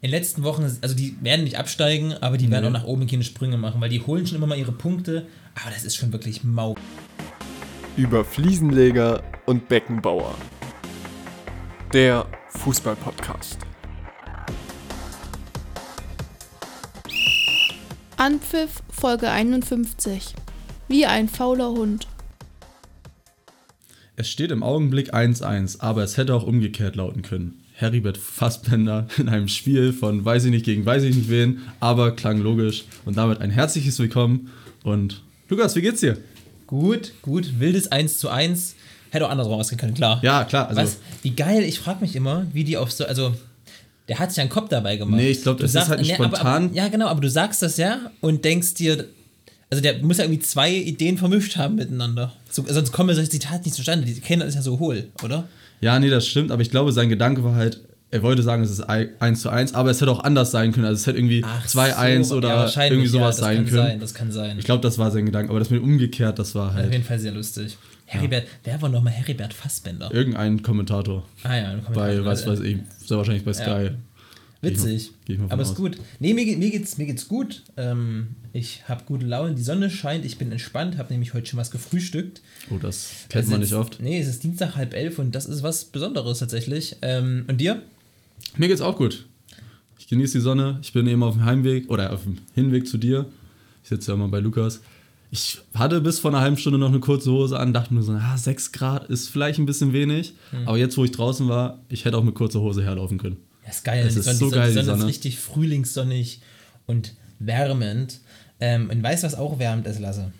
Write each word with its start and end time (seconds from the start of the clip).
in 0.00 0.10
den 0.12 0.16
letzten 0.16 0.44
Wochen, 0.44 0.62
also 0.62 0.94
die 0.94 1.16
werden 1.22 1.42
nicht 1.42 1.58
absteigen, 1.58 2.12
aber 2.20 2.38
die 2.38 2.48
werden 2.52 2.66
auch 2.66 2.70
nach 2.70 2.84
oben 2.84 3.08
keine 3.08 3.24
Sprünge 3.24 3.56
machen, 3.56 3.80
weil 3.80 3.88
die 3.88 4.00
holen 4.00 4.26
schon 4.26 4.36
immer 4.36 4.46
mal 4.46 4.56
ihre 4.56 4.70
Punkte, 4.70 5.26
aber 5.60 5.72
das 5.72 5.84
ist 5.84 5.96
schon 5.96 6.12
wirklich 6.12 6.44
mau. 6.44 6.76
Über 7.96 8.24
Fliesenleger 8.24 9.24
und 9.46 9.68
Beckenbauer. 9.68 10.36
Der 11.92 12.26
Fußball-Podcast. 12.50 13.58
Anpfiff 18.16 18.82
Folge 18.90 19.30
51. 19.30 20.34
Wie 20.86 21.06
ein 21.06 21.28
fauler 21.28 21.70
Hund. 21.70 22.06
Es 24.14 24.30
steht 24.30 24.52
im 24.52 24.62
Augenblick 24.62 25.12
1-1, 25.12 25.80
aber 25.80 26.04
es 26.04 26.16
hätte 26.16 26.34
auch 26.34 26.44
umgekehrt 26.44 26.94
lauten 26.94 27.22
können. 27.22 27.57
Heribert 27.80 28.18
Fassbender 28.18 29.06
in 29.18 29.28
einem 29.28 29.46
Spiel 29.46 29.92
von 29.92 30.24
weiß 30.24 30.44
ich 30.46 30.50
nicht 30.50 30.64
gegen 30.64 30.84
weiß 30.84 31.04
ich 31.04 31.14
nicht 31.14 31.30
wen, 31.30 31.60
aber 31.78 32.10
klang 32.10 32.38
logisch. 32.38 32.84
Und 33.04 33.16
damit 33.16 33.40
ein 33.40 33.50
herzliches 33.50 33.98
Willkommen. 34.00 34.50
Und 34.82 35.22
Lukas, 35.48 35.76
wie 35.76 35.82
geht's 35.82 36.00
dir? 36.00 36.18
Gut, 36.66 37.12
gut, 37.22 37.60
wildes 37.60 37.92
1 37.92 38.18
zu 38.18 38.30
1. 38.30 38.74
Hätte 39.10 39.26
auch 39.26 39.30
andersrum 39.30 39.54
ausgehen 39.54 39.78
können, 39.78 39.94
klar. 39.94 40.18
Ja, 40.24 40.42
klar. 40.44 40.68
Also, 40.68 40.82
Was? 40.82 40.96
Wie 41.22 41.30
geil, 41.30 41.62
ich 41.62 41.78
frage 41.78 42.00
mich 42.00 42.16
immer, 42.16 42.46
wie 42.52 42.64
die 42.64 42.76
auf 42.76 42.90
so, 42.90 43.06
also 43.06 43.32
der 44.08 44.18
hat 44.18 44.30
sich 44.32 44.40
einen 44.40 44.50
Kopf 44.50 44.68
dabei 44.70 44.96
gemacht. 44.96 45.16
Nee, 45.20 45.30
ich 45.30 45.42
glaub, 45.42 45.56
Du 45.58 45.62
das 45.62 45.70
ist 45.70 45.74
sagst- 45.74 45.88
halt 45.90 46.00
nicht 46.00 46.08
nee, 46.10 46.16
aber- 46.16 46.36
spontan. 46.36 46.64
Aber, 46.66 46.74
ja, 46.74 46.88
genau, 46.88 47.06
aber 47.06 47.20
du 47.20 47.30
sagst 47.30 47.62
das 47.62 47.76
ja 47.76 48.10
und 48.20 48.44
denkst 48.44 48.74
dir, 48.74 49.06
also 49.70 49.80
der 49.82 49.98
muss 50.02 50.18
ja 50.18 50.24
irgendwie 50.24 50.40
zwei 50.42 50.74
Ideen 50.74 51.16
vermischt 51.16 51.56
haben 51.56 51.76
miteinander. 51.76 52.32
So, 52.50 52.64
sonst 52.68 52.90
kommen 52.90 53.14
solche 53.14 53.30
Zitate 53.30 53.62
nicht 53.64 53.74
zustande. 53.76 54.04
Die 54.04 54.20
kennen 54.20 54.40
das 54.42 54.54
ja 54.56 54.62
so 54.62 54.78
hohl, 54.80 55.08
oder? 55.22 55.48
Ja, 55.80 55.98
nee, 55.98 56.10
das 56.10 56.26
stimmt, 56.26 56.50
aber 56.50 56.62
ich 56.62 56.70
glaube, 56.70 56.92
sein 56.92 57.08
Gedanke 57.08 57.44
war 57.44 57.54
halt, 57.54 57.80
er 58.10 58.22
wollte 58.22 58.42
sagen, 58.42 58.62
es 58.62 58.70
ist 58.70 58.80
1 58.80 59.42
zu 59.42 59.50
1, 59.50 59.74
aber 59.74 59.90
es 59.90 60.00
hätte 60.00 60.10
auch 60.10 60.24
anders 60.24 60.50
sein 60.50 60.72
können. 60.72 60.86
Also 60.86 61.00
es 61.00 61.06
hätte 61.06 61.18
irgendwie 61.18 61.44
2-1 61.44 62.24
so, 62.24 62.36
oder 62.36 62.70
ja, 62.74 62.84
irgendwie 62.84 63.06
sowas 63.06 63.38
ja, 63.38 63.40
das 63.42 63.48
sein 63.48 63.56
kann 63.56 63.66
können. 63.66 63.86
Sein, 63.86 64.00
das 64.00 64.14
kann 64.14 64.32
sein. 64.32 64.58
Ich 64.58 64.64
glaube, 64.64 64.82
das 64.82 64.96
war 64.98 65.10
sein 65.10 65.26
Gedanke, 65.26 65.50
aber 65.50 65.58
das 65.58 65.68
mit 65.70 65.82
umgekehrt, 65.82 66.38
das 66.38 66.54
war 66.54 66.68
Auf 66.68 66.74
halt 66.74 66.92
jeden 66.92 67.04
Fall 67.04 67.18
sehr 67.18 67.32
lustig. 67.32 67.76
Heribert, 68.06 68.44
wer 68.64 68.80
war 68.80 68.88
nochmal 68.88 69.12
Heribert 69.12 69.52
Fassbender? 69.52 70.10
irgendein 70.10 70.62
Kommentator 70.62 71.24
Ah 71.42 71.56
ja, 71.56 71.68
ein 71.68 71.82
bei, 71.92 72.12
Kommentar. 72.12 72.24
was 72.24 72.46
weiß 72.46 72.60
ich, 72.60 72.78
sehr 73.04 73.18
wahrscheinlich 73.18 73.44
bei 73.44 73.52
Sky. 73.52 73.90
Witzig. 74.60 75.12
Geh 75.24 75.34
ich 75.34 75.38
mal 75.38 75.44
von 75.44 75.52
Aber 75.52 75.62
ist 75.62 75.76
gut. 75.76 75.98
Nee, 76.18 76.34
mir, 76.34 76.44
geht- 76.44 76.58
mir, 76.58 76.70
geht's, 76.70 76.98
mir 76.98 77.06
geht's 77.06 77.28
gut. 77.28 77.62
Ähm, 77.76 78.28
ich 78.52 78.88
habe 78.88 79.04
gute 79.06 79.24
Laune, 79.24 79.54
die 79.54 79.62
Sonne 79.62 79.88
scheint, 79.88 80.24
ich 80.24 80.36
bin 80.36 80.50
entspannt, 80.50 80.98
habe 80.98 81.12
nämlich 81.12 81.32
heute 81.34 81.46
schon 81.46 81.58
was 81.60 81.70
gefrühstückt. 81.70 82.40
Oh, 82.70 82.78
das 82.80 83.10
kennt 83.28 83.44
Es 83.44 83.50
man 83.50 83.60
nicht 83.60 83.72
oft. 83.74 84.00
Nee, 84.00 84.18
es 84.20 84.26
ist 84.26 84.42
Dienstag 84.42 84.74
halb 84.74 84.94
elf 84.94 85.18
und 85.20 85.34
das 85.34 85.46
ist 85.46 85.62
was 85.62 85.84
Besonderes 85.84 86.40
tatsächlich. 86.40 86.96
Ähm, 87.02 87.44
und 87.46 87.60
dir? 87.60 87.82
Mir 88.56 88.66
geht's 88.68 88.80
auch 88.80 88.96
gut. 88.96 89.26
Ich 89.98 90.08
genieße 90.08 90.38
die 90.38 90.42
Sonne. 90.42 90.78
Ich 90.82 90.92
bin 90.92 91.06
eben 91.06 91.22
auf 91.22 91.34
dem 91.34 91.44
Heimweg 91.44 91.88
oder 91.90 92.12
auf 92.12 92.24
dem 92.24 92.38
Hinweg 92.54 92.88
zu 92.88 92.98
dir. 92.98 93.26
Ich 93.84 93.90
sitze 93.90 94.10
ja 94.10 94.14
immer 94.16 94.28
bei 94.28 94.40
Lukas. 94.40 94.80
Ich 95.30 95.58
hatte 95.74 96.00
bis 96.00 96.18
vor 96.18 96.30
einer 96.32 96.40
halben 96.40 96.56
Stunde 96.56 96.78
noch 96.78 96.88
eine 96.88 97.00
kurze 97.00 97.30
Hose 97.30 97.58
an, 97.60 97.74
dachte 97.74 97.92
mir 97.92 98.02
so, 98.02 98.12
ah, 98.12 98.36
6 98.36 98.72
Grad 98.72 99.08
ist 99.10 99.28
vielleicht 99.28 99.58
ein 99.58 99.66
bisschen 99.66 99.92
wenig. 99.92 100.32
Hm. 100.50 100.66
Aber 100.66 100.78
jetzt, 100.78 100.96
wo 100.96 101.04
ich 101.04 101.10
draußen 101.12 101.48
war, 101.48 101.78
ich 101.90 102.06
hätte 102.06 102.16
auch 102.16 102.24
mit 102.24 102.34
kurzer 102.34 102.60
Hose 102.60 102.82
herlaufen 102.82 103.18
können. 103.18 103.36
Ja, 103.68 103.74
ist 103.74 103.84
geil. 103.84 104.06
Es 104.06 104.14
die 104.14 104.20
ist 104.20 104.24
Sonne, 104.24 104.38
so 104.38 104.44
die 104.46 104.50
Sonne, 104.50 104.62
geil, 104.62 104.72
die 104.72 104.78
die 104.78 104.84
Sonne 104.86 105.02
ist 105.02 105.08
richtig 105.08 105.38
frühlingssonnig 105.38 106.40
und 106.86 107.14
wärmend. 107.38 108.20
Ähm, 108.60 108.88
und 108.88 109.02
weißt 109.02 109.22
du, 109.22 109.26
was 109.26 109.34
auch 109.34 109.58
wärmend 109.58 109.86
ist, 109.86 110.00
Lasse? 110.00 110.32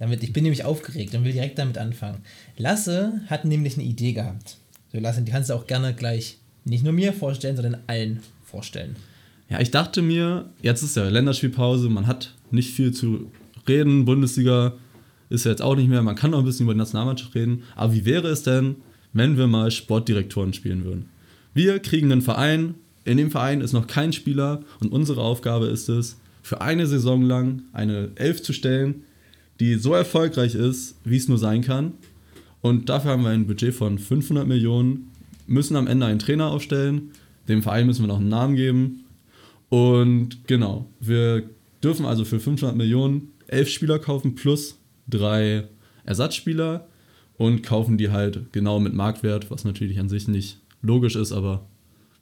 Damit, 0.00 0.24
ich 0.24 0.32
bin 0.32 0.42
nämlich 0.42 0.64
aufgeregt 0.64 1.14
und 1.14 1.22
will 1.22 1.32
direkt 1.32 1.60
damit 1.60 1.78
anfangen. 1.78 2.22
Lasse 2.56 3.20
hat 3.28 3.44
nämlich 3.44 3.74
eine 3.74 3.84
Idee 3.84 4.12
gehabt. 4.12 4.56
So, 4.92 4.98
Lasse, 4.98 5.22
die 5.22 5.30
kannst 5.30 5.50
du 5.50 5.54
auch 5.54 5.68
gerne 5.68 5.94
gleich 5.94 6.38
nicht 6.64 6.82
nur 6.82 6.92
mir 6.92 7.12
vorstellen, 7.12 7.54
sondern 7.54 7.82
allen 7.86 8.20
vorstellen. 8.44 8.96
Ja, 9.48 9.60
ich 9.60 9.70
dachte 9.70 10.02
mir, 10.02 10.50
jetzt 10.60 10.82
ist 10.82 10.96
ja 10.96 11.08
Länderspielpause, 11.08 11.88
man 11.88 12.08
hat 12.08 12.34
nicht 12.50 12.72
viel 12.72 12.92
zu 12.92 13.30
reden. 13.68 14.04
Bundesliga 14.04 14.74
ist 15.30 15.44
ja 15.44 15.52
jetzt 15.52 15.62
auch 15.62 15.76
nicht 15.76 15.88
mehr, 15.88 16.02
man 16.02 16.16
kann 16.16 16.32
noch 16.32 16.40
ein 16.40 16.44
bisschen 16.44 16.64
über 16.64 16.74
die 16.74 16.78
Nationalmannschaft 16.78 17.34
reden. 17.36 17.62
Aber 17.76 17.94
wie 17.94 18.04
wäre 18.04 18.26
es 18.28 18.42
denn, 18.42 18.76
wenn 19.12 19.36
wir 19.36 19.46
mal 19.46 19.70
Sportdirektoren 19.70 20.52
spielen 20.52 20.84
würden? 20.84 21.10
Wir 21.54 21.78
kriegen 21.80 22.10
einen 22.10 22.22
Verein, 22.22 22.74
in 23.04 23.16
dem 23.16 23.30
Verein 23.30 23.60
ist 23.60 23.72
noch 23.72 23.86
kein 23.86 24.12
Spieler 24.12 24.62
und 24.80 24.92
unsere 24.92 25.22
Aufgabe 25.22 25.66
ist 25.66 25.88
es, 25.88 26.18
für 26.42 26.60
eine 26.60 26.86
Saison 26.86 27.22
lang 27.22 27.62
eine 27.72 28.10
Elf 28.16 28.42
zu 28.42 28.52
stellen, 28.52 29.04
die 29.60 29.76
so 29.76 29.94
erfolgreich 29.94 30.54
ist, 30.54 30.96
wie 31.04 31.16
es 31.16 31.28
nur 31.28 31.38
sein 31.38 31.62
kann. 31.62 31.92
Und 32.60 32.88
dafür 32.88 33.12
haben 33.12 33.22
wir 33.22 33.30
ein 33.30 33.46
Budget 33.46 33.74
von 33.74 33.98
500 33.98 34.46
Millionen, 34.46 35.10
müssen 35.46 35.76
am 35.76 35.86
Ende 35.86 36.06
einen 36.06 36.18
Trainer 36.18 36.48
aufstellen, 36.48 37.10
dem 37.48 37.62
Verein 37.62 37.86
müssen 37.86 38.02
wir 38.02 38.08
noch 38.08 38.20
einen 38.20 38.28
Namen 38.28 38.56
geben. 38.56 39.04
Und 39.68 40.46
genau, 40.46 40.86
wir 41.00 41.44
dürfen 41.82 42.06
also 42.06 42.24
für 42.24 42.40
500 42.40 42.76
Millionen 42.76 43.32
elf 43.46 43.68
Spieler 43.68 43.98
kaufen 43.98 44.34
plus 44.34 44.78
drei 45.08 45.68
Ersatzspieler 46.04 46.86
und 47.36 47.62
kaufen 47.62 47.98
die 47.98 48.10
halt 48.10 48.52
genau 48.52 48.80
mit 48.80 48.94
Marktwert, 48.94 49.50
was 49.50 49.64
natürlich 49.64 49.98
an 49.98 50.08
sich 50.08 50.28
nicht 50.28 50.58
logisch 50.82 51.16
ist, 51.16 51.32
aber 51.32 51.66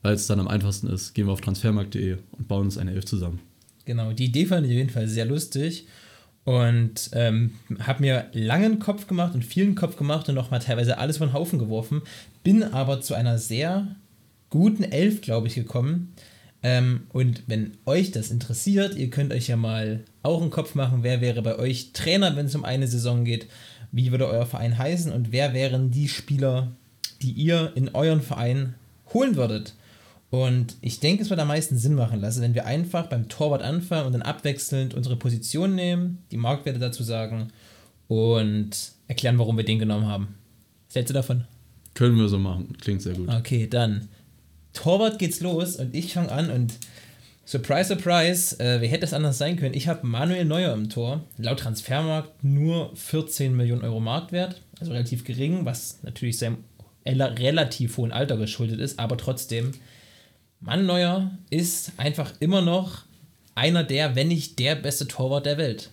weil 0.03 0.15
es 0.15 0.27
dann 0.27 0.41
am 0.41 0.49
einfachsten 0.49 0.88
ist, 0.88 1.15
gehen 1.15 1.27
wir 1.27 1.33
auf 1.33 1.41
transfermarkt.de 1.41 2.16
und 2.33 2.49
bauen 2.49 2.65
uns 2.65 2.78
eine 2.78 2.93
Elf 2.93 3.05
zusammen. 3.05 3.41
Genau, 3.84 4.12
die 4.12 4.27
Idee 4.27 4.47
fand 4.47 4.66
ich 4.66 4.72
auf 4.72 4.78
jeden 4.78 4.91
Fall 4.91 5.09
sehr 5.09 5.25
lustig 5.25 5.87
und 6.44 7.11
ähm, 7.12 7.53
habe 7.81 8.00
mir 8.00 8.27
langen 8.33 8.78
Kopf 8.78 9.06
gemacht 9.06 9.34
und 9.34 9.44
vielen 9.44 9.75
Kopf 9.75 9.97
gemacht 9.97 10.28
und 10.28 10.39
auch 10.39 10.50
mal 10.50 10.59
teilweise 10.59 10.99
alles 10.99 11.19
von 11.19 11.33
Haufen 11.33 11.59
geworfen. 11.59 12.03
Bin 12.43 12.62
aber 12.62 13.00
zu 13.00 13.15
einer 13.15 13.39
sehr 13.39 13.97
guten 14.49 14.84
Elf, 14.84 15.21
glaube 15.21 15.49
ich, 15.49 15.55
gekommen. 15.55 16.12
Ähm, 16.62 17.03
und 17.12 17.44
wenn 17.47 17.72
euch 17.87 18.10
das 18.10 18.31
interessiert, 18.31 18.97
ihr 18.97 19.10
könnt 19.10 19.33
euch 19.33 19.49
ja 19.49 19.56
mal 19.56 20.05
auch 20.22 20.43
einen 20.43 20.50
Kopf 20.50 20.75
machen, 20.75 21.03
wer 21.03 21.21
wäre 21.21 21.43
bei 21.43 21.59
euch 21.59 21.93
Trainer, 21.93 22.37
wenn 22.37 22.47
es 22.47 22.55
um 22.55 22.65
eine 22.65 22.87
Saison 22.87 23.25
geht, 23.25 23.47
wie 23.93 24.10
würde 24.10 24.28
euer 24.28 24.47
Verein 24.47 24.77
heißen 24.77 25.12
und 25.12 25.33
wer 25.33 25.55
wären 25.55 25.91
die 25.91 26.09
Spieler, 26.09 26.72
die 27.22 27.33
ihr 27.33 27.72
in 27.75 27.91
euren 27.91 28.22
Verein 28.22 28.75
holen 29.12 29.37
würdet. 29.37 29.75
Und 30.31 30.77
ich 30.81 31.01
denke, 31.01 31.23
es 31.25 31.31
wird 31.31 31.41
am 31.41 31.49
meisten 31.49 31.77
Sinn 31.77 31.95
machen 31.95 32.21
lassen, 32.21 32.41
wenn 32.43 32.55
wir 32.55 32.65
einfach 32.65 33.09
beim 33.09 33.29
Torwart 33.29 33.63
anfangen 33.63 34.07
und 34.07 34.13
dann 34.13 34.23
abwechselnd 34.23 34.95
unsere 34.95 35.17
Position 35.17 35.75
nehmen, 35.75 36.19
die 36.31 36.37
Marktwerte 36.37 36.79
dazu 36.79 37.03
sagen 37.03 37.49
und 38.09 38.71
erklären, 39.09 39.39
warum 39.39 39.57
wir 39.57 39.65
den 39.65 39.79
genommen 39.81 40.07
haben. 40.07 40.37
Was 40.89 40.95
hältst 40.97 41.11
du 41.11 41.15
davon? 41.15 41.45
Können 41.95 42.17
wir 42.17 42.29
so 42.29 42.39
machen, 42.39 42.77
klingt 42.81 43.03
sehr 43.03 43.15
gut. 43.15 43.29
Okay, 43.29 43.67
dann. 43.69 44.09
Torwart 44.73 45.19
geht's 45.19 45.41
los 45.41 45.77
und 45.77 45.95
ich 45.97 46.13
fange 46.15 46.31
an 46.31 46.49
und 46.51 46.75
surprise, 47.45 47.89
surprise, 47.89 48.59
äh, 48.61 48.81
wer 48.81 48.89
hätte 48.89 49.05
es 49.05 49.13
anders 49.13 49.37
sein 49.39 49.57
können? 49.57 49.75
Ich 49.75 49.89
habe 49.89 50.07
Manuel 50.07 50.45
Neuer 50.45 50.73
im 50.75 50.89
Tor. 50.89 51.25
Laut 51.39 51.59
Transfermarkt 51.59 52.45
nur 52.45 52.95
14 52.95 53.57
Millionen 53.57 53.83
Euro 53.83 53.99
Marktwert, 53.99 54.61
also 54.79 54.93
relativ 54.93 55.25
gering, 55.25 55.65
was 55.65 55.99
natürlich 56.05 56.39
seinem 56.39 56.59
rela- 57.05 57.37
relativ 57.37 57.97
hohen 57.97 58.13
Alter 58.13 58.37
geschuldet 58.37 58.79
ist, 58.79 59.01
aber 59.01 59.17
trotzdem, 59.17 59.73
Mann 60.60 60.84
Neuer 60.84 61.31
ist 61.48 61.93
einfach 61.97 62.34
immer 62.38 62.60
noch 62.60 63.03
einer 63.54 63.82
der, 63.82 64.15
wenn 64.15 64.28
nicht 64.28 64.59
der 64.59 64.75
beste 64.75 65.09
Torwart 65.09 65.47
der 65.47 65.56
Welt. 65.56 65.91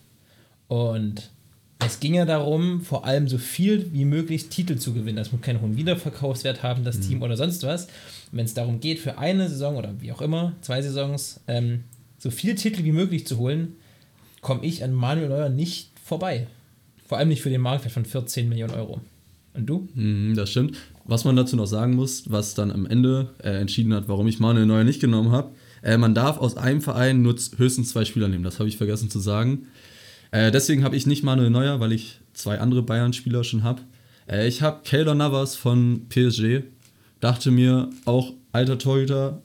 Und 0.67 1.31
es 1.79 2.01
ging 2.01 2.15
ja 2.15 2.25
darum, 2.25 2.81
vor 2.81 3.05
allem 3.05 3.29
so 3.29 3.37
viel 3.37 3.93
wie 3.93 4.03
möglich 4.03 4.49
Titel 4.49 4.77
zu 4.77 4.93
gewinnen. 4.93 5.15
Das 5.15 5.31
muss 5.31 5.41
keinen 5.41 5.61
hohen 5.61 5.77
Wiederverkaufswert 5.77 6.63
haben, 6.63 6.83
das 6.83 6.99
Team 6.99 7.21
oder 7.21 7.37
sonst 7.37 7.63
was. 7.63 7.87
Wenn 8.31 8.45
es 8.45 8.53
darum 8.53 8.81
geht, 8.81 8.99
für 8.99 9.17
eine 9.17 9.47
Saison 9.47 9.77
oder 9.77 9.93
wie 10.01 10.11
auch 10.11 10.21
immer, 10.21 10.53
zwei 10.61 10.81
Saisons, 10.81 11.39
ähm, 11.47 11.85
so 12.17 12.29
viel 12.29 12.55
Titel 12.55 12.83
wie 12.83 12.91
möglich 12.91 13.25
zu 13.25 13.37
holen, 13.37 13.75
komme 14.41 14.65
ich 14.65 14.83
an 14.83 14.93
Manuel 14.93 15.29
Neuer 15.29 15.49
nicht 15.49 15.91
vorbei. 16.03 16.47
Vor 17.07 17.17
allem 17.17 17.29
nicht 17.29 17.41
für 17.41 17.49
den 17.49 17.61
Marktwert 17.61 17.93
von 17.93 18.05
14 18.05 18.49
Millionen 18.49 18.73
Euro. 18.73 18.99
Und 19.53 19.65
du? 19.65 19.87
Mhm, 19.93 20.35
das 20.35 20.49
stimmt. 20.49 20.77
Was 21.07 21.23
man 21.23 21.37
dazu 21.37 21.55
noch 21.55 21.67
sagen 21.67 21.95
muss, 21.95 22.29
was 22.29 22.53
dann 22.53 22.71
am 22.71 22.85
Ende 22.85 23.33
äh, 23.39 23.61
entschieden 23.61 23.93
hat, 23.93 24.09
warum 24.09 24.27
ich 24.27 24.39
Manuel 24.39 24.65
Neuer 24.65 24.83
nicht 24.83 24.99
genommen 24.99 25.31
habe, 25.31 25.51
äh, 25.81 25.97
man 25.97 26.13
darf 26.13 26.37
aus 26.37 26.57
einem 26.57 26.81
Verein 26.81 27.21
nur 27.21 27.35
höchstens 27.57 27.89
zwei 27.89 28.03
Spieler 28.03 28.27
nehmen. 28.27 28.43
Das 28.43 28.59
habe 28.59 28.67
ich 28.67 28.77
vergessen 28.77 29.09
zu 29.09 29.19
sagen. 29.19 29.67
Äh, 30.31 30.51
deswegen 30.51 30.83
habe 30.83 30.97
ich 30.97 31.07
nicht 31.07 31.23
Manuel 31.23 31.49
Neuer, 31.49 31.79
weil 31.79 31.93
ich 31.93 32.19
zwei 32.33 32.59
andere 32.59 32.83
Bayern-Spieler 32.83 33.45
schon 33.45 33.63
habe. 33.63 33.81
Äh, 34.27 34.47
ich 34.47 34.61
habe 34.61 34.81
Keylor 34.83 35.15
Navas 35.15 35.55
von 35.55 36.07
PSG. 36.09 36.63
Dachte 37.21 37.51
mir, 37.51 37.89
auch 38.05 38.33
alter 38.51 38.77
Torhüter, 38.77 39.41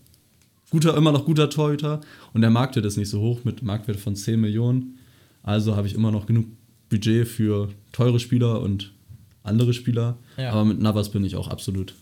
guter, 0.70 0.96
immer 0.96 1.12
noch 1.12 1.24
guter 1.24 1.48
Torhüter. 1.48 2.00
Und 2.32 2.40
der 2.40 2.50
Marktwert 2.50 2.86
ist 2.86 2.96
nicht 2.96 3.08
so 3.08 3.20
hoch 3.20 3.44
mit 3.44 3.62
Marktwert 3.62 4.00
von 4.00 4.16
10 4.16 4.40
Millionen. 4.40 4.98
Also 5.42 5.76
habe 5.76 5.86
ich 5.86 5.94
immer 5.94 6.10
noch 6.10 6.26
genug 6.26 6.46
Budget 6.88 7.26
für 7.26 7.68
teure 7.92 8.18
Spieler 8.18 8.60
und 8.60 8.92
andere 9.42 9.72
Spieler. 9.74 10.16
Ja. 10.36 10.50
Aber 10.52 10.64
mit 10.64 10.80
Navas 10.80 11.10
bin 11.10 11.24
ich 11.24 11.36
auch 11.36 11.48
absolut 11.48 11.94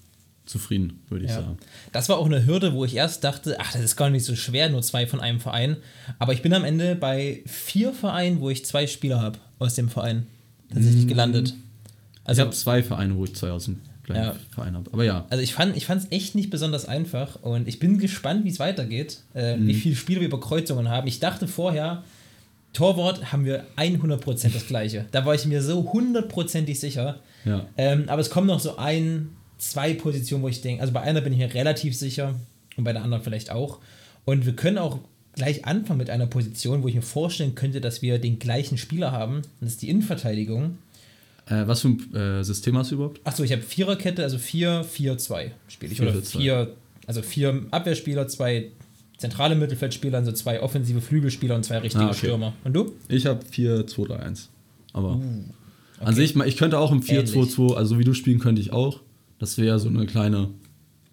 zufrieden, 0.46 1.00
würde 1.08 1.25
ich 1.26 1.31
Ja. 1.31 1.37
sagen. 1.42 1.58
Das 1.92 2.08
war 2.08 2.19
auch 2.19 2.26
eine 2.26 2.44
Hürde, 2.46 2.72
wo 2.75 2.84
ich 2.84 2.96
erst 2.96 3.22
dachte, 3.25 3.56
ach, 3.60 3.72
das 3.72 3.82
ist 3.82 3.96
gar 3.96 4.10
nicht 4.10 4.25
so 4.25 4.34
schwer, 4.34 4.69
nur 4.69 4.82
zwei 4.82 5.06
von 5.06 5.20
einem 5.20 5.38
Verein. 5.40 5.76
Aber 6.19 6.32
ich 6.32 6.42
bin 6.42 6.52
am 6.54 6.64
Ende 6.64 6.96
bei 6.96 7.42
vier 7.46 7.92
Vereinen, 7.92 8.40
wo 8.40 8.50
ich 8.50 8.64
zwei 8.64 8.87
Spieler 8.87 9.20
habe 9.20 9.38
aus 9.58 9.75
dem 9.75 9.88
Verein 9.88 10.26
tatsächlich 10.72 11.06
gelandet. 11.06 11.48
Ich 11.50 12.28
Also 12.28 12.42
habe 12.42 12.50
zwei 12.52 12.82
Vereine, 12.82 13.16
wo 13.16 13.25
ich 13.25 13.34
zwei 13.37 13.50
aus 13.50 13.66
dem 13.66 13.78
gleichen 14.02 14.25
Ja. 14.25 14.34
Verein 14.50 14.75
habe. 14.75 14.90
Aber 14.92 15.04
ja, 15.04 15.25
Also 15.31 15.42
ich 15.42 15.54
fand 15.54 15.76
ich 15.76 15.88
es 15.88 16.06
echt 16.10 16.34
nicht 16.34 16.50
besonders 16.50 16.84
einfach 16.87 17.37
und 17.42 17.69
ich 17.69 17.78
bin 17.78 17.98
gespannt, 17.98 18.44
wie 18.44 18.50
es 18.50 18.58
weitergeht, 18.58 19.20
äh, 19.34 19.56
Mhm. 19.56 19.66
wie 19.69 19.75
viele 19.75 19.94
Spiele 19.96 20.20
wir 20.20 20.26
über 20.28 20.40
Kreuzungen 20.40 20.88
haben. 20.88 21.06
Ich 21.06 21.20
dachte 21.20 21.46
vorher, 21.46 22.02
Torwart 22.72 23.32
haben 23.32 23.44
wir 23.44 23.64
100% 23.76 24.54
das 24.54 24.66
gleiche. 24.66 25.06
Da 25.12 25.25
war 25.26 25.34
ich 25.34 25.44
mir 25.46 25.62
so 25.62 25.92
hundertprozentig 25.92 26.78
sicher. 26.78 27.19
Ja. 27.44 27.66
Ähm, 27.76 28.04
aber 28.08 28.20
es 28.20 28.31
kommen 28.31 28.46
noch 28.46 28.60
so 28.60 28.76
ein, 28.76 29.31
zwei 29.58 29.94
Positionen, 29.94 30.42
wo 30.42 30.48
ich 30.48 30.60
denke, 30.62 30.81
also 30.82 30.92
bei 30.92 31.00
einer 31.00 31.20
bin 31.20 31.32
ich 31.32 31.38
mir 31.38 31.52
relativ 31.54 31.96
sicher 31.96 32.34
und 32.76 32.84
bei 32.84 32.92
der 32.92 33.02
anderen 33.02 33.22
vielleicht 33.22 33.50
auch. 33.50 33.78
Und 34.25 34.46
wir 34.46 34.54
können 34.54 34.78
auch 34.78 34.98
gleich 35.34 35.64
anfangen 35.64 35.98
mit 35.98 36.10
einer 36.10 36.26
Position, 36.26 36.82
wo 36.82 36.88
ich 36.88 36.94
mir 36.94 37.02
vorstellen 37.02 37.54
könnte, 37.54 37.81
dass 37.81 38.02
wir 38.02 38.19
den 38.19 38.38
gleichen 38.38 38.78
Spieler 38.78 39.12
haben. 39.12 39.42
Das 39.60 39.70
ist 39.72 39.82
die 39.82 39.88
Innenverteidigung. 39.90 40.78
Äh, 41.46 41.66
was 41.66 41.81
für 41.81 41.88
ein 41.88 42.14
äh, 42.14 42.44
System 42.44 42.76
hast 42.76 42.90
du 42.90 42.96
überhaupt? 42.96 43.20
Achso, 43.25 43.42
ich 43.42 43.52
habe 43.52 43.62
Viererkette, 43.62 44.22
also 44.22 44.38
4, 44.38 44.84
4, 44.84 45.19
2 45.19 45.52
spiele 45.69 45.92
ich. 45.92 45.98
4, 45.98 46.06
Oder 46.08 46.14
4, 46.16 46.25
2. 46.25 46.38
vier, 46.38 46.75
also 47.06 47.22
vier 47.22 47.62
Abwehrspieler, 47.70 48.28
zwei 48.28 48.66
zentrale 49.16 49.54
Mittelfeldspieler, 49.56 50.19
also 50.19 50.32
zwei 50.32 50.62
offensive 50.62 51.00
Flügelspieler 51.00 51.56
und 51.56 51.64
zwei 51.64 51.78
richtige 51.78 52.04
Ah, 52.04 52.08
okay. 52.08 52.19
Stürmer. 52.19 52.52
Und 52.64 52.72
du? 52.72 52.92
Ich 53.08 53.26
habe 53.26 53.40
4, 53.44 53.87
2, 53.87 54.04
3, 54.04 54.16
1. 54.16 54.48
Aber 54.92 55.16
Uh, 55.16 55.22
an 56.00 56.14
sich, 56.14 56.35
ich 56.37 56.56
könnte 56.56 56.79
auch 56.79 56.91
im 56.93 57.02
4, 57.02 57.20
Ähnlich. 57.20 57.32
2, 57.32 57.44
2, 57.47 57.76
also 57.76 57.99
wie 57.99 58.05
du 58.05 58.14
spielen 58.14 58.38
könnte 58.41 58.61
ich 58.61 58.73
auch. 58.73 59.00
Das 59.38 59.56
wäre 59.58 59.79
so 59.79 59.88
eine 59.88 60.06
kleine, 60.06 60.49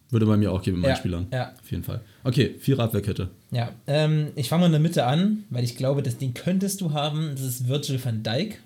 würde 0.10 0.26
bei 0.26 0.38
mir 0.38 0.52
auch 0.52 0.62
geben 0.62 0.80
meinen 0.80 0.90
Ja, 0.92 0.96
Spielern. 0.96 1.28
ja. 1.32 1.54
Auf 1.62 1.72
jeden 1.72 1.84
Fall. 1.84 2.02
Okay, 2.24 2.56
Vierer 2.60 2.84
Abwehrkette. 2.84 3.30
Ja, 3.52 3.72
ähm, 3.88 4.28
ich 4.36 4.50
fange 4.50 4.62
mal 4.62 4.66
in 4.68 4.72
der 4.74 4.82
Mitte 4.82 5.06
an, 5.06 5.44
weil 5.50 5.64
ich 5.64 5.76
glaube, 5.78 6.04
das 6.04 6.18
Ding 6.18 6.34
könntest 6.34 6.82
du 6.82 6.92
haben. 6.94 7.30
Das 7.36 7.42
ist 7.44 7.68
Virgil 7.68 8.04
van 8.04 8.24
Dijk. 8.24 8.62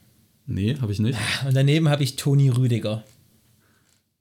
Nee, 0.48 0.76
habe 0.82 0.92
ich 0.92 1.00
nicht. 1.00 1.18
Und 1.48 1.56
daneben 1.56 1.90
habe 1.90 2.04
ich 2.04 2.16
Toni 2.16 2.50
Rüdiger. 2.50 3.04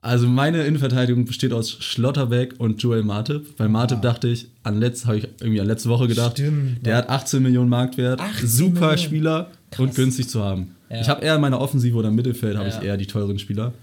Also 0.03 0.27
meine 0.27 0.63
Innenverteidigung 0.63 1.25
besteht 1.25 1.53
aus 1.53 1.71
Schlotterbeck 1.83 2.55
und 2.59 2.81
Joel 2.81 3.03
Matip. 3.03 3.55
Bei 3.57 3.67
Matip 3.67 3.99
Ah. 3.99 4.01
dachte 4.01 4.27
ich, 4.29 4.47
an 4.63 4.79
letzt, 4.79 5.05
habe 5.05 5.17
ich 5.19 5.27
irgendwie 5.39 5.61
an 5.61 5.67
letzte 5.67 5.89
Woche 5.89 6.07
gedacht, 6.07 6.33
Stimmt, 6.33 6.83
der 6.85 6.93
ja. 6.93 6.97
hat 6.99 7.09
18 7.09 7.43
Millionen 7.43 7.69
Marktwert, 7.69 8.19
18 8.19 8.47
super 8.47 8.71
Millionen. 8.79 8.97
Spieler 8.97 9.51
Krass. 9.69 9.79
und 9.79 9.95
günstig 9.95 10.27
zu 10.29 10.43
haben. 10.43 10.75
Ja. 10.91 11.01
Ich 11.01 11.09
habe 11.09 11.23
eher 11.23 11.35
in 11.35 11.41
meiner 11.41 11.61
Offensive 11.61 11.95
oder 11.95 12.09
im 12.09 12.15
Mittelfeld 12.15 12.55
habe 12.55 12.67
Ja. 12.67 12.73
Also 12.73 12.81
ich 12.81 12.87
eher 12.87 12.97
die 12.97 13.07
teuren 13.07 13.39
Spieler. 13.39 13.73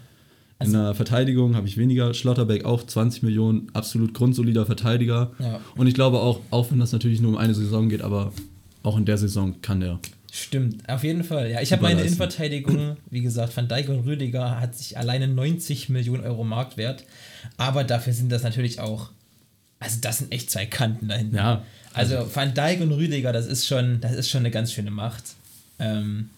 In 0.61 0.73
der 0.73 0.95
Verteidigung 0.95 1.55
habe 1.55 1.69
ich 1.69 1.77
weniger. 1.77 2.13
Schlotterbeck 2.15 2.65
auch 2.65 2.85
20 2.85 3.23
Millionen, 3.23 3.69
absolut 3.75 4.13
grundsolider 4.13 4.67
Verteidiger. 4.67 5.31
Ja. 5.39 5.61
Und 5.77 5.87
ich 5.87 5.95
glaube 5.95 6.19
auch, 6.19 6.41
auch 6.51 6.71
wenn 6.73 6.81
das 6.81 6.93
natürlich 6.93 7.21
nur 7.21 7.31
um 7.33 7.37
eine 7.39 7.55
Saison 7.55 7.89
geht, 7.89 8.03
aber 8.03 8.33
auch 8.83 8.99
in 8.99 9.05
der 9.05 9.19
Saison 9.19 9.55
kann 9.63 9.81
der. 9.81 10.01
Stimmt, 10.33 10.89
auf 10.89 11.05
jeden 11.05 11.25
Fall. 11.25 11.51
Ja, 11.51 11.61
ich 11.61 11.73
habe 11.73 11.83
meine. 11.83 12.03
Innenverteidigung, 12.03 12.97
wie 13.11 13.23
gesagt, 13.23 13.57
Van 13.57 13.69
Dijk 13.69 13.89
und 13.89 14.01
Rüdiger 14.01 14.61
hat 14.61 14.75
sich 14.75 14.99
alleine 14.99 15.29
90 15.29 15.89
Millionen 15.91 16.25
Euro 16.25 16.45
Marktwert. 16.45 17.05
Aber 17.57 17.85
dafür 17.85 18.13
sind 18.13 18.31
das 18.31 18.43
natürlich 18.43 18.81
auch, 18.81 19.11
also 19.79 19.99
das 20.01 20.19
sind 20.19 20.33
echt 20.33 20.51
zwei 20.51 20.67
Kanten 20.67 21.09
da 21.09 21.15
hinten. 21.15 21.37
Ja. 21.37 21.63
Also 21.95 22.29
Van 22.35 22.53
Dijk 22.53 22.81
und 22.81 22.93
Rüdiger, 22.93 23.33
das 23.33 23.47
ist 23.47 23.67
schon, 23.67 24.01
das 24.01 24.13
ist 24.13 24.29
schon 24.29 24.41
eine 24.41 24.51
ganz 24.51 24.73
schöne 24.73 24.91
Macht. 24.91 25.25
Ähm, 25.79 26.31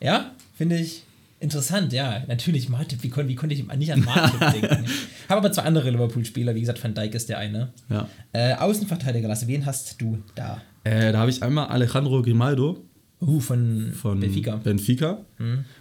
ja, 0.00 0.32
finde 0.54 0.76
ich 0.76 1.02
interessant, 1.40 1.92
ja. 1.92 2.22
Natürlich, 2.26 2.68
Martip, 2.68 3.02
wie, 3.02 3.12
wie 3.28 3.34
konnte 3.34 3.54
ich 3.54 3.66
nicht 3.76 3.92
an 3.92 4.04
Martip 4.04 4.40
denken? 4.60 4.86
Habe 5.28 5.38
aber 5.40 5.52
zwei 5.52 5.62
andere 5.62 5.90
Liverpool-Spieler, 5.90 6.54
wie 6.54 6.60
gesagt, 6.60 6.82
Van 6.82 6.94
Dijk 6.94 7.14
ist 7.14 7.28
der 7.28 7.38
eine. 7.38 7.68
Ja. 7.88 8.08
Äh, 8.32 8.54
Außenverteidiger, 8.54 9.28
Lasse, 9.28 9.46
wen 9.46 9.64
hast 9.66 10.00
du 10.00 10.18
da? 10.34 10.60
Äh, 10.84 11.12
da 11.12 11.18
habe 11.20 11.30
ich 11.30 11.42
einmal 11.42 11.68
Alejandro 11.68 12.22
Grimaldo 12.22 12.82
Uh, 13.20 13.40
von, 13.40 13.92
von 13.94 14.20
Benfica. 14.20 14.58
Mhm. 14.58 14.62
Benfica 14.62 15.18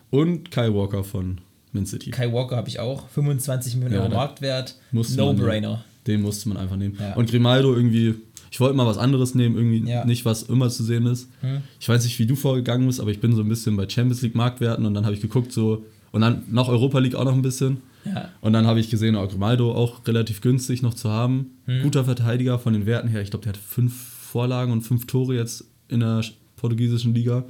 und 0.10 0.50
Kyle 0.50 0.74
Walker 0.74 1.04
von 1.04 1.40
Man 1.72 1.86
City. 1.86 2.10
Kai 2.10 2.34
Walker 2.34 2.56
habe 2.58 2.68
ich 2.68 2.80
auch. 2.80 3.08
25 3.10 3.76
Millionen 3.76 3.94
Ja, 3.94 4.02
Euro 4.02 4.16
Marktwert. 4.16 4.76
No-brainer. 4.92 5.86
Den 6.08 6.22
musste 6.22 6.50
man 6.50 6.58
einfach 6.58 6.78
nehmen. 6.78 6.98
Ja. 7.00 7.14
Und 7.14 7.30
Grimaldo 7.30 7.76
irgendwie, 7.76 8.16
ich 8.52 8.60
wollte 8.60 8.76
mal 8.76 8.86
was 8.86 8.98
anderes 8.98 9.36
nehmen, 9.36 9.56
irgendwie 9.56 9.90
Ja. 9.90 10.06
nicht, 10.06 10.26
was 10.26 10.44
immer 10.44 10.70
zu 10.70 10.84
sehen 10.84 11.06
ist. 11.06 11.30
Hm. 11.42 11.62
Ich 11.80 11.88
weiß 11.90 12.04
nicht, 12.04 12.18
wie 12.20 12.26
du 12.26 12.36
vorgegangen 12.36 12.88
bist, 12.88 13.00
aber 13.00 13.12
ich 13.12 13.20
bin 13.20 13.36
so 13.36 13.42
ein 13.42 13.50
bisschen 13.50 13.76
bei 13.78 13.88
Champions 13.88 14.22
League 14.22 14.36
Marktwerten 14.36 14.86
und 14.86 14.94
dann 14.94 15.06
habe 15.06 15.16
ich 15.16 15.22
geguckt, 15.22 15.52
so, 15.52 15.86
und 16.12 16.22
dann 16.22 16.44
noch 16.50 16.70
Europa 16.70 17.00
League 17.00 17.16
auch 17.16 17.26
noch 17.26 17.34
ein 17.34 17.42
bisschen. 17.42 17.78
Ja. 18.06 18.30
Und 18.42 18.54
dann 18.54 18.66
habe 18.66 18.80
ich 18.80 18.90
gesehen, 18.90 19.16
oh, 19.16 19.28
Grimaldo 19.28 19.74
auch 19.74 20.08
relativ 20.08 20.40
günstig 20.42 20.82
noch 20.82 20.94
zu 20.94 21.10
haben. 21.10 21.48
Hm. 21.66 21.84
Guter 21.84 22.06
Verteidiger 22.06 22.58
von 22.60 22.74
den 22.74 22.86
Werten 22.86 23.10
her. 23.10 23.22
Ich 23.22 23.30
glaube, 23.32 23.44
der 23.44 23.54
hat 23.54 23.58
fünf 23.58 23.94
Vorlagen 23.94 24.72
und 24.72 24.82
fünf 24.82 25.08
Tore 25.08 25.36
jetzt 25.36 25.66
in 25.90 26.00
der 26.00 26.24
portugiesischen 26.56 27.14
Liga. 27.14 27.44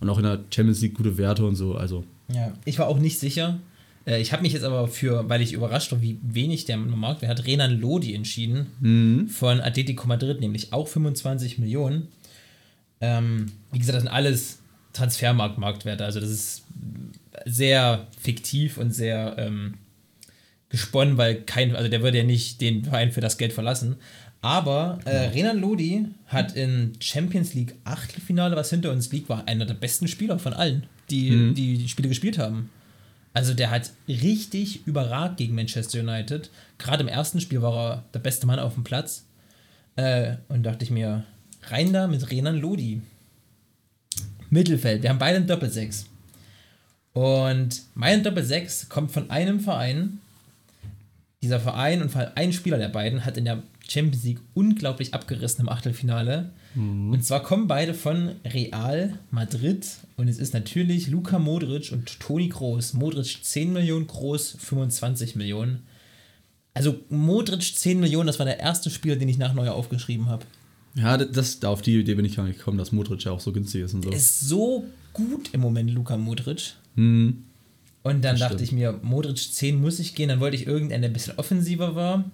Und 0.00 0.08
auch 0.08 0.18
in 0.18 0.24
der 0.24 0.38
Champions 0.54 0.80
League 0.80 0.94
gute 0.94 1.18
Werte 1.18 1.44
und 1.44 1.56
so. 1.56 1.74
Also, 1.74 2.04
ja. 2.32 2.52
Ich 2.64 2.78
war 2.78 2.86
auch 2.86 3.00
nicht 3.00 3.18
sicher. 3.18 3.58
Äh, 4.08 4.20
Ich 4.20 4.32
habe 4.32 4.42
mich 4.42 4.52
jetzt 4.52 4.64
aber 4.64 4.88
für, 4.88 5.28
weil 5.28 5.42
ich 5.42 5.52
überrascht 5.52 5.92
war, 5.92 6.00
wie 6.02 6.18
wenig 6.22 6.64
der 6.64 6.76
Marktwert 6.78 7.30
hat, 7.38 7.46
Renan 7.46 7.78
Lodi 7.80 8.14
entschieden. 8.14 8.66
Mhm. 8.80 9.28
Von 9.28 9.60
Atletico 9.60 10.06
Madrid, 10.08 10.40
nämlich 10.40 10.72
auch 10.72 10.88
25 10.88 11.58
Millionen. 11.58 12.08
Ähm, 13.00 13.52
wie 13.72 13.78
gesagt, 13.78 13.96
das 13.96 14.02
sind 14.02 14.12
alles 14.12 14.58
Transfermarkt-Marktwerte. 14.92 16.04
Also 16.04 16.20
das 16.20 16.30
ist 16.30 16.64
sehr 17.44 18.06
fiktiv 18.20 18.78
und 18.78 18.92
sehr 18.94 19.36
ähm, 19.38 19.74
gesponnen, 20.70 21.16
weil 21.16 21.42
kein, 21.42 21.76
also 21.76 21.88
der 21.88 22.02
würde 22.02 22.18
ja 22.18 22.24
nicht 22.24 22.60
den 22.60 22.84
Verein 22.84 23.12
für 23.12 23.20
das 23.20 23.38
Geld 23.38 23.52
verlassen. 23.52 23.96
Aber 24.40 24.98
äh, 25.04 25.16
Renan 25.28 25.58
Lodi 25.60 26.06
hat 26.26 26.54
in 26.54 26.92
Champions 27.00 27.54
League 27.54 27.74
Achtelfinale, 27.84 28.54
was 28.54 28.70
hinter 28.70 28.92
uns 28.92 29.10
liegt, 29.10 29.28
war 29.28 29.48
einer 29.48 29.64
der 29.66 29.74
besten 29.74 30.06
Spieler 30.08 30.38
von 30.38 30.52
allen, 30.52 30.86
die 31.10 31.30
Mhm. 31.30 31.54
die, 31.54 31.78
die 31.78 31.88
Spiele 31.88 32.08
gespielt 32.08 32.38
haben. 32.38 32.70
Also 33.32 33.54
der 33.54 33.70
hat 33.70 33.92
richtig 34.08 34.86
überragt 34.86 35.36
gegen 35.36 35.54
Manchester 35.54 36.00
United. 36.00 36.50
Gerade 36.78 37.02
im 37.02 37.08
ersten 37.08 37.40
Spiel 37.40 37.62
war 37.62 37.92
er 37.92 38.04
der 38.14 38.18
beste 38.20 38.46
Mann 38.46 38.58
auf 38.58 38.74
dem 38.74 38.84
Platz. 38.84 39.24
Äh, 39.96 40.36
und 40.48 40.62
dachte 40.62 40.84
ich 40.84 40.90
mir, 40.90 41.24
rein 41.64 41.92
da 41.92 42.06
mit 42.06 42.30
Renan 42.30 42.56
Lodi. 42.56 43.02
Mittelfeld, 44.50 45.02
wir 45.02 45.10
haben 45.10 45.18
beide 45.18 45.36
einen 45.36 45.46
Doppelsechs. 45.46 46.06
Und 47.12 47.82
mein 47.94 48.22
Doppelsechs 48.22 48.88
kommt 48.88 49.10
von 49.10 49.30
einem 49.30 49.60
Verein. 49.60 50.20
Dieser 51.42 51.60
Verein 51.60 52.02
und 52.02 52.10
vor 52.10 52.22
allem 52.22 52.32
ein 52.34 52.52
Spieler 52.52 52.78
der 52.78 52.88
beiden 52.88 53.24
hat 53.24 53.36
in 53.36 53.44
der 53.44 53.62
Champions 53.90 54.24
League 54.24 54.40
unglaublich 54.54 55.14
abgerissen 55.14 55.62
im 55.62 55.68
Achtelfinale. 55.68 56.50
Und 56.76 57.24
zwar 57.24 57.42
kommen 57.42 57.66
beide 57.66 57.92
von 57.94 58.32
Real 58.44 59.18
Madrid 59.32 59.84
und 60.16 60.28
es 60.28 60.38
ist 60.38 60.54
natürlich 60.54 61.08
Luka 61.08 61.38
Modric 61.40 61.90
und 61.90 62.20
Toni 62.20 62.50
Kroos. 62.50 62.92
Modric 62.94 63.38
10 63.42 63.72
Millionen, 63.72 64.06
Kroos 64.06 64.54
25 64.60 65.34
Millionen. 65.34 65.80
Also 66.74 66.96
Modric 67.08 67.62
10 67.62 67.98
Millionen, 67.98 68.28
das 68.28 68.38
war 68.38 68.46
der 68.46 68.60
erste 68.60 68.90
Spieler, 68.90 69.16
den 69.16 69.28
ich 69.28 69.38
nach 69.38 69.54
Neuer 69.54 69.74
aufgeschrieben 69.74 70.26
habe. 70.26 70.44
ja, 70.94 71.16
das, 71.16 71.64
auf 71.64 71.82
die 71.82 71.98
Idee 71.98 72.14
bin 72.14 72.24
ich 72.24 72.36
gar 72.36 72.44
nicht 72.46 72.58
gekommen, 72.58 72.78
dass 72.78 72.92
Modric 72.92 73.24
ja 73.24 73.32
auch 73.32 73.40
so 73.40 73.50
günstig 73.52 73.82
ist 73.82 73.94
und 73.94 74.04
so. 74.04 74.10
Ist 74.10 74.40
so 74.40 74.84
gut 75.12 75.48
im 75.52 75.60
Moment 75.60 75.90
Luka 75.90 76.16
Modric. 76.16 76.74
Mhm. 76.94 77.42
Und 78.04 78.22
dann 78.24 78.34
Das 78.36 78.40
dachte 78.40 78.54
stimmt. 78.54 78.62
ich 78.68 78.72
mir, 78.72 79.00
Modric 79.02 79.38
10 79.38 79.80
muss 79.80 79.98
ich 79.98 80.14
gehen. 80.14 80.28
Dann 80.28 80.38
wollte 80.38 80.56
ich 80.56 80.66
irgendeinen, 80.68 81.02
der 81.02 81.10
ein 81.10 81.14
bisschen 81.14 81.36
offensiver 81.38 81.96
war. 81.96 82.24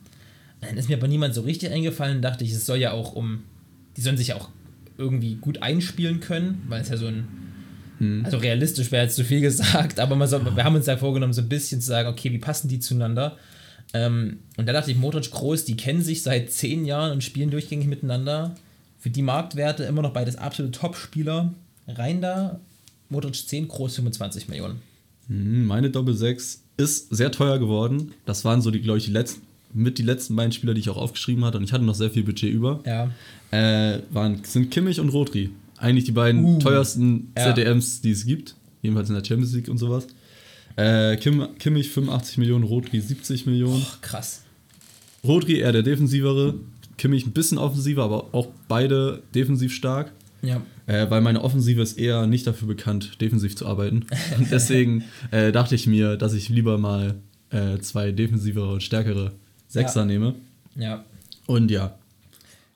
Dann 0.60 0.76
ist 0.76 0.88
mir 0.88 0.96
aber 0.96 1.08
niemand 1.08 1.34
so 1.34 1.42
richtig 1.42 1.70
eingefallen. 1.70 2.22
Dachte 2.22 2.44
ich, 2.44 2.52
es 2.52 2.66
soll 2.66 2.78
ja 2.78 2.92
auch 2.92 3.14
um. 3.14 3.42
Die 3.96 4.00
sollen 4.00 4.16
sich 4.16 4.28
ja 4.28 4.36
auch 4.36 4.48
irgendwie 4.98 5.36
gut 5.36 5.62
einspielen 5.62 6.20
können, 6.20 6.62
weil 6.68 6.82
es 6.82 6.88
ja 6.88 6.96
so 6.96 7.06
ein. 7.06 7.28
Hm. 7.98 8.24
Also 8.24 8.38
realistisch 8.38 8.90
wäre 8.90 9.04
jetzt 9.04 9.16
zu 9.16 9.24
viel 9.24 9.40
gesagt, 9.40 10.00
aber 10.00 10.16
man 10.16 10.28
soll, 10.28 10.44
wir 10.44 10.64
haben 10.64 10.74
uns 10.74 10.86
ja 10.86 10.96
vorgenommen, 10.96 11.32
so 11.32 11.42
ein 11.42 11.48
bisschen 11.48 11.80
zu 11.80 11.86
sagen, 11.86 12.08
okay, 12.08 12.32
wie 12.32 12.38
passen 12.38 12.68
die 12.68 12.80
zueinander? 12.80 13.36
Ähm, 13.92 14.40
und 14.56 14.66
da 14.66 14.72
dachte 14.72 14.90
ich, 14.90 14.96
Modric 14.96 15.30
Groß, 15.30 15.64
die 15.64 15.76
kennen 15.76 16.02
sich 16.02 16.22
seit 16.22 16.50
zehn 16.50 16.84
Jahren 16.84 17.12
und 17.12 17.22
spielen 17.22 17.50
durchgängig 17.50 17.86
miteinander. 17.86 18.56
Für 18.98 19.10
die 19.10 19.22
Marktwerte 19.22 19.84
immer 19.84 20.02
noch 20.02 20.12
beides 20.12 20.36
absolute 20.36 20.76
Top-Spieler. 20.76 21.54
Rein 21.86 22.20
da, 22.20 22.60
Modric 23.08 23.36
10, 23.36 23.68
Groß 23.68 23.96
25 23.96 24.48
Millionen. 24.48 24.80
Mhm, 25.28 25.66
Meine 25.66 25.90
Doppel 25.90 26.14
6 26.14 26.62
ist 26.76 27.14
sehr 27.14 27.30
teuer 27.30 27.58
geworden. 27.58 28.12
Das 28.26 28.44
waren 28.44 28.60
so 28.60 28.70
die, 28.70 28.80
glaube 28.80 28.98
ich, 28.98 29.04
die 29.04 29.12
letzten, 29.12 29.42
mit 29.74 29.98
die 29.98 30.02
letzten 30.02 30.36
beiden 30.36 30.52
Spieler, 30.52 30.72
die 30.72 30.80
ich 30.80 30.88
auch 30.88 30.96
aufgeschrieben 30.96 31.44
hatte. 31.44 31.58
Und 31.58 31.64
ich 31.64 31.72
hatte 31.72 31.84
noch 31.84 31.94
sehr 31.94 32.10
viel 32.10 32.22
Budget 32.22 32.52
über. 32.52 32.80
Ja. 32.86 33.10
Äh, 33.50 34.00
waren, 34.10 34.42
sind 34.44 34.70
Kimmich 34.70 35.00
und 35.00 35.10
Rodri. 35.10 35.50
Eigentlich 35.76 36.04
die 36.04 36.12
beiden 36.12 36.44
Uh, 36.44 36.58
teuersten 36.58 37.32
ja. 37.36 37.54
ZDMs, 37.54 38.00
die 38.00 38.12
es 38.12 38.24
gibt. 38.24 38.54
Jedenfalls 38.82 39.08
in 39.08 39.16
der 39.16 39.24
Champions 39.24 39.52
League 39.52 39.68
und 39.68 39.78
sowas. 39.78 40.06
Äh, 40.76 41.16
Kim, 41.16 41.46
Kimmich 41.58 41.90
85 41.90 42.38
Millionen, 42.38 42.64
Rodri 42.64 43.00
70 43.00 43.46
Millionen. 43.46 43.84
Oh, 43.84 43.96
krass. 44.00 44.42
Rodri 45.22 45.58
eher 45.58 45.72
der 45.72 45.82
defensivere. 45.82 46.54
Kimmich 46.96 47.26
ein 47.26 47.32
bisschen 47.32 47.58
offensiver, 47.58 48.04
aber 48.04 48.32
auch 48.32 48.48
beide 48.68 49.22
defensiv 49.34 49.74
stark. 49.74 50.12
Ja. 50.42 50.62
Äh, 50.86 51.10
weil 51.10 51.22
meine 51.22 51.42
Offensive 51.42 51.80
ist 51.80 51.98
eher 51.98 52.26
nicht 52.26 52.46
dafür 52.46 52.68
bekannt, 52.68 53.20
defensiv 53.20 53.56
zu 53.56 53.66
arbeiten. 53.66 54.06
Und 54.38 54.50
deswegen 54.50 55.04
äh, 55.30 55.50
dachte 55.50 55.74
ich 55.74 55.86
mir, 55.86 56.16
dass 56.16 56.34
ich 56.34 56.48
lieber 56.48 56.78
mal 56.78 57.14
äh, 57.50 57.78
zwei 57.78 58.12
defensivere 58.12 58.74
und 58.74 58.82
stärkere 58.82 59.32
Sechser 59.74 60.00
Ja. 60.00 60.06
nehme. 60.06 60.34
Ja. 60.76 61.04
Und 61.46 61.70
ja, 61.70 61.94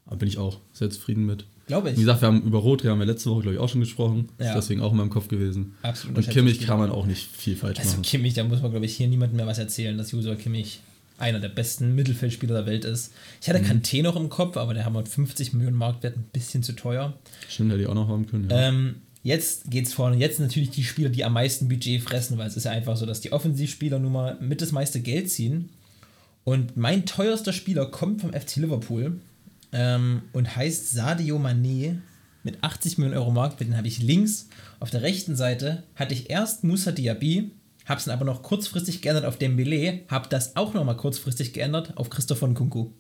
da 0.09 0.14
bin 0.17 0.28
ich 0.28 0.37
auch 0.38 0.59
sehr 0.73 0.90
zufrieden 0.90 1.25
mit. 1.26 1.47
Glaube 1.67 1.90
ich. 1.90 1.97
Wie 1.97 2.00
gesagt, 2.00 2.23
wir 2.23 2.28
haben 2.28 2.43
über 2.43 2.59
Rodri 2.59 2.88
haben 2.88 2.99
wir 2.99 3.07
letzte 3.07 3.31
Woche, 3.31 3.43
glaube 3.43 3.55
ich, 3.57 3.61
auch 3.61 3.69
schon 3.69 3.81
gesprochen. 3.81 4.28
Ja. 4.38 4.49
Ist 4.50 4.55
deswegen 4.55 4.81
auch 4.81 4.93
in 4.93 4.99
meinem 4.99 5.11
Kopf 5.11 5.28
gewesen. 5.28 5.75
Absolut 5.83 6.17
Und 6.17 6.31
Kimmich 6.31 6.61
kann 6.61 6.78
man 6.78 6.90
auch 6.90 7.05
nicht 7.07 7.26
viel 7.31 7.57
falsch 7.57 7.78
Also 7.78 7.90
machen. 7.93 8.02
Kimmich, 8.02 8.35
da 8.35 8.45
muss 8.45 8.62
man, 8.62 8.71
glaube 8.71 8.87
ich, 8.87 8.97
hier 8.97 9.07
niemandem 9.09 9.37
mehr 9.37 9.47
was 9.47 9.59
erzählen, 9.59 9.97
dass 9.99 10.12
Joshua 10.12 10.35
Kimmich 10.35 10.81
einer 11.19 11.40
der 11.40 11.49
besten 11.50 11.95
Mittelfeldspieler 11.95 12.55
der 12.55 12.67
Welt 12.67 12.85
ist. 12.85 13.12
Ich 13.43 13.49
Mhm. 13.49 13.52
hatte 13.52 13.64
Kanté 13.64 14.02
noch 14.02 14.17
im 14.17 14.28
Kopf, 14.31 14.57
aber 14.57 14.73
der 14.73 14.85
haben 14.85 14.95
wir 14.95 15.05
50 15.05 15.52
Millionen 15.52 15.76
Marktwert, 15.76 16.17
ein 16.17 16.25
bisschen 16.33 16.62
zu 16.62 16.73
teuer. 16.73 17.12
Stimmt, 17.49 17.73
hätte 17.73 17.83
ich 17.83 17.88
auch 17.88 17.95
noch 17.95 18.09
haben 18.09 18.26
können. 18.26 18.49
Ja. 18.49 18.69
Ähm, 18.69 18.95
jetzt 19.23 19.71
geht's 19.71 19.93
vorne. 19.93 20.17
Jetzt 20.17 20.40
natürlich 20.40 20.71
die 20.71 20.85
Spieler, 20.85 21.11
die 21.11 21.25
am 21.25 21.33
meisten 21.35 21.69
Budget 21.69 22.00
fressen, 22.02 22.38
weil 22.38 22.47
es 22.49 22.57
ist 22.57 22.64
ja 22.64 22.71
einfach 22.71 22.97
so, 22.97 23.05
dass 23.05 23.21
die 23.21 23.33
Offensivspieler 23.33 23.99
nun 23.99 24.12
mal 24.12 24.38
mit 24.40 24.62
das 24.62 24.73
meiste 24.73 25.00
Geld 25.00 25.31
ziehen. 25.31 25.69
Und 26.49 26.78
mein 26.78 27.05
teuerster 27.05 27.52
Spieler 27.52 27.85
kommt 27.85 28.23
vom 28.23 28.33
FC 28.33 28.57
Liverpool 28.57 29.21
ähm, 29.71 30.23
und 30.33 30.57
heißt 30.57 30.93
Sadio 30.93 31.37
Mané 31.38 31.99
mit 32.43 32.64
80 32.64 32.97
Millionen 32.97 33.19
Euro 33.19 33.31
Marktwert. 33.31 33.69
Den 33.69 33.76
habe 33.76 33.87
ich 33.87 34.02
links. 34.02 34.49
Auf 34.81 34.88
der 34.88 35.02
rechten 35.02 35.37
Seite 35.37 35.83
hatte 35.95 36.14
ich 36.14 36.31
erst 36.31 36.64
Musa 36.64 36.90
Diaby, 36.90 37.50
habe 37.85 37.99
es 37.99 38.07
dann 38.07 38.14
aber 38.14 38.25
noch 38.25 38.43
kurzfristig 38.43 39.02
geändert 39.02 39.26
auf 39.26 39.37
Dembele, 39.37 40.00
habe 40.09 40.31
das 40.31 40.57
auch 40.57 40.73
noch 40.73 40.87
mal 40.87 40.95
kurzfristig 40.97 41.52
geändert 41.52 41.93
auf 41.99 42.09
Christoph 42.09 42.38
von 42.38 42.55
Kunku. 42.55 42.93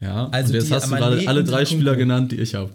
ja, 0.00 0.28
also 0.30 0.48
und 0.52 0.54
jetzt 0.58 0.72
hast 0.72 0.90
du 0.90 0.96
gerade 0.96 1.28
alle 1.28 1.40
und 1.40 1.48
drei. 1.48 1.64
Spieler 1.64 1.94
genannt, 1.94 2.32
die 2.32 2.40
ich 2.40 2.56
habe. 2.56 2.72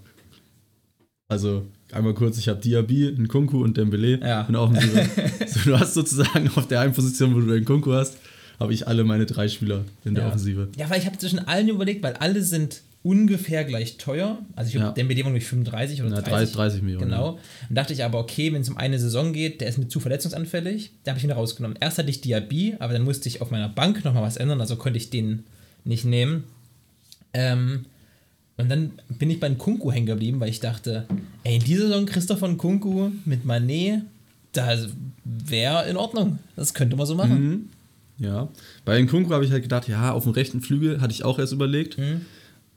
Also, 1.27 1.65
einmal 1.91 2.13
kurz, 2.13 2.37
ich 2.37 2.47
habe 2.47 2.61
Diaby, 2.61 3.11
Nkunku 3.17 3.61
und 3.61 3.75
Dembele 3.75 4.21
Ja. 4.25 4.43
der 4.43 4.61
Offensive. 4.61 5.09
so, 5.47 5.59
du 5.65 5.77
hast 5.77 5.95
sozusagen 5.95 6.49
auf 6.55 6.65
der 6.69 6.79
einen 6.79 6.93
Position, 6.93 7.35
wo 7.35 7.41
du 7.41 7.47
den 7.47 7.63
Nkunku 7.63 7.91
hast, 7.91 8.15
habe 8.59 8.73
ich 8.73 8.87
alle 8.87 9.03
meine 9.03 9.25
drei 9.25 9.47
Spieler 9.47 9.83
in 10.03 10.15
der 10.15 10.23
Ja. 10.23 10.27
Offensive. 10.29 10.69
Ja, 10.77 10.89
weil 10.89 10.99
ich 10.99 11.05
habe 11.05 11.17
zwischen 11.17 11.39
allen 11.39 11.67
überlegt, 11.69 12.03
weil 12.03 12.13
alle 12.13 12.41
sind 12.41 12.81
ungefähr 13.03 13.63
gleich 13.65 13.97
teuer. 13.97 14.39
Also 14.55 14.67
ich 14.69 14.71
glaube, 14.73 14.87
Ja. 14.87 14.91
der 14.93 15.03
Dembele 15.03 15.19
war 15.23 15.29
nämlich 15.29 15.45
35 15.45 16.01
oder 16.01 16.15
Ja, 16.15 16.21
30. 16.21 16.55
30 16.55 16.81
Millionen, 16.81 17.05
Genau. 17.05 17.37
Dann 17.69 17.75
dachte 17.75 17.93
ich 17.93 18.03
aber, 18.03 18.19
okay, 18.19 18.51
wenn 18.51 18.61
es 18.63 18.69
um 18.69 18.77
eine 18.77 18.97
Saison 18.97 19.31
geht, 19.31 19.61
der 19.61 19.67
ist 19.67 19.77
mir 19.77 19.87
zu 19.87 19.99
verletzungsanfällig, 19.99 20.91
da 21.03 21.11
habe 21.11 21.19
ich 21.19 21.23
ihn 21.23 21.29
rausgenommen. 21.31 21.77
Erst 21.79 21.99
hatte 21.99 22.09
ich 22.09 22.21
Diaby, 22.21 22.75
aber 22.79 22.93
dann 22.93 23.03
musste 23.03 23.29
ich 23.29 23.41
auf 23.41 23.51
meiner 23.51 23.69
Bank 23.69 24.03
nochmal 24.05 24.23
was 24.23 24.37
ändern, 24.37 24.59
also 24.59 24.75
konnte 24.75 24.97
ich 24.97 25.11
den 25.11 25.43
nicht 25.83 26.03
nehmen. 26.05 26.45
Ähm, 27.33 27.85
und 28.57 28.69
dann 28.71 28.93
bin 29.09 29.29
ich 29.29 29.39
bei 29.39 29.49
Kunku 29.51 29.91
hängen 29.91 30.05
geblieben, 30.07 30.39
weil 30.39 30.49
ich 30.49 30.61
dachte, 30.61 31.05
ey, 31.43 31.55
in 31.57 31.63
dieser 31.63 31.87
Saison 31.87 32.05
Christoph 32.05 32.39
von 32.39 32.57
Kunku 32.57 33.11
mit 33.25 33.45
Manet, 33.45 34.01
da 34.53 34.77
wäre 35.25 35.87
in 35.89 35.97
Ordnung. 35.97 36.39
Das 36.55 36.73
könnte 36.73 36.95
man 36.95 37.05
so 37.05 37.15
machen. 37.15 37.43
Mhm. 37.47 37.69
Ja. 38.17 38.49
Bei 38.85 39.01
Nkunku 39.01 39.31
habe 39.33 39.43
ich 39.45 39.51
halt 39.51 39.63
gedacht, 39.63 39.87
ja, 39.87 40.11
auf 40.11 40.23
dem 40.23 40.31
rechten 40.33 40.61
Flügel 40.61 41.01
hatte 41.01 41.13
ich 41.13 41.23
auch 41.25 41.37
erst 41.39 41.53
überlegt. 41.53 41.97
Mhm. 41.97 42.21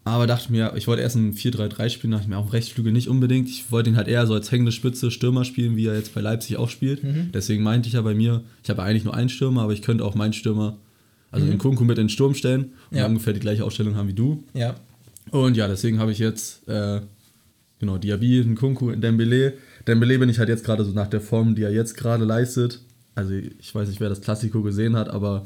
Aber 0.05 0.27
dachte 0.27 0.51
mir, 0.51 0.73
ich 0.75 0.87
wollte 0.87 1.03
erst 1.03 1.17
ein 1.17 1.35
4-3-3 1.35 1.91
spielen, 1.91 2.13
dachte 2.13 2.23
ich 2.25 2.29
mir, 2.29 2.39
auf 2.39 2.47
dem 2.47 2.53
Rechtsflügel 2.53 2.93
nicht 2.93 3.09
unbedingt. 3.09 3.49
Ich 3.49 3.71
wollte 3.71 3.91
ihn 3.91 3.97
halt 3.97 4.09
eher 4.09 4.27
so 4.27 4.33
als 4.33 4.51
hängende 4.51 4.73
Spitze 4.73 5.11
Stürmer 5.11 5.45
spielen, 5.45 5.77
wie 5.77 5.85
er 5.87 5.95
jetzt 5.97 6.15
bei 6.15 6.23
Leipzig 6.23 6.57
auch 6.57 6.71
spielt. 6.71 7.05
Mhm. 7.05 7.31
Deswegen 7.35 7.63
meinte 7.63 7.89
ich 7.89 7.95
ja 7.95 8.01
bei 8.01 8.15
mir, 8.15 8.43
ich 8.65 8.71
habe 8.71 8.83
eigentlich 8.83 9.05
nur 9.05 9.13
einen 9.15 9.29
Stürmer, 9.29 9.63
aber 9.63 9.73
ich 9.75 9.83
könnte 9.83 10.05
auch 10.05 10.15
meinen 10.15 10.33
Stürmer, 10.33 10.79
also 11.31 11.45
Mhm. 11.45 11.51
den 11.51 11.57
Nkunku 11.59 11.85
mit 11.85 11.99
in 11.99 12.05
den 12.05 12.09
Sturm 12.09 12.35
stellen 12.35 12.73
und 12.91 12.97
Ja. 12.97 13.07
ungefähr 13.07 13.35
die 13.35 13.41
gleiche 13.41 13.65
Aufstellung 13.65 13.97
haben 13.97 14.09
wie 14.09 14.15
du. 14.15 14.45
Ja. 14.55 14.77
Und 15.31 15.59
ja, 15.59 15.69
deswegen 15.69 15.99
habe 15.99 16.11
ich 16.11 16.19
jetzt, 16.21 16.67
äh, 16.69 17.03
genau, 17.79 17.99
Diaby, 17.99 18.45
Nkunku, 18.47 18.93
Dembele. 18.93 19.55
Dembele 19.87 20.19
bin 20.19 20.31
ich 20.31 20.39
halt 20.39 20.49
jetzt 20.49 20.65
gerade 20.65 20.85
so 20.87 20.93
nach 20.93 21.09
der 21.09 21.21
Form, 21.21 21.55
die 21.55 21.63
er 21.65 21.73
jetzt 21.73 21.99
gerade 21.99 22.25
leistet. 22.25 22.81
Also 23.19 23.35
ich 23.35 23.75
weiß 23.75 23.89
nicht, 23.89 24.01
wer 24.01 24.09
das 24.09 24.21
Klassiko 24.21 24.63
gesehen 24.63 24.95
hat, 24.97 25.09
aber 25.11 25.45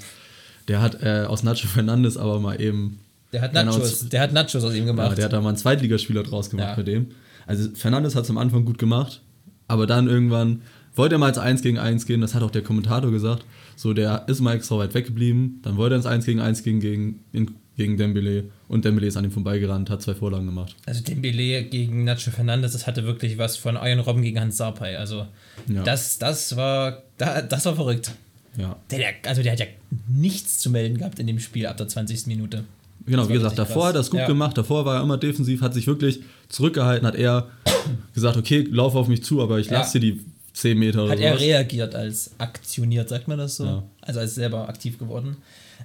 der 0.69 0.81
hat 0.83 1.03
äh, 1.03 1.25
aus 1.27 1.43
Nacho 1.43 1.67
Fernandes 1.67 2.17
aber 2.17 2.39
mal 2.39 2.61
eben, 2.61 2.99
Der 3.33 3.41
hat 3.41 3.53
Genau, 3.55 3.73
Nachos, 3.73 4.01
z- 4.01 4.13
der 4.13 4.21
hat 4.21 4.33
Nachos 4.33 4.63
aus 4.63 4.75
ihm 4.75 4.81
ja, 4.81 4.93
gemacht. 4.93 5.17
der 5.17 5.25
hat 5.25 5.33
da 5.33 5.41
mal 5.41 5.49
einen 5.49 5.57
Zweitligaspieler 5.59 6.23
draus 6.23 6.51
gemacht 6.51 6.69
Ja. 6.69 6.75
bei 6.77 6.83
dem. 6.83 7.07
Also 7.47 7.71
Fernandes 7.75 8.15
hat 8.15 8.25
es 8.25 8.31
am 8.31 8.39
Anfang 8.39 8.65
gut 8.65 8.79
gemacht, 8.79 9.23
aber 9.69 9.87
dann 9.87 10.07
irgendwann 10.07 10.63
wollte 10.95 11.15
er 11.15 11.19
mal 11.19 11.29
ins 11.31 11.39
1 11.39 11.63
gegen 11.63 11.79
1 11.79 12.05
gehen, 12.07 12.21
das 12.21 12.35
hat 12.35 12.43
auch 12.43 12.51
der 12.51 12.63
Kommentator 12.63 13.11
gesagt. 13.11 13.45
So, 13.77 13.95
der 13.95 14.25
ist 14.29 14.41
mal 14.43 14.55
extra 14.55 14.77
weit 14.77 14.93
weggeblieben, 14.93 15.61
dann 15.63 15.79
wollte 15.79 15.95
er 15.95 15.97
ins 15.97 16.07
1 16.07 16.27
gegen 16.27 16.41
1 16.41 16.63
gehen 16.63 16.81
gegen, 16.81 17.21
in, 17.33 17.53
gegen 17.77 17.97
Dembele 17.97 18.45
und 18.69 18.85
Dembele 18.85 19.07
ist 19.07 19.17
an 19.17 19.25
ihm 19.25 19.31
vorbeigerannt, 19.31 19.89
hat 19.91 20.03
zwei 20.03 20.15
Vorlagen 20.15 20.47
gemacht. 20.47 20.77
Also 20.87 21.03
Dembele 21.03 21.65
gegen 21.65 22.05
Nacho 22.05 22.31
Fernandes, 22.31 22.73
das 22.73 22.87
hatte 22.87 23.05
wirklich 23.05 23.39
was 23.39 23.57
von 23.57 23.77
Iron 23.77 24.01
Robben 24.01 24.23
gegen 24.23 24.39
Hans 24.41 24.57
Sarpay. 24.59 24.97
Also 24.97 25.27
Ja. 25.69 25.83
das, 25.83 26.19
das 26.19 26.57
war 26.57 27.03
da, 27.19 27.41
das 27.43 27.65
war 27.65 27.75
verrückt. 27.75 28.13
Ja. 28.59 28.77
Der, 28.91 28.99
der, 28.99 29.09
also 29.27 29.43
der 29.43 29.53
hat 29.53 29.61
ja 29.61 29.67
nichts 30.09 30.59
zu 30.59 30.69
melden 30.71 30.99
gehabt 30.99 31.19
in 31.19 31.27
dem 31.27 31.39
Spiel 31.41 31.67
ab 31.67 31.77
der 31.79 31.89
20. 31.89 32.27
Minute. 32.27 32.65
Genau, 33.07 33.29
wie 33.29 33.33
gesagt, 33.33 33.59
davor 33.59 33.83
krass. 33.85 33.89
hat 33.89 33.95
er 33.97 34.01
es 34.01 34.11
gut 34.11 34.21
Ja. 34.21 34.27
gemacht, 34.27 34.57
davor 34.59 34.85
war 34.85 34.97
er 34.99 35.03
immer 35.03 35.17
defensiv, 35.19 35.61
hat 35.63 35.75
sich 35.75 35.87
wirklich 35.87 36.21
zurückgehalten, 36.49 37.07
hat 37.07 37.17
er 37.17 37.49
gesagt, 38.15 38.37
okay, 38.37 38.67
lauf 38.71 38.95
auf 38.95 39.09
mich 39.09 39.25
zu, 39.25 39.43
aber 39.43 39.59
ich 39.59 39.69
Ja. 39.69 39.79
lasse 39.79 39.99
dir 39.99 40.13
die 40.13 40.21
10 40.53 40.79
Meter 40.79 41.05
oder 41.05 41.13
Hat 41.13 41.19
er 41.21 41.31
sowas. 41.33 41.43
reagiert 41.43 41.95
als 41.95 42.33
aktioniert, 42.39 43.09
sagt 43.09 43.27
man 43.27 43.39
das 43.39 43.57
so? 43.57 43.65
Ja. 43.65 43.83
Also 44.03 44.21
als 44.21 44.35
selber 44.35 44.69
aktiv 44.69 44.99
geworden. 44.99 45.39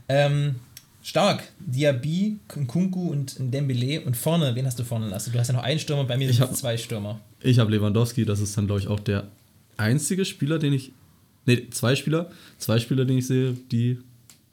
Ähm, 0.10 0.56
stark. 1.08 1.44
Diaby, 1.60 2.38
Kunku 2.68 3.10
und 3.12 3.36
Dembele. 3.40 4.02
Und 4.02 4.18
vorne, 4.18 4.54
wen 4.56 4.66
hast 4.66 4.78
du 4.78 4.84
vorne 4.84 5.08
lassen? 5.08 5.32
Du 5.32 5.40
hast 5.40 5.48
ja 5.48 5.54
noch 5.54 5.64
einen 5.64 5.80
Stürmer, 5.80 6.04
bei 6.04 6.18
mir 6.18 6.30
Ich 6.30 6.38
sind 6.38 6.52
es 6.52 6.60
zwei 6.60 6.78
Stürmer. 6.78 7.22
Ich 7.42 7.60
habe 7.60 7.72
Lewandowski, 7.72 8.26
das 8.26 8.42
ist 8.42 8.58
dann, 8.58 8.68
glaube 8.68 8.82
ich, 8.82 8.88
auch 8.88 9.00
der 9.00 9.28
einzige 9.78 10.26
Spieler, 10.26 10.60
den 10.60 10.74
ich. 10.74 10.92
Ne, 11.46 11.70
zwei 11.70 11.96
Spieler. 11.96 12.30
Zwei 12.58 12.80
Spieler, 12.80 13.06
den 13.06 13.20
ich 13.20 13.28
sehe, 13.28 13.54
die. 13.72 14.00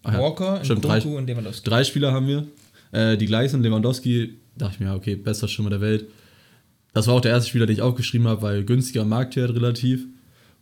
Ach 0.05 0.13
ja, 0.13 0.21
Walker, 0.21 0.65
stimmt, 0.65 0.85
drei, 0.85 1.01
und 1.01 1.27
Lewandowski. 1.27 1.69
drei 1.69 1.83
Spieler 1.83 2.13
haben 2.13 2.29
wir. 2.29 2.47
Äh, 2.93 3.17
die 3.17 3.27
gleich 3.27 3.51
sind. 3.51 3.63
Lewandowski, 3.63 4.35
dachte 4.57 4.75
ich 4.75 4.81
mir, 4.81 4.87
ja, 4.87 4.95
okay, 4.95 5.17
bester 5.17 5.49
Stürmer 5.49 5.71
der 5.71 5.81
Welt. 5.81 6.07
Das 6.93 7.09
war 7.09 7.15
auch 7.15 7.21
der 7.21 7.33
erste 7.33 7.49
Spieler, 7.49 7.67
den 7.67 7.75
ich 7.75 7.83
aufgeschrieben 7.83 8.29
habe, 8.29 8.43
weil 8.43 8.65
günstiger 8.65 9.05
Marktwert 9.05 9.53
relativ. 9.55 10.07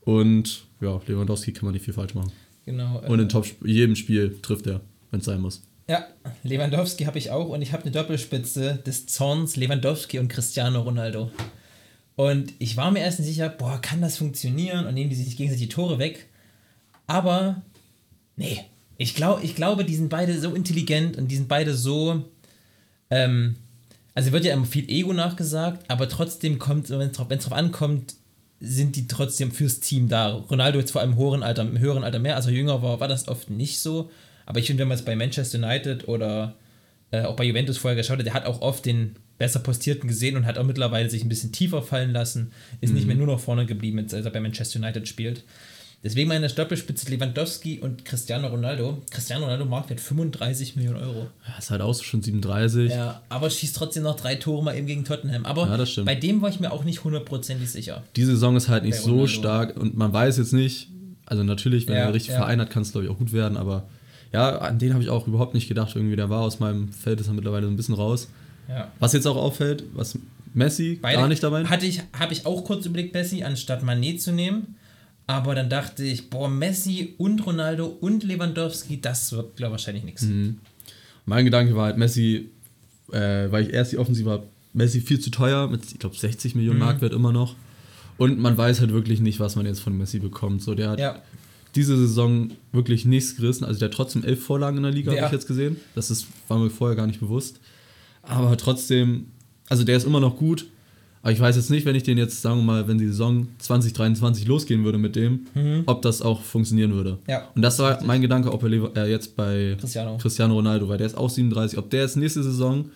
Und 0.01 0.63
ja, 0.81 0.99
Lewandowski 1.07 1.53
kann 1.53 1.67
man 1.67 1.75
nicht 1.75 1.85
viel 1.85 1.93
falsch 1.93 2.15
machen. 2.15 2.33
Genau. 2.65 3.03
Und 3.07 3.19
äh, 3.19 3.23
in 3.23 3.29
Top 3.29 3.47
jedem 3.63 3.95
Spiel 3.95 4.39
trifft 4.41 4.67
er, 4.67 4.81
wenn 5.11 5.21
es 5.21 5.27
sein 5.27 5.41
muss. 5.41 5.63
Ja, 5.89 6.07
Lewandowski 6.45 7.05
habe 7.05 7.19
ich 7.19 7.31
auch 7.31 7.49
und 7.49 7.63
ich 7.63 7.73
habe 7.73 7.83
eine 7.83 7.93
Doppelspitze 7.93 8.77
des 8.87 9.07
Zorns 9.07 9.57
Lewandowski 9.57 10.19
und 10.19 10.29
Cristiano 10.29 10.81
Ronaldo. 10.81 11.31
Und 12.15 12.53
ich 12.59 12.77
war 12.77 12.91
mir 12.91 13.01
erst 13.01 13.19
nicht 13.19 13.29
sicher, 13.29 13.49
boah, 13.49 13.81
kann 13.81 14.01
das 14.01 14.19
funktionieren 14.19 14.87
und 14.87 14.95
nehmen 14.95 15.11
die 15.11 15.17
sich 15.17 15.37
gegenseitig 15.37 15.69
die 15.69 15.75
Tore 15.75 15.99
weg. 15.99 16.29
Aber 17.07 17.63
nee, 18.37 18.61
ich, 18.97 19.15
glaub, 19.15 19.43
ich 19.43 19.57
glaube, 19.57 19.85
die 19.85 19.97
sind 19.97 20.09
beide 20.09 20.39
so 20.41 20.55
intelligent 20.55 21.17
und 21.17 21.29
die 21.29 21.37
sind 21.37 21.49
beide 21.49 21.75
so. 21.75 22.25
Ähm, 23.11 23.57
also 24.15 24.31
wird 24.31 24.45
ja 24.45 24.53
immer 24.53 24.67
viel 24.67 24.89
Ego 24.91 25.13
nachgesagt, 25.13 25.91
aber 25.91 26.09
trotzdem 26.09 26.59
kommt, 26.59 26.91
wenn 26.91 27.01
es 27.01 27.13
drauf, 27.13 27.29
drauf 27.29 27.53
ankommt, 27.53 28.15
sind 28.61 28.95
die 28.95 29.09
trotzdem 29.09 29.51
fürs 29.51 29.81
Team 29.81 30.09
da. 30.09 30.35
Ronaldo 30.35 30.79
jetzt 30.79 30.93
vor 30.93 31.01
allem 31.01 31.13
im 31.13 31.19
höheren 31.19 31.43
Alter, 31.43 31.63
im 31.63 31.79
höheren 31.79 32.05
Alter 32.05 32.19
mehr, 32.19 32.37
als 32.37 32.47
er 32.47 32.53
jünger 32.53 32.83
war, 32.83 33.01
war 33.01 33.09
das 33.09 33.27
oft 33.27 33.51
nicht 33.51 33.81
so. 33.81 34.11
Aber 34.47 34.59
ich 34.61 34.67
finde, 34.67 34.81
wenn 34.83 34.89
man 34.89 34.99
es 34.99 35.05
bei 35.05 35.17
Manchester 35.17 35.59
United 35.59 36.09
oder 36.09 36.55
äh, 37.11 37.23
auch 37.23 37.37
bei 37.37 37.45
Juventus 37.45 37.79
vorher 37.79 37.97
geschaut 37.97 38.19
hat, 38.19 38.27
der 38.27 38.35
hat 38.35 38.47
auch 38.47 38.61
oft 38.61 38.85
den 38.87 39.17
besser 39.39 39.61
postierten 39.61 40.09
gesehen 40.09 40.37
und 40.37 40.47
hat 40.47 40.59
auch 40.59 40.65
mittlerweile 40.65 41.11
sich 41.11 41.25
ein 41.25 41.29
bisschen 41.29 41.53
tiefer 41.53 41.83
fallen 41.83 42.13
lassen, 42.13 42.53
ist 42.81 42.95
nicht 42.95 43.07
mehr 43.07 43.17
nur 43.17 43.27
noch 43.27 43.41
vorne 43.41 43.67
geblieben, 43.67 43.99
als 43.99 44.13
er 44.13 44.31
bei 44.31 44.41
Manchester 44.41 44.79
United 44.79 45.09
spielt. 45.09 45.45
Deswegen 46.05 46.29
meine 46.29 46.49
Doppelspitze 46.49 47.09
Lewandowski 47.13 47.79
und 47.79 48.05
Cristiano 48.05 48.49
Ronaldo. 48.49 49.03
Cristiano 49.11 49.45
Ronaldo 49.45 49.67
Marktwert 49.67 50.01
35 50.01 50.75
Millionen 50.75 50.97
Euro. 50.97 51.29
Ja, 51.47 51.59
ist 51.59 51.71
halt 51.71 51.81
auch 51.81 51.95
schon 52.03 52.23
37. 52.23 52.91
Ja, 52.91 53.23
aber 53.29 53.49
schießt 53.51 53.77
trotzdem 53.77 54.03
noch 54.03 54.17
drei 54.17 54.35
Tore 54.35 54.65
mal 54.65 54.77
eben 54.77 54.89
gegen 54.89 55.05
Tottenham. 55.05 55.45
Aber 55.47 55.67
Ja, 55.69 55.77
das 55.77 55.93
stimmt. 55.93 56.07
bei 56.07 56.17
dem 56.17 56.43
war 56.43 56.51
ich 56.51 56.59
mir 56.59 56.73
auch 56.73 56.83
nicht 56.83 57.05
hundertprozentig 57.05 57.71
sicher. 57.71 58.03
Die 58.17 58.25
Saison 58.25 58.57
ist 58.57 58.69
halt 58.69 58.83
nicht 58.83 58.97
so 58.99 59.29
stark 59.29 59.77
und 59.77 59.97
man 59.97 60.13
weiß 60.13 60.39
jetzt 60.39 60.53
nicht, 60.53 60.89
also 61.25 61.45
natürlich, 61.45 61.87
wenn 61.87 61.95
Ja, 61.95 62.01
er 62.01 62.05
einen 62.07 62.15
richtigen 62.15 62.35
ja. 62.35 62.41
Verein 62.41 62.61
hat, 62.61 62.71
kann 62.71 62.83
es 62.83 62.91
glaube 62.91 63.07
ich 63.07 63.11
auch 63.13 63.19
gut 63.19 63.33
werden, 63.33 63.57
aber 63.57 63.89
ja, 64.33 64.59
an 64.59 64.79
den 64.79 64.93
habe 64.95 65.03
ich 65.03 65.11
auch 65.11 65.27
überhaupt 65.27 65.55
nicht 65.55 65.69
gedacht. 65.69 65.95
Irgendwie, 65.95 66.17
der 66.17 66.31
war 66.31 66.41
aus 66.43 66.61
meinem 66.61 66.89
Feld, 66.89 67.21
ist 67.21 67.29
er 67.29 67.35
mittlerweile 67.35 67.67
so 67.67 67.73
ein 67.73 67.77
bisschen 67.77 67.95
raus. 67.95 68.29
Ja. 68.69 68.91
Was 68.99 69.13
jetzt 69.13 69.27
auch 69.27 69.37
auffällt, 69.37 69.85
was 69.95 70.19
Messi 70.55 70.99
Beide 71.01 71.19
gar 71.19 71.29
nicht 71.29 71.43
dabei. 71.43 71.65
Hatte 71.65 71.87
ich, 71.87 72.03
habe 72.19 72.33
ich 72.33 72.47
auch 72.47 72.65
kurz 72.65 72.87
überlegt, 72.87 73.15
Messi 73.15 73.43
anstatt 73.43 73.83
Manet 73.83 74.21
zu 74.23 74.33
nehmen. 74.33 74.77
Aber 75.27 75.55
dann 75.55 75.71
dachte 75.71 76.05
ich, 76.05 76.31
boah, 76.31 76.49
Messi 76.49 77.15
und 77.19 77.47
Ronaldo 77.47 77.87
und 77.87 78.25
Lewandowski, 78.25 79.01
das 79.01 79.33
wird, 79.33 79.57
glaube 79.57 79.71
ich, 79.71 79.73
wahrscheinlich 79.73 80.05
nichts. 80.05 80.23
Mhm. 80.23 80.59
Mein 81.27 81.45
Gedanke 81.45 81.77
war 81.77 81.85
halt, 81.87 81.97
Messi, 81.97 82.51
äh, 83.13 83.51
weil 83.51 83.65
ich 83.65 83.73
erst 83.73 83.93
die 83.93 83.99
Offensive 83.99 84.29
habe, 84.31 84.47
Messi 84.75 85.01
viel 85.01 85.21
zu 85.21 85.31
teuer, 85.31 85.69
mit, 85.69 85.85
ich 85.93 85.99
glaube, 85.99 86.17
60 86.17 86.55
Millionen 86.55 86.79
Mhm. 86.79 86.85
Marktwert 86.85 87.13
immer 87.13 87.33
noch. 87.33 87.55
Und 88.19 88.39
man 88.39 88.57
weiß 88.57 88.81
halt 88.81 88.93
wirklich 88.93 89.21
nicht, 89.21 89.41
was 89.41 89.57
man 89.57 89.65
jetzt 89.67 89.81
von 89.81 89.97
Messi 89.97 90.19
bekommt. 90.19 90.63
So, 90.63 90.75
der 90.75 90.91
hat 90.91 90.99
Ja, 90.99 91.23
diese 91.75 91.97
Saison 91.97 92.51
wirklich 92.73 93.05
nichts 93.05 93.37
gerissen. 93.37 93.65
Also 93.65 93.79
der 93.81 93.89
hat 93.89 93.95
trotzdem 93.95 94.25
elf 94.25 94.43
Vorlagen 94.45 94.77
in 94.79 94.83
der 94.83 94.93
Liga, 94.93 95.13
Ja. 95.13 95.23
habe 95.23 95.27
ich 95.35 95.41
jetzt 95.41 95.49
gesehen. 95.49 95.77
Das 95.95 96.11
ist, 96.11 96.27
war 96.49 96.59
mir 96.59 96.71
vorher 96.71 96.97
gar 96.97 97.07
nicht 97.07 97.21
bewusst. 97.21 97.61
Aber 98.23 98.57
trotzdem, 98.57 99.27
also 99.69 99.85
der 99.85 99.97
ist 99.97 100.05
immer 100.07 100.21
noch 100.21 100.37
gut. 100.37 100.67
Aber 101.23 101.31
ich 101.33 101.39
weiß 101.39 101.55
jetzt 101.55 101.71
nicht, 101.71 101.87
wenn 101.87 101.95
ich 101.95 102.03
den 102.03 102.19
jetzt, 102.19 102.43
sagen 102.43 102.59
wir 102.59 102.65
mal, 102.65 102.89
wenn 102.89 102.99
die 102.99 103.07
Saison 103.07 103.47
2023 103.59 104.47
losgehen 104.49 104.85
würde 104.85 104.99
mit 104.99 105.15
dem, 105.15 105.47
ob 105.87 106.03
das 106.03 106.21
auch 106.21 106.43
funktionieren 106.43 106.95
würde. 106.95 107.13
Mhm. 107.13 107.19
Ja. 107.29 107.49
Und 107.55 107.63
das 107.63 107.79
war 107.79 108.03
mein 108.03 108.21
Gedanke, 108.23 108.53
ob 108.53 108.65
er 108.65 108.97
äh, 108.97 109.11
jetzt 109.11 109.37
bei 109.37 109.77
Cristiano. 109.79 110.19
Cristiano 110.19 110.55
Ronaldo, 110.55 110.89
weil 110.89 110.99
der 110.99 111.07
ist 111.07 111.17
auch 111.17 111.31
37, 111.31 111.79
ob 111.79 111.91
der 111.91 112.03
jetzt 112.03 112.17
nächste 112.17 112.43
Saison 112.43 112.91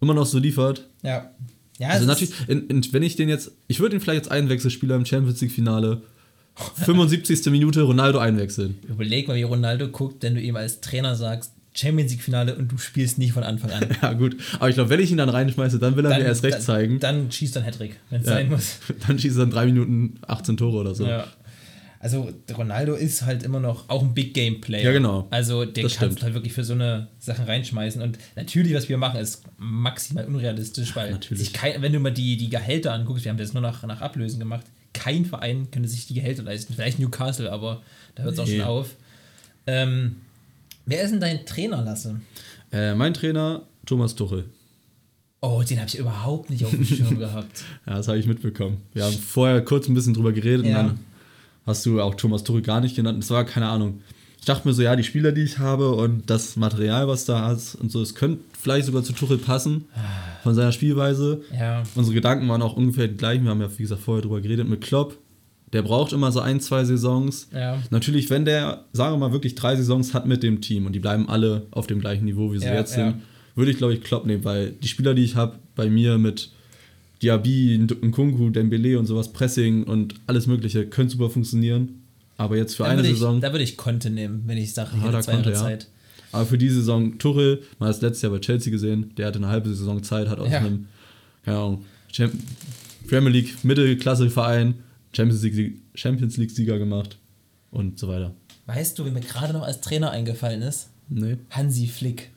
immer 0.00 0.14
noch 0.14 0.26
so 0.26 0.38
liefert, 0.38 0.86
ja. 1.02 1.30
Ja, 1.78 1.88
also 1.90 2.06
natürlich, 2.06 2.34
in, 2.48 2.66
in, 2.66 2.92
wenn 2.92 3.02
ich 3.04 3.14
den 3.16 3.28
jetzt, 3.28 3.52
ich 3.68 3.78
würde 3.80 3.96
ihn 3.96 4.00
vielleicht 4.00 4.22
als 4.24 4.30
Einwechselspieler 4.32 4.96
im 4.96 5.06
Champions 5.06 5.40
League 5.40 5.52
Finale 5.52 6.02
75. 6.58 7.46
Minute 7.46 7.82
Ronaldo 7.82 8.18
einwechseln. 8.18 8.78
Überleg 8.88 9.28
mal, 9.28 9.36
wie 9.36 9.42
Ronaldo 9.42 9.88
guckt, 9.88 10.22
wenn 10.22 10.34
du 10.34 10.40
ihm 10.40 10.56
als 10.56 10.80
Trainer 10.80 11.14
sagst, 11.14 11.52
Champions 11.74 12.10
League 12.10 12.22
Finale 12.22 12.56
und 12.56 12.72
du 12.72 12.78
spielst 12.78 13.18
nicht 13.18 13.32
von 13.32 13.44
Anfang 13.44 13.70
an. 13.70 13.86
Ja, 14.02 14.12
gut. 14.12 14.36
Aber 14.58 14.68
ich 14.68 14.74
glaube, 14.74 14.90
wenn 14.90 15.00
ich 15.00 15.10
ihn 15.10 15.16
dann 15.16 15.28
reinschmeiße, 15.28 15.78
dann 15.78 15.96
will 15.96 16.04
er 16.04 16.18
mir 16.18 16.24
erst 16.24 16.42
recht 16.42 16.56
dann, 16.56 16.62
zeigen. 16.62 16.98
Dann 16.98 17.30
schießt 17.30 17.56
er 17.56 17.62
einen 17.62 17.72
Hattrick, 17.72 17.96
wenn 18.10 18.20
es 18.20 18.26
ja. 18.26 18.34
sein 18.34 18.48
muss. 18.48 18.78
Dann 19.06 19.18
schießt 19.18 19.36
er 19.38 19.44
in 19.44 19.50
drei 19.50 19.66
Minuten 19.66 20.18
18 20.26 20.56
Tore 20.56 20.78
oder 20.78 20.94
so. 20.94 21.06
Ja. 21.06 21.26
Also 22.00 22.30
Ronaldo 22.56 22.94
ist 22.94 23.22
halt 23.22 23.42
immer 23.42 23.58
noch 23.58 23.88
auch 23.88 24.02
ein 24.02 24.14
Big 24.14 24.32
Game 24.32 24.60
Player. 24.60 24.84
Ja, 24.84 24.92
genau. 24.92 25.26
Also 25.30 25.64
den 25.64 25.82
Das 25.82 25.98
du 25.98 26.00
halt 26.00 26.34
wirklich 26.34 26.52
für 26.52 26.62
so 26.62 26.74
eine 26.74 27.08
Sachen 27.18 27.44
reinschmeißen. 27.44 28.00
Und 28.02 28.18
natürlich, 28.36 28.74
was 28.74 28.88
wir 28.88 28.98
machen, 28.98 29.20
ist 29.20 29.42
maximal 29.56 30.24
unrealistisch, 30.26 30.94
weil 30.94 31.10
natürlich. 31.10 31.44
sich 31.44 31.52
kein, 31.52 31.82
wenn 31.82 31.92
du 31.92 31.98
mal 31.98 32.12
die, 32.12 32.36
die 32.36 32.50
Gehälter 32.50 32.92
anguckst, 32.92 33.24
wir 33.24 33.30
haben 33.30 33.38
das 33.38 33.52
nur 33.52 33.62
nach, 33.62 33.84
nach 33.84 34.00
Ablösen 34.00 34.38
gemacht, 34.38 34.66
kein 34.98 35.24
Verein 35.24 35.70
könnte 35.70 35.88
sich 35.88 36.06
die 36.06 36.14
Gehälter 36.14 36.42
leisten. 36.42 36.74
Vielleicht 36.74 36.98
Newcastle, 36.98 37.50
aber 37.52 37.82
da 38.14 38.24
hört 38.24 38.34
es 38.34 38.40
auch 38.40 38.46
Nee. 38.46 38.58
schon 38.58 38.66
auf. 38.66 38.96
Ähm, 39.66 40.16
wer 40.86 41.02
ist 41.02 41.10
denn 41.12 41.20
dein 41.20 41.44
Trainer, 41.46 41.82
Lasse? 41.82 42.20
Äh, 42.72 42.94
mein 42.94 43.14
Trainer, 43.14 43.62
Thomas 43.86 44.14
Tuchel. 44.14 44.44
Oh, 45.40 45.62
den 45.62 45.78
habe 45.78 45.88
ich 45.88 45.98
überhaupt 45.98 46.50
nicht 46.50 46.64
auf 46.64 46.70
dem 46.70 46.84
Schirm 46.84 47.18
gehabt. 47.18 47.64
Ja, 47.86 47.96
das 47.96 48.08
habe 48.08 48.18
ich 48.18 48.26
mitbekommen. 48.26 48.78
Wir 48.92 49.04
haben 49.04 49.14
vorher 49.16 49.62
kurz 49.64 49.88
ein 49.88 49.94
bisschen 49.94 50.14
drüber 50.14 50.32
geredet 50.32 50.66
Ja. 50.66 50.80
und 50.80 50.86
dann 50.88 50.98
hast 51.66 51.86
du 51.86 52.00
auch 52.00 52.14
Thomas 52.16 52.42
Tuchel 52.44 52.62
gar 52.62 52.80
nicht 52.80 52.96
genannt. 52.96 53.22
Das 53.22 53.30
war 53.30 53.44
keine 53.44 53.68
Ahnung. 53.68 54.02
Ich 54.38 54.44
dachte 54.44 54.66
mir 54.66 54.74
so, 54.74 54.82
ja, 54.82 54.96
die 54.96 55.04
Spieler, 55.04 55.32
die 55.32 55.42
ich 55.42 55.58
habe 55.58 55.90
und 55.90 56.30
das 56.30 56.56
Material, 56.56 57.06
was 57.08 57.24
da 57.24 57.52
ist 57.52 57.74
und 57.74 57.90
so, 57.90 58.00
es 58.00 58.14
könnte 58.14 58.40
vielleicht 58.58 58.86
sogar 58.86 59.02
zu 59.02 59.12
Tuchel 59.12 59.38
passen 59.38 59.86
von 60.42 60.54
seiner 60.54 60.72
Spielweise. 60.72 61.42
Ja. 61.58 61.82
Unsere 61.94 62.14
Gedanken 62.14 62.48
waren 62.48 62.62
auch 62.62 62.76
ungefähr 62.76 63.08
die 63.08 63.16
gleichen. 63.16 63.44
Wir 63.44 63.50
haben 63.50 63.60
ja, 63.60 63.68
wie 63.76 63.82
gesagt, 63.82 64.00
vorher 64.00 64.22
drüber 64.22 64.40
geredet 64.40 64.68
mit 64.68 64.80
Klopp. 64.80 65.18
Der 65.72 65.82
braucht 65.82 66.14
immer 66.14 66.32
so 66.32 66.40
ein, 66.40 66.60
zwei 66.60 66.84
Saisons. 66.84 67.48
Ja. 67.52 67.82
Natürlich, 67.90 68.30
wenn 68.30 68.46
der, 68.46 68.84
sagen 68.92 69.14
wir 69.14 69.18
mal, 69.18 69.32
wirklich 69.32 69.54
drei 69.54 69.76
Saisons 69.76 70.14
hat 70.14 70.26
mit 70.26 70.42
dem 70.42 70.62
Team 70.62 70.86
und 70.86 70.92
die 70.92 71.00
bleiben 71.00 71.28
alle 71.28 71.66
auf 71.70 71.86
dem 71.86 72.00
gleichen 72.00 72.24
Niveau, 72.24 72.52
wie 72.52 72.58
sie 72.58 72.66
Ja, 72.66 72.74
jetzt 72.74 72.94
sind, 72.94 73.16
würde 73.54 73.70
ich, 73.70 73.76
glaube 73.76 73.92
ich, 73.92 74.02
Klopp 74.02 74.24
nehmen, 74.24 74.44
weil 74.44 74.70
die 74.70 74.88
Spieler, 74.88 75.14
die 75.14 75.24
ich 75.24 75.36
habe, 75.36 75.58
bei 75.74 75.90
mir 75.90 76.16
mit 76.16 76.50
Diaby, 77.22 77.78
Nkunku, 78.02 78.50
Dembele 78.50 78.98
und 78.98 79.06
sowas, 79.06 79.32
Pressing 79.32 79.84
und 79.84 80.14
alles 80.26 80.46
Mögliche, 80.46 80.86
können 80.86 81.10
super 81.10 81.28
funktionieren. 81.28 82.02
Aber 82.38 82.56
jetzt 82.56 82.74
für 82.76 82.84
Da 82.84 82.88
eine 82.90 82.98
würde 83.00 83.08
ich, 83.10 83.14
Saison, 83.16 83.40
da 83.42 83.52
würde 83.52 83.64
ich 83.64 83.76
Konte 83.76 84.08
nehmen, 84.10 84.44
wenn 84.46 84.56
ich 84.56 84.72
sage, 84.72 84.96
hätte 84.98 85.12
da 85.12 85.20
zwei 85.20 85.32
Conte, 85.34 85.50
ja. 85.50 85.56
Zeit. 85.56 85.88
aber 86.32 86.46
für 86.46 86.56
die 86.56 86.70
Saison 86.70 87.18
Tuchel, 87.18 87.62
man 87.78 87.88
hat 87.90 87.96
es 87.96 88.00
letztes 88.02 88.22
Jahr 88.22 88.32
bei 88.32 88.38
Chelsea 88.38 88.70
gesehen, 88.70 89.12
der 89.16 89.26
hatte 89.26 89.38
eine 89.38 89.48
halbe 89.48 89.68
Saison 89.68 90.02
Zeit, 90.02 90.28
hat 90.28 90.38
aus 90.38 90.50
Ja. 90.50 90.58
einem, 90.60 90.86
keine 91.44 91.58
Ahnung, 91.58 91.84
Premier 93.08 93.30
League 93.30 93.62
Mittelklasse-Verein 93.64 94.74
Champions 95.12 95.42
League, 95.42 95.80
Champions 95.94 96.36
League-Sieger 96.36 96.78
gemacht 96.78 97.18
und 97.70 97.98
so 97.98 98.08
weiter. 98.08 98.34
Weißt 98.66 98.98
du, 98.98 99.06
wie 99.06 99.10
mir 99.10 99.20
gerade 99.20 99.52
noch 99.54 99.62
als 99.62 99.80
Trainer 99.80 100.10
eingefallen 100.10 100.62
ist? 100.62 100.90
Nee. 101.08 101.38
Hansi 101.50 101.86
Flick. 101.86 102.30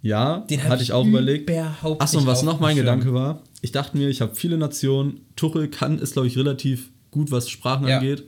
Ja, 0.00 0.38
Den 0.50 0.64
hatte 0.64 0.82
ich 0.82 0.92
auch 0.92 1.06
überlegt. 1.06 1.50
Achso, 1.98 2.18
und 2.18 2.26
was 2.26 2.42
noch 2.42 2.60
mein. 2.60 2.76
Gedanke 2.76 3.12
war, 3.14 3.42
ich 3.62 3.72
dachte 3.72 3.96
mir, 3.96 4.08
ich 4.08 4.20
habe 4.20 4.34
viele 4.34 4.56
Nationen, 4.58 5.20
Tuchel 5.36 5.68
kann, 5.68 5.98
ist 5.98 6.12
glaube 6.14 6.28
ich 6.28 6.36
relativ 6.36 6.90
gut, 7.10 7.30
was 7.30 7.48
Sprachen 7.48 7.86
Ja. 7.86 7.98
angeht. 7.98 8.24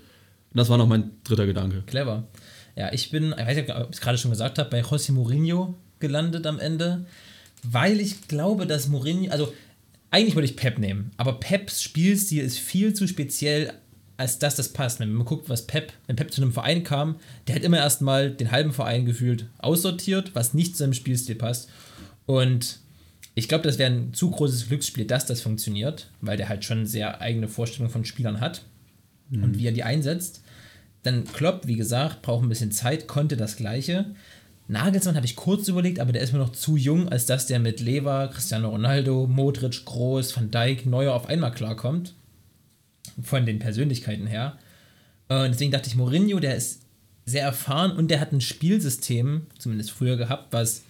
Und 0.57 0.61
das 0.61 0.71
war 0.71 0.79
noch 0.79 0.89
mein 0.89 1.11
dritter 1.23 1.45
Gedanke. 1.45 1.83
Clever. 1.83 2.25
Ja, 2.77 2.91
ich 2.91 3.11
bin, 3.11 3.35
ich 3.39 3.47
weiß 3.47 3.57
nicht, 3.59 3.71
ob 3.75 3.91
ich 3.91 3.97
es 3.97 4.01
gerade 4.01 4.17
schon 4.17 4.31
gesagt 4.31 4.59
habe, 4.59 4.71
bei 4.71 4.81
José 4.81 5.13
Mourinho 5.13 5.75
gelandet 5.99 6.47
am 6.47 6.59
Ende, 6.59 7.05
weil 7.63 8.01
ich 8.01 8.27
glaube, 8.27 8.67
dass 8.67 8.89
Mourinho, 8.89 9.31
also 9.31 9.53
eigentlich 10.11 10.35
würde 10.35 10.47
ich 10.47 10.57
Pep 10.57 10.79
nehmen, 10.79 11.11
aber 11.19 11.41
Peps 11.41 11.83
Spielstil 11.83 12.43
ist 12.43 12.59
viel 12.59 12.95
zu 12.95 13.07
speziell, 13.07 13.75
als 14.17 14.39
dass 14.39 14.57
das 14.57 14.73
passt. 14.73 14.99
Wenn 14.99 15.13
man 15.13 15.27
guckt, 15.27 15.51
was 15.51 15.67
Pep, 15.67 15.93
wenn 16.07 16.17
Pep 16.17 16.33
zu 16.33 16.41
einem 16.41 16.53
Verein 16.53 16.85
kam, 16.85 17.17
der 17.47 17.57
hat 17.57 17.63
immer 17.63 17.77
erstmal 17.77 18.31
den 18.31 18.51
halben 18.51 18.73
Verein 18.73 19.05
gefühlt 19.05 19.45
aussortiert, 19.59 20.35
was 20.35 20.55
nicht 20.55 20.73
zu 20.73 20.79
seinem 20.79 20.95
Spielstil 20.95 21.35
passt. 21.35 21.69
Und 22.25 22.79
ich 23.35 23.47
glaube, 23.47 23.65
das 23.65 23.77
wäre 23.77 23.93
ein 23.93 24.15
zu 24.15 24.31
großes 24.31 24.69
Glücksspiel, 24.69 25.05
dass 25.05 25.27
das 25.27 25.43
funktioniert, 25.43 26.09
weil 26.23 26.39
der 26.39 26.49
halt 26.49 26.65
schon 26.65 26.87
sehr 26.87 27.21
eigene 27.21 27.47
Vorstellungen 27.47 27.93
von 27.93 28.07
Spielern 28.07 28.41
hat 28.41 28.63
und 29.30 29.59
wie 29.59 29.67
er 29.67 29.73
die 29.73 29.83
einsetzt. 29.83 30.41
Dann 31.06 31.25
Klopp, 31.25 31.66
wie 31.66 31.76
gesagt, 31.76 32.23
braucht 32.23 32.42
ein 32.42 32.49
bisschen 32.49 32.73
Zeit, 32.73 33.06
konnte 33.06 33.36
das 33.36 33.56
Gleiche. 33.56 34.06
Nagelsmann 34.69 35.14
habe 35.14 35.26
ich 35.26 35.36
kurz 35.36 35.69
überlegt, 35.69 36.00
aber 36.00 36.10
der 36.12 36.23
ist 36.23 36.32
mir 36.32 36.40
noch 36.40 36.50
zu 36.50 36.76
jung, 36.76 37.08
als 37.08 37.26
dass 37.26 37.47
der 37.47 37.60
mit 37.60 37.80
Lever, 37.80 38.28
Cristiano 38.28 38.71
Ronaldo, 38.71 39.28
Modric, 39.28 39.84
Groß, 39.84 40.36
Van 40.36 40.50
Dijk, 40.50 40.84
Neuer 40.84 41.14
auf 41.14 41.26
einmal 41.26 41.52
klarkommt. 41.52 42.14
Von 43.23 43.47
den 43.47 43.60
Persönlichkeiten 43.60 44.26
her. 44.26 44.58
Und 45.28 45.52
deswegen 45.52 45.71
dachte 45.71 45.88
ich, 45.88 45.95
Mourinho, 45.95 46.40
der 46.40 46.56
ist 46.56 46.82
sehr 47.25 47.45
erfahren 47.45 47.92
und 47.92 48.10
der 48.10 48.21
hat 48.21 48.32
ein 48.32 48.40
Spielsystem, 48.40 49.47
zumindest 49.58 49.92
früher 49.92 50.16
gehabt, 50.16 50.52
was 50.52 50.82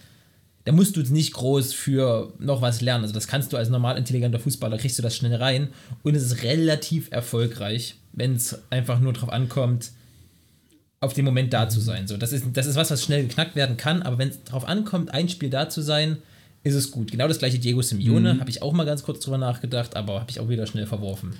da 0.65 0.73
musst 0.73 0.97
du 0.97 0.99
jetzt 0.99 1.11
nicht 1.11 1.33
groß 1.33 1.73
für 1.73 2.33
noch 2.39 2.61
was 2.61 2.81
lernen. 2.81 3.03
Also 3.03 3.13
das 3.13 3.27
kannst 3.27 3.53
du 3.53 3.57
als 3.57 3.69
normal 3.69 3.97
intelligenter 3.97 4.37
Fußballer, 4.37 4.77
kriegst 4.77 4.97
du 4.97 5.01
das 5.01 5.15
schnell 5.15 5.35
rein 5.35 5.69
und 6.03 6.13
es 6.13 6.23
ist 6.23 6.43
relativ 6.43 7.09
erfolgreich, 7.09 7.95
wenn 8.11 8.35
es 8.35 8.59
einfach 8.69 8.99
nur 8.99 9.13
darauf 9.13 9.29
ankommt, 9.29 9.91
auf 10.99 11.13
dem 11.13 11.25
Moment 11.25 11.53
da 11.53 11.69
zu 11.69 11.79
sein. 11.79 12.07
So, 12.07 12.17
das, 12.17 12.33
ist, 12.33 12.45
das 12.53 12.65
ist 12.65 12.75
was, 12.75 12.89
was 12.89 13.03
schnell 13.03 13.27
geknackt 13.27 13.55
werden 13.55 13.77
kann, 13.77 14.01
aber 14.01 14.17
wenn 14.17 14.29
es 14.29 14.43
darauf 14.43 14.67
ankommt, 14.67 15.13
ein 15.13 15.29
Spiel 15.29 15.49
da 15.49 15.69
zu 15.69 15.81
sein, 15.81 16.17
ist 16.63 16.75
es 16.75 16.91
gut. 16.91 17.11
Genau 17.11 17.27
das 17.27 17.39
gleiche 17.39 17.59
Diego 17.59 17.81
Simeone, 17.81 18.39
habe 18.39 18.49
ich 18.49 18.61
auch 18.61 18.73
mal 18.73 18.85
ganz 18.85 19.03
kurz 19.03 19.19
drüber 19.19 19.37
nachgedacht, 19.37 19.95
aber 19.95 20.19
habe 20.19 20.31
ich 20.31 20.39
auch 20.39 20.49
wieder 20.49 20.65
schnell 20.65 20.87
verworfen. 20.87 21.33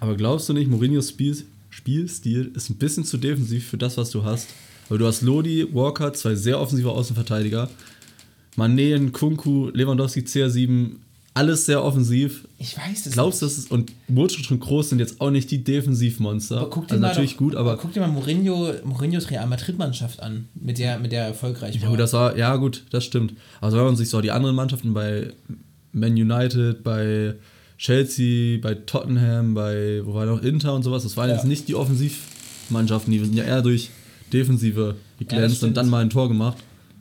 Aber 0.00 0.16
glaubst 0.16 0.48
du 0.48 0.52
nicht, 0.52 0.68
Mourinhos 0.68 1.10
Spiel, 1.10 1.36
Spielstil 1.70 2.50
ist 2.54 2.70
ein 2.70 2.76
bisschen 2.76 3.04
zu 3.04 3.18
defensiv 3.18 3.68
für 3.68 3.78
das, 3.78 3.96
was 3.96 4.10
du 4.10 4.24
hast? 4.24 4.48
Weil 4.88 4.98
du 4.98 5.06
hast 5.06 5.22
Lodi, 5.22 5.66
Walker, 5.72 6.12
zwei 6.12 6.34
sehr 6.34 6.58
offensive 6.60 6.90
Außenverteidiger. 6.90 7.70
Mané, 8.56 9.10
Kunku, 9.10 9.70
Lewandowski, 9.72 10.20
CR7, 10.20 10.96
alles 11.34 11.64
sehr 11.64 11.82
offensiv. 11.82 12.46
Ich 12.58 12.76
weiß 12.76 13.06
es 13.06 13.12
Glaubst 13.14 13.40
du, 13.40 13.46
das 13.46 13.56
ist, 13.56 13.70
und 13.70 13.92
Modric 14.08 14.50
und 14.50 14.60
Groß 14.60 14.90
sind 14.90 14.98
jetzt 14.98 15.20
auch 15.20 15.30
nicht 15.30 15.50
die 15.50 15.64
Defensivmonster. 15.64 16.58
Aber 16.58 16.70
guck 16.70 16.88
dir 16.88 16.92
also 16.94 17.00
mal 17.02 17.08
natürlich 17.08 17.32
doch, 17.32 17.38
gut, 17.38 17.54
aber 17.56 17.76
guck 17.78 17.92
dir 17.92 18.00
mal 18.00 18.08
Mourinho, 18.08 18.72
Mourinhos 18.84 19.30
Real 19.30 19.46
Madrid-Mannschaft 19.46 20.20
an, 20.22 20.48
mit 20.54 20.78
der, 20.78 20.98
mit 20.98 21.10
der 21.12 21.22
er 21.22 21.28
erfolgreich 21.28 21.76
Ja, 21.76 21.82
war. 21.82 21.90
gut, 21.90 22.00
das 22.00 22.12
war, 22.12 22.36
ja 22.36 22.54
gut, 22.56 22.84
das 22.90 23.04
stimmt. 23.04 23.32
Also 23.62 23.78
wenn 23.78 23.84
man 23.84 23.96
sich 23.96 24.10
so 24.10 24.20
die 24.20 24.30
anderen 24.30 24.54
Mannschaften 24.54 24.92
bei 24.92 25.32
Man 25.92 26.12
United, 26.12 26.82
bei 26.84 27.34
Chelsea, 27.78 28.58
bei 28.60 28.74
Tottenham, 28.74 29.54
bei, 29.54 30.02
wo 30.04 30.12
war 30.14 30.26
noch, 30.26 30.42
Inter 30.42 30.74
und 30.74 30.82
sowas, 30.82 31.02
das 31.02 31.16
waren 31.16 31.30
Ja. 31.30 31.36
jetzt 31.36 31.46
nicht 31.46 31.66
die 31.66 31.74
Offensivmannschaften, 31.74 33.10
die 33.12 33.18
sind 33.20 33.34
ja 33.34 33.44
eher 33.44 33.62
durch 33.62 33.90
Defensive 34.32 34.96
geglänzt 35.18 35.56
stimmt. 35.56 35.70
und 35.70 35.76
dann 35.76 35.88
mal 35.88 36.02
ein 36.02 36.10
Tor 36.10 36.28
gemacht. 36.28 36.58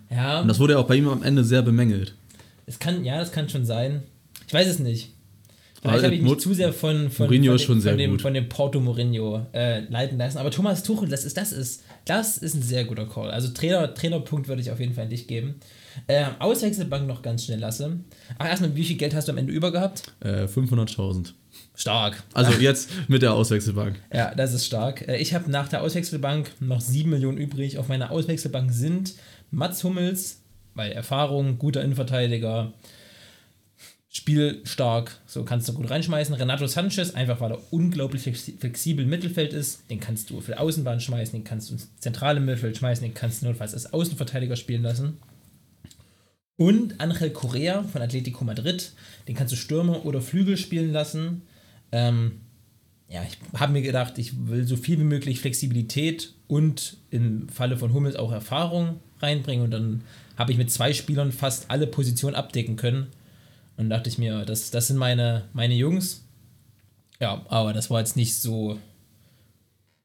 ja, 0.09 0.41
Und 0.41 0.47
das 0.47 0.59
wurde 0.59 0.73
ja 0.73 0.79
auch 0.79 0.87
bei 0.87 0.95
ihm 0.95 1.07
am 1.07 1.21
Ende 1.23 1.43
sehr 1.43 1.61
bemängelt. 1.61 2.15
es 2.65 2.79
kann, 2.79 3.03
ja, 3.03 3.17
das 3.19 3.31
kann 3.31 3.49
schon 3.49 3.65
sein. 3.65 4.03
Ich 4.51 4.53
weiß 4.53 4.67
es 4.67 4.79
nicht. 4.79 5.13
Vielleicht 5.81 6.03
habe 6.03 6.13
ich 6.13 6.21
mich 6.21 6.37
zu 6.39 6.53
sehr 6.53 6.73
von, 6.73 7.09
von, 7.09 7.27
Mourinho 7.27 7.57
von, 7.57 7.79
dem, 7.79 7.81
von, 7.81 7.97
dem, 7.97 8.19
von 8.19 8.33
dem 8.33 8.49
Porto 8.49 8.81
Mourinho 8.81 9.45
äh, 9.53 9.79
leiten 9.85 10.17
lassen. 10.17 10.39
Aber 10.39 10.51
Thomas 10.51 10.83
Tuchel, 10.83 11.07
das 11.07 11.23
ist, 11.23 11.37
das 11.37 11.53
ist, 11.53 11.85
das 12.03 12.37
ist 12.37 12.53
ein 12.53 12.61
sehr 12.61 12.83
guter 12.83 13.05
Call. 13.05 13.31
Also 13.31 13.47
Trainer, 13.53 13.93
Trainerpunkt 13.93 14.49
würde 14.49 14.61
ich 14.61 14.69
auf 14.69 14.81
jeden 14.81 14.93
Fall 14.93 15.05
an 15.05 15.09
dich 15.09 15.27
geben. 15.27 15.55
Äh, 16.07 16.25
Auswechselbank 16.39 17.07
noch 17.07 17.21
ganz 17.21 17.45
schnell 17.45 17.59
lasse. 17.59 18.01
Ach, 18.39 18.45
erstmal, 18.45 18.75
wie 18.75 18.83
viel 18.83 18.97
Geld 18.97 19.15
hast 19.15 19.29
du 19.29 19.31
am 19.31 19.37
Ende 19.37 19.53
über 19.53 19.71
gehabt? 19.71 20.11
Äh, 20.19 20.47
500.000. 20.47 21.31
Stark. 21.73 22.21
Also 22.33 22.51
jetzt 22.59 22.89
mit 23.07 23.21
der 23.21 23.33
Auswechselbank. 23.33 24.01
Ja, 24.13 24.35
das 24.35 24.53
ist 24.53 24.65
stark. 24.65 25.07
Äh, 25.07 25.15
Ich 25.15 25.33
habe 25.33 25.49
nach 25.49 25.69
der 25.69 25.81
Auswechselbank 25.81 26.51
noch 26.59 26.81
7 26.81 27.09
Millionen 27.09 27.37
übrig. 27.37 27.77
Auf 27.77 27.87
meiner 27.87 28.11
Auswechselbank 28.11 28.73
sind 28.73 29.13
Mats 29.49 29.81
Hummels, 29.85 30.41
weil 30.75 30.91
Erfahrung, 30.91 31.57
guter 31.57 31.81
Innenverteidiger, 31.81 32.73
spielstark, 34.13 35.19
so 35.25 35.45
kannst 35.45 35.69
du 35.69 35.73
gut 35.73 35.89
reinschmeißen. 35.89 36.35
Renato 36.35 36.67
Sanchez, 36.67 37.11
einfach 37.11 37.39
weil 37.39 37.51
er 37.51 37.61
unglaublich 37.71 38.23
flexi- 38.23 38.59
flexibel 38.59 39.05
im 39.05 39.09
Mittelfeld 39.09 39.53
ist, 39.53 39.89
den 39.89 40.01
kannst 40.01 40.29
du 40.29 40.41
für 40.41 40.51
die 40.51 40.57
Außenbahn 40.57 40.99
schmeißen, 40.99 41.31
den 41.31 41.45
kannst 41.45 41.69
du 41.69 41.75
ins 41.75 41.95
zentrale 41.97 42.41
Mittelfeld 42.41 42.75
schmeißen, 42.75 43.03
den 43.03 43.13
kannst 43.13 43.41
du 43.41 43.47
notfalls 43.47 43.73
als 43.73 43.93
Außenverteidiger 43.93 44.57
spielen 44.57 44.83
lassen. 44.83 45.17
Und 46.57 46.99
Angel 46.99 47.29
Correa 47.29 47.83
von 47.83 48.01
Atletico 48.01 48.43
Madrid, 48.43 48.91
den 49.29 49.35
kannst 49.35 49.53
du 49.53 49.57
Stürmer 49.57 50.05
oder 50.05 50.21
Flügel 50.21 50.57
spielen 50.57 50.91
lassen. 50.91 51.43
Ähm, 51.93 52.41
ja, 53.07 53.23
ich 53.23 53.37
habe 53.59 53.71
mir 53.71 53.81
gedacht, 53.81 54.17
ich 54.17 54.47
will 54.47 54.67
so 54.67 54.75
viel 54.75 54.99
wie 54.99 55.05
möglich 55.05 55.39
Flexibilität 55.39 56.33
und 56.47 56.97
im 57.09 57.47
Falle 57.47 57.77
von 57.77 57.93
Hummels 57.93 58.17
auch 58.17 58.31
Erfahrung 58.31 58.99
reinbringen. 59.21 59.63
Und 59.63 59.71
dann 59.71 60.01
habe 60.37 60.51
ich 60.51 60.57
mit 60.57 60.69
zwei 60.69 60.93
Spielern 60.93 61.31
fast 61.31 61.71
alle 61.71 61.87
Positionen 61.87 62.35
abdecken 62.35 62.75
können. 62.75 63.07
Und 63.77 63.89
dachte 63.89 64.09
ich 64.09 64.17
mir, 64.17 64.45
das, 64.45 64.71
das 64.71 64.87
sind 64.87 64.97
meine, 64.97 65.45
meine 65.53 65.73
Jungs. 65.73 66.23
Ja, 67.19 67.45
aber 67.49 67.73
das 67.73 67.89
war 67.89 67.99
jetzt 67.99 68.15
nicht 68.15 68.35
so 68.35 68.77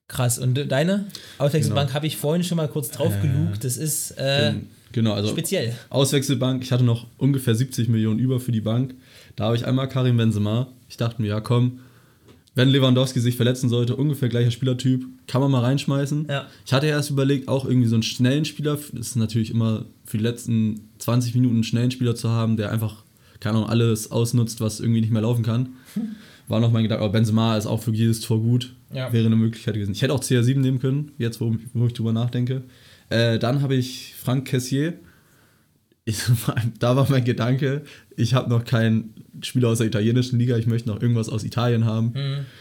krass. 0.09 0.39
Und 0.39 0.55
deine 0.71 1.07
Auswechselbank 1.39 1.95
habe 1.95 2.07
ich 2.07 2.17
vorhin 2.17 2.45
schon 2.45 2.57
mal 2.57 2.69
kurz 2.69 2.91
drauf 2.91 3.13
gelugt. 3.21 3.65
Das 3.65 3.77
ist, 3.77 4.13
äh, 4.13 4.55
Genau, 4.93 5.13
also 5.13 5.29
Speziell. 5.29 5.75
Auswechselbank. 5.91 6.63
Ich 6.63 6.73
hatte 6.73 6.85
noch 6.85 7.07
ungefähr 7.19 7.55
70 7.55 7.89
Millionen 7.89 8.19
über 8.19 8.41
für 8.41 8.53
die 8.53 8.63
Bank. 8.63 8.95
Da 9.35 9.45
habe 9.45 9.57
ich 9.57 9.67
einmal 9.67 9.89
Karim 9.89 10.17
Benzema. 10.17 10.69
Ich 10.89 10.97
dachte 10.97 11.21
mir, 11.21 11.29
ja 11.29 11.41
komm, 11.41 11.81
wenn 12.55 12.71
Lewandowski 12.71 13.21
sich 13.21 13.37
verletzen 13.37 13.69
sollte, 13.69 13.95
ungefähr 13.95 14.31
gleicher 14.31 14.51
Spielertyp, 14.51 15.05
kann 15.27 15.43
man 15.43 15.51
mal 15.51 15.61
reinschmeißen. 15.61 16.29
Ja. 16.31 16.47
Ich 16.65 16.73
hatte 16.73 16.87
erst 16.87 17.11
überlegt, 17.11 17.49
auch 17.49 17.67
irgendwie 17.67 17.89
so 17.89 17.97
einen 17.97 18.03
schnellen 18.03 18.47
Spieler, 18.47 18.77
das 18.77 19.09
ist 19.09 19.17
natürlich 19.17 19.51
immer 19.51 19.85
für 20.07 20.17
die 20.17 20.23
letzten 20.23 20.89
20 20.99 21.35
Minuten 21.35 21.57
einen 21.57 21.65
schnellen 21.65 21.91
Spieler 21.91 22.15
zu 22.15 22.31
haben, 22.31 22.57
der 22.57 22.73
einfach, 22.73 23.05
keine 23.41 23.59
Ahnung, 23.59 23.69
alles 23.71 24.11
ausnutzt, 24.11 24.61
was 24.61 24.81
irgendwie 24.81 25.01
nicht 25.01 25.13
mehr 25.13 25.23
laufen 25.23 25.43
kann. 25.45 25.71
War 26.49 26.61
noch 26.61 26.71
mein 26.71 26.85
Gedanke, 26.85 27.03
aber 27.03 27.13
Benzema 27.13 27.57
ist 27.57 27.67
auch 27.67 27.83
für 27.83 27.91
jedes 27.93 28.21
Tor 28.21 28.41
gut. 28.41 28.73
Ja. 28.95 29.13
Wäre 29.13 29.27
eine 29.27 29.35
Möglichkeit 29.37 29.75
gewesen. 29.75 29.93
Ich 29.93 30.03
hätte 30.03 30.15
auch 30.15 30.23
CR7 30.23 30.59
nehmen 30.61 30.79
können, 30.79 31.11
jetzt 31.19 31.41
wo, 31.41 31.57
wo 31.75 31.87
ich 31.87 31.93
drüber 31.93 32.13
nachdenke. 32.13 32.63
Äh, 33.11 33.39
dann 33.41 33.63
habe 33.63 33.75
ich 33.75 34.15
Frank 34.17 34.47
Cassier. 34.47 34.95
Ich, 36.05 36.19
da 36.79 36.95
war 36.95 37.11
mein 37.11 37.25
Gedanke, 37.25 37.83
ich 38.17 38.35
habe 38.35 38.49
noch 38.49 38.65
keinen 38.65 39.13
Spieler 39.43 39.69
aus 39.71 39.79
der 39.79 39.89
italienischen 39.89 40.39
Liga, 40.39 40.57
ich 40.57 40.69
möchte 40.69 40.89
noch 40.89 41.03
irgendwas 41.03 41.29
aus 41.29 41.43
Italien 41.43 41.85
haben. 41.85 42.15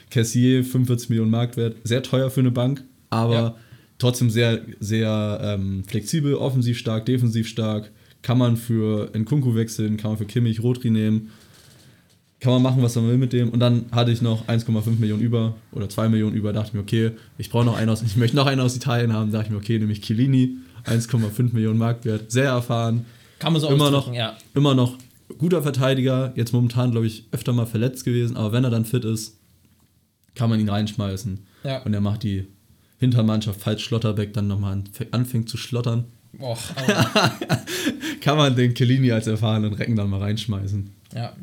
Cassier, 0.10 0.64
45 0.64 1.10
Millionen 1.10 1.30
Marktwert, 1.30 1.76
sehr 1.84 2.02
teuer 2.02 2.32
für 2.32 2.40
eine 2.40 2.50
Bank, 2.52 2.84
aber 3.12 3.34
Ja. 3.36 3.56
trotzdem 4.00 4.32
sehr, 4.32 4.62
sehr 4.80 5.40
ähm, 5.44 5.84
flexibel, 5.86 6.34
offensiv 6.34 6.80
stark, 6.80 7.06
defensiv 7.06 7.48
stark. 7.48 7.92
Kann 8.26 8.40
man 8.40 8.58
für 8.58 9.12
Nkunku 9.16 9.54
wechseln, 9.54 9.98
kann 9.98 10.10
man 10.10 10.18
für 10.18 10.26
Kimmich, 10.26 10.64
Rodri 10.64 10.90
nehmen. 10.90 11.30
Kann 12.40 12.54
man 12.54 12.64
machen, 12.64 12.82
was 12.82 12.96
man 12.96 13.08
will 13.08 13.20
mit 13.20 13.34
dem. 13.34 13.50
Und 13.50 13.60
dann 13.60 13.86
hatte 13.92 14.12
ich 14.12 14.24
noch 14.24 14.48
1,5 14.48 15.00
Millionen 15.00 15.22
über 15.22 15.54
oder 15.72 15.88
2 15.88 16.10
Millionen 16.10 16.36
über. 16.36 16.52
Dachte 16.52 16.76
mir, 16.76 16.82
okay, 16.82 17.12
ich 17.38 17.52
brauche 17.52 17.66
noch 17.66 17.78
einen 17.78 17.88
aus, 17.88 18.02
ich 18.02 18.18
möchte 18.18 18.36
noch 18.36 18.48
einen 18.48 18.62
aus 18.62 18.76
Italien 18.76 19.14
haben. 19.14 19.32
Dachte 19.32 19.46
ich 19.46 19.52
mir, 19.52 19.58
okay, 19.58 19.78
nehme 19.78 19.92
ich 19.92 20.02
Chiellini, 20.02 20.56
1,5 20.86 21.54
Millionen 21.54 21.78
Marktwert, 21.78 22.32
sehr 22.32 22.50
erfahren, 22.50 23.06
Kann 23.38 23.54
man 23.54 23.62
so 23.62 23.70
immer 23.70 23.92
noch, 23.92 24.12
ja. 24.12 24.36
immer 24.56 24.74
noch 24.74 24.98
guter 25.38 25.62
Verteidiger. 25.62 26.34
Jetzt 26.36 26.52
momentan, 26.52 26.90
glaube 26.90 27.06
ich, 27.06 27.28
öfter 27.32 27.54
mal 27.54 27.68
verletzt 27.68 28.06
gewesen, 28.06 28.38
aber 28.38 28.52
wenn 28.54 28.64
er 28.64 28.72
dann 28.72 28.86
fit 28.86 29.06
ist, 29.06 29.38
kann 30.34 30.50
man 30.50 30.60
ihn 30.60 30.70
reinschmeißen. 30.70 31.46
Ja. 31.64 31.84
Und 31.84 31.94
er 31.94 32.02
macht 32.02 32.24
die 32.24 32.48
Hintermannschaft, 32.98 33.62
falls 33.62 33.84
Schlotterbeck 33.84 34.34
dann 34.34 34.48
nochmal 34.48 34.82
anfängt 35.12 35.48
zu 35.48 35.58
schlottern, 35.58 36.06
Och, 36.40 36.60
kann 38.22 38.38
man 38.38 38.56
den 38.56 38.74
Chiellini 38.74 39.12
als 39.12 39.28
erfahrenen 39.28 39.74
Recken 39.74 39.96
dann 39.96 40.10
mal 40.10 40.20
reinschmeißen. 40.22 40.90
ja. 41.14 41.34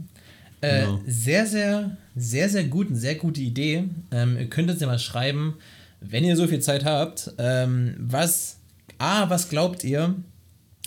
Äh, 0.61 0.83
Genau. 0.83 1.01
Sehr, 1.07 1.45
sehr, 1.47 1.97
sehr, 2.15 2.49
sehr 2.49 2.65
gut, 2.65 2.89
eine 2.89 2.97
sehr 2.97 3.17
gute 3.17 3.41
Idee. 3.41 3.85
Ähm, 4.13 4.37
ihr 4.39 4.47
könnt 4.49 4.71
uns 4.71 4.81
ja 4.81 4.87
mal 4.87 4.99
schreiben, 5.01 5.55
wenn 6.01 6.25
ihr 6.25 6.37
so 6.37 6.47
viel 6.47 6.61
Zeit 6.61 6.85
habt, 6.85 7.33
ähm, 7.39 7.97
was, 7.99 8.59
A, 8.99 9.29
was 9.29 9.49
glaubt 9.49 9.83
ihr, 9.83 10.15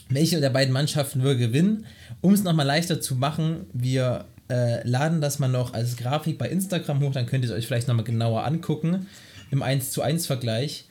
welche 0.08 0.40
der 0.40 0.50
beiden 0.50 0.74
Mannschaften 0.74 1.24
würde 1.24 1.40
gewinnen? 1.40 1.86
Um 2.22 2.34
es 2.34 2.44
nochmal 2.44 2.66
leichter 2.66 3.02
zu 3.02 3.16
machen, 3.16 3.66
wir 3.74 4.26
äh, 4.50 4.88
laden 4.88 5.20
das 5.20 5.40
mal 5.40 5.50
noch 5.50 5.74
als 5.74 5.98
Grafik 5.98 6.38
bei 6.38 6.48
Instagram 6.48 7.02
hoch, 7.02 7.12
dann 7.12 7.26
könnt 7.26 7.44
ihr 7.44 7.52
es 7.52 7.58
euch 7.58 7.68
vielleicht 7.68 7.88
nochmal 7.90 8.06
genauer 8.06 8.46
angucken, 8.46 9.08
im 9.52 9.62
1 9.62 9.92
zu 9.92 10.02
1 10.02 10.26
Vergleich. 10.26 10.86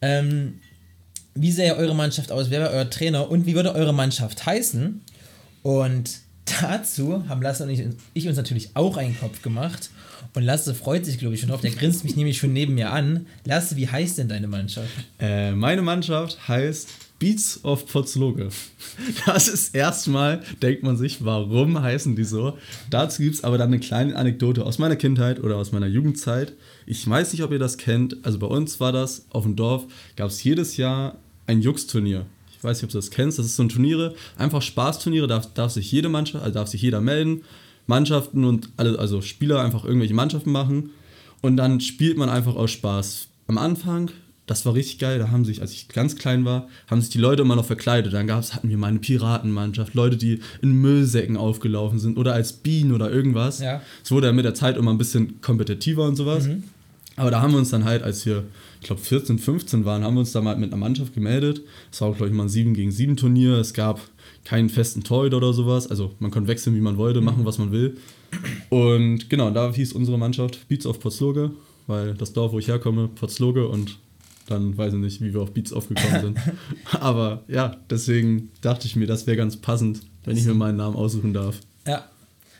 Ähm, 0.00 0.60
wie 1.34 1.52
sähe 1.52 1.76
eure 1.76 1.94
Mannschaft 1.94 2.32
aus? 2.32 2.50
Wer 2.50 2.60
wäre 2.60 2.72
euer 2.72 2.90
Trainer? 2.90 3.30
Und 3.30 3.46
wie 3.46 3.54
würde 3.54 3.74
eure 3.74 3.94
Mannschaft 3.94 4.44
heißen? 4.44 5.00
Und 5.62 6.10
dazu 6.60 7.28
haben 7.28 7.42
Lasse 7.42 7.64
und 7.64 7.70
ich, 7.70 7.84
ich 8.14 8.28
uns 8.28 8.36
natürlich 8.36 8.70
auch 8.74 8.96
einen 8.96 9.18
Kopf 9.18 9.42
gemacht. 9.42 9.90
Und 10.34 10.44
Lasse 10.44 10.74
freut 10.74 11.04
sich, 11.04 11.18
glaube 11.18 11.34
ich, 11.34 11.40
schon 11.40 11.50
drauf. 11.50 11.60
Der 11.60 11.70
grinst 11.70 12.04
mich 12.04 12.16
nämlich 12.16 12.38
schon 12.38 12.52
neben 12.52 12.74
mir 12.74 12.90
an. 12.90 13.26
Lasse, 13.44 13.76
wie 13.76 13.88
heißt 13.88 14.18
denn 14.18 14.28
deine 14.28 14.46
Mannschaft? 14.46 14.90
Äh, 15.18 15.52
meine 15.52 15.82
Mannschaft 15.82 16.48
heißt 16.48 16.88
Beats 17.22 17.60
of 17.62 17.86
Potzloge. 17.86 18.48
Das 19.26 19.46
ist 19.46 19.76
erstmal, 19.76 20.42
denkt 20.60 20.82
man 20.82 20.96
sich, 20.96 21.24
warum 21.24 21.80
heißen 21.80 22.16
die 22.16 22.24
so? 22.24 22.58
Dazu 22.90 23.22
gibt 23.22 23.36
es 23.36 23.44
aber 23.44 23.58
dann 23.58 23.68
eine 23.68 23.78
kleine 23.78 24.16
Anekdote 24.16 24.64
aus 24.64 24.78
meiner 24.78 24.96
Kindheit 24.96 25.38
oder 25.38 25.56
aus 25.56 25.70
meiner 25.70 25.86
Jugendzeit. 25.86 26.54
Ich 26.84 27.08
weiß 27.08 27.32
nicht, 27.32 27.44
ob 27.44 27.52
ihr 27.52 27.60
das 27.60 27.78
kennt. 27.78 28.16
Also 28.24 28.40
bei 28.40 28.48
uns 28.48 28.80
war 28.80 28.90
das 28.90 29.26
auf 29.30 29.44
dem 29.44 29.54
Dorf, 29.54 29.84
gab 30.16 30.30
es 30.30 30.42
jedes 30.42 30.76
Jahr 30.76 31.16
ein 31.46 31.60
Jux-Turnier. 31.60 32.26
Ich 32.52 32.62
weiß 32.62 32.78
nicht, 32.78 32.84
ob 32.84 32.90
du 32.90 32.98
das 32.98 33.10
kennst. 33.10 33.38
Das 33.38 33.46
ist 33.46 33.56
so 33.56 33.62
ein 33.64 33.68
Turniere, 33.68 34.14
einfach 34.38 34.62
Spaßturniere, 34.62 35.26
darf, 35.26 35.52
darf 35.54 35.72
sich 35.72 35.90
jede 35.90 36.08
Mannschaft, 36.08 36.44
also 36.44 36.54
darf 36.54 36.68
sich 36.68 36.82
jeder 36.82 37.00
melden. 37.00 37.42
Mannschaften 37.86 38.44
und 38.44 38.68
alle, 38.76 38.98
also 38.98 39.20
Spieler 39.20 39.60
einfach 39.60 39.84
irgendwelche 39.84 40.14
Mannschaften 40.14 40.52
machen. 40.52 40.90
Und 41.40 41.56
dann 41.56 41.80
spielt 41.80 42.16
man 42.16 42.28
einfach 42.28 42.54
aus 42.54 42.70
Spaß. 42.70 43.26
Am 43.48 43.58
Anfang, 43.58 44.10
das 44.46 44.64
war 44.64 44.74
richtig 44.74 45.00
geil, 45.00 45.18
da 45.18 45.30
haben 45.30 45.44
sich, 45.44 45.60
als 45.60 45.72
ich 45.72 45.88
ganz 45.88 46.16
klein 46.16 46.44
war, 46.44 46.68
haben 46.86 47.00
sich 47.00 47.10
die 47.10 47.18
Leute 47.18 47.42
immer 47.42 47.56
noch 47.56 47.64
verkleidet. 47.64 48.12
Dann 48.12 48.28
gab's, 48.28 48.54
hatten 48.54 48.68
wir 48.68 48.78
mal 48.78 48.86
eine 48.86 49.00
Piratenmannschaft, 49.00 49.94
Leute, 49.94 50.16
die 50.16 50.38
in 50.62 50.80
Müllsäcken 50.80 51.36
aufgelaufen 51.36 51.98
sind 51.98 52.16
oder 52.16 52.34
als 52.34 52.52
Bienen 52.52 52.92
oder 52.92 53.10
irgendwas. 53.10 53.58
Ja. 53.58 53.82
Es 54.04 54.12
wurde 54.12 54.28
ja 54.28 54.32
mit 54.32 54.44
der 54.44 54.54
Zeit 54.54 54.76
immer 54.76 54.92
ein 54.92 54.98
bisschen 54.98 55.40
kompetitiver 55.40 56.04
und 56.04 56.14
sowas. 56.14 56.48
Aber 57.16 57.30
da 57.30 57.42
haben 57.42 57.52
wir 57.52 57.58
uns 57.58 57.70
dann 57.70 57.84
halt, 57.84 58.02
als 58.02 58.24
wir, 58.24 58.44
ich 58.82 58.88
glaube, 58.88 59.00
14, 59.00 59.38
15 59.38 59.84
waren, 59.84 60.02
haben 60.02 60.14
wir 60.14 60.20
uns 60.20 60.32
da 60.32 60.40
mal 60.40 60.56
mit 60.56 60.72
einer 60.72 60.80
Mannschaft 60.80 61.14
gemeldet. 61.14 61.62
Es 61.92 62.00
war 62.00 62.12
glaube 62.12 62.30
ich, 62.30 62.34
mal 62.34 62.42
ein 62.42 62.48
7 62.48 62.74
gegen 62.74 62.90
7 62.90 63.16
Turnier. 63.16 63.52
Es 63.58 63.74
gab 63.74 64.00
keinen 64.44 64.68
festen 64.68 65.04
Torhüter 65.04 65.36
oder 65.36 65.52
sowas. 65.52 65.86
Also 65.86 66.16
man 66.18 66.32
konnte 66.32 66.48
wechseln, 66.48 66.74
wie 66.74 66.80
man 66.80 66.96
wollte, 66.96 67.20
machen, 67.20 67.44
was 67.44 67.58
man 67.58 67.70
will. 67.70 67.96
Und 68.70 69.30
genau, 69.30 69.50
da 69.50 69.72
hieß 69.72 69.92
unsere 69.92 70.18
Mannschaft 70.18 70.66
Beats 70.66 70.84
of 70.84 70.98
Potzloge, 70.98 71.52
weil 71.86 72.14
das 72.14 72.32
Dorf, 72.32 72.50
wo 72.50 72.58
ich 72.58 72.66
herkomme, 72.66 73.06
Potzloge 73.06 73.68
und 73.68 74.00
dann 74.48 74.76
weiß 74.76 74.94
ich 74.94 74.98
nicht, 74.98 75.20
wie 75.20 75.32
wir 75.32 75.42
auf 75.42 75.52
Beats 75.52 75.72
aufgekommen 75.72 76.20
sind. 76.20 76.38
Aber 77.00 77.44
ja, 77.46 77.76
deswegen 77.88 78.50
dachte 78.62 78.88
ich 78.88 78.96
mir, 78.96 79.06
das 79.06 79.28
wäre 79.28 79.36
ganz 79.36 79.58
passend, 79.58 80.00
wenn 80.24 80.36
ich 80.36 80.44
mir 80.44 80.54
meinen 80.54 80.78
Namen 80.78 80.96
aussuchen 80.96 81.32
darf. 81.32 81.60
Ja. 81.86 82.04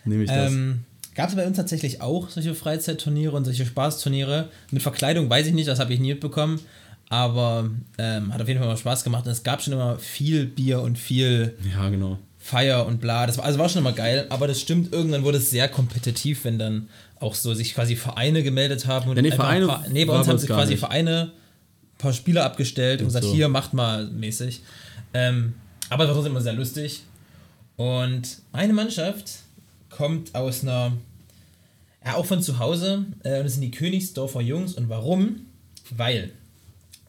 Nehme 0.05 0.23
ich 0.23 0.31
das. 0.31 0.53
Ähm, 0.53 0.85
Gab 1.15 1.29
es 1.29 1.37
bei 1.37 1.47
uns 1.47 1.57
tatsächlich 1.57 2.01
auch 2.01 2.31
solche 2.31 2.55
Freizeitturniere 2.55 3.37
und 3.37 3.45
solche 3.45 3.67
Spaßturniere? 3.67 4.49
Mit 4.71 4.83
Verkleidung 4.83 5.29
weiß 5.29 5.47
ich 5.47 5.53
nicht, 5.53 5.69
das 5.69 5.79
habe 5.79 5.93
ich 5.93 6.01
nie 6.01 6.11
mitbekommen. 6.11 6.61
Aber 7.11 7.69
ähm, 7.99 8.33
hat 8.33 8.41
auf 8.41 8.49
jeden 8.49 8.59
Fall 8.59 8.69
mal 8.69 8.77
Spaß 8.77 9.05
gemacht. 9.05 9.27
Und 9.27 9.33
es 9.33 9.43
gab 9.43 9.61
schon 9.61 9.75
immer 9.75 9.99
viel 9.99 10.47
Bier 10.47 10.81
und 10.81 10.99
viel 10.99 11.55
ja, 11.71 11.91
genau. 11.91 12.19
Feier 12.39 12.87
und 12.87 13.01
bla. 13.01 13.27
Das 13.27 13.37
war, 13.37 13.45
also 13.45 13.59
war 13.59 13.69
schon 13.69 13.83
immer 13.83 13.93
geil. 13.93 14.27
Aber 14.31 14.49
das 14.49 14.61
stimmt, 14.61 14.93
irgendwann 14.93 15.23
wurde 15.23 15.37
es 15.37 15.51
sehr 15.51 15.69
kompetitiv, 15.69 16.45
wenn 16.45 16.59
dann 16.59 16.89
auch 17.21 17.35
so 17.35 17.53
sich 17.53 17.75
quasi 17.75 17.95
Vereine 17.97 18.43
gemeldet 18.43 18.87
haben. 18.87 19.11
Und 19.11 19.17
Ja, 19.17 19.23
nee, 19.23 19.31
Vereine 19.31 19.65
ein 19.65 19.69
paar, 19.69 19.85
nee, 19.91 20.05
bei 20.07 20.19
uns 20.19 20.27
haben 20.27 20.39
sich 20.39 20.49
quasi 20.49 20.73
nicht. 20.73 20.81
Vereine 20.81 21.33
ein 21.95 21.99
paar 21.99 22.15
Spieler 22.15 22.45
abgestellt 22.45 23.01
und 23.01 23.09
gesagt, 23.09 23.27
so. 23.27 23.35
hier, 23.35 23.49
macht 23.49 23.75
mal 23.75 24.07
mäßig. 24.07 24.63
Ähm, 25.13 25.53
aber 25.91 26.05
es 26.05 26.09
war 26.09 26.15
trotzdem 26.15 26.33
immer 26.33 26.41
sehr 26.41 26.55
lustig. 26.55 27.03
Und 27.77 28.39
meine 28.53 28.73
Mannschaft 28.73 29.31
kommt 29.97 30.35
aus 30.35 30.63
einer, 30.63 30.93
ja, 32.05 32.15
auch 32.15 32.27
von 32.27 32.43
zu 32.43 32.59
Hause. 32.59 33.07
Äh, 33.23 33.43
das 33.43 33.53
sind 33.55 33.63
die 33.63 33.71
Königsdorfer 33.71 34.41
Jungs. 34.41 34.75
Und 34.75 34.89
warum? 34.89 35.47
Weil 35.91 36.33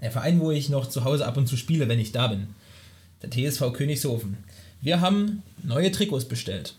der 0.01 0.11
Verein, 0.11 0.39
wo 0.39 0.51
ich 0.51 0.69
noch 0.69 0.87
zu 0.87 1.03
Hause 1.03 1.25
ab 1.25 1.37
und 1.37 1.47
zu 1.47 1.57
spiele, 1.57 1.87
wenn 1.87 1.99
ich 1.99 2.11
da 2.11 2.27
bin, 2.27 2.47
der 3.21 3.31
TSV 3.31 3.73
Königshofen. 3.73 4.37
Wir 4.81 4.99
haben 4.99 5.43
neue 5.63 5.91
Trikots 5.91 6.25
bestellt. 6.25 6.75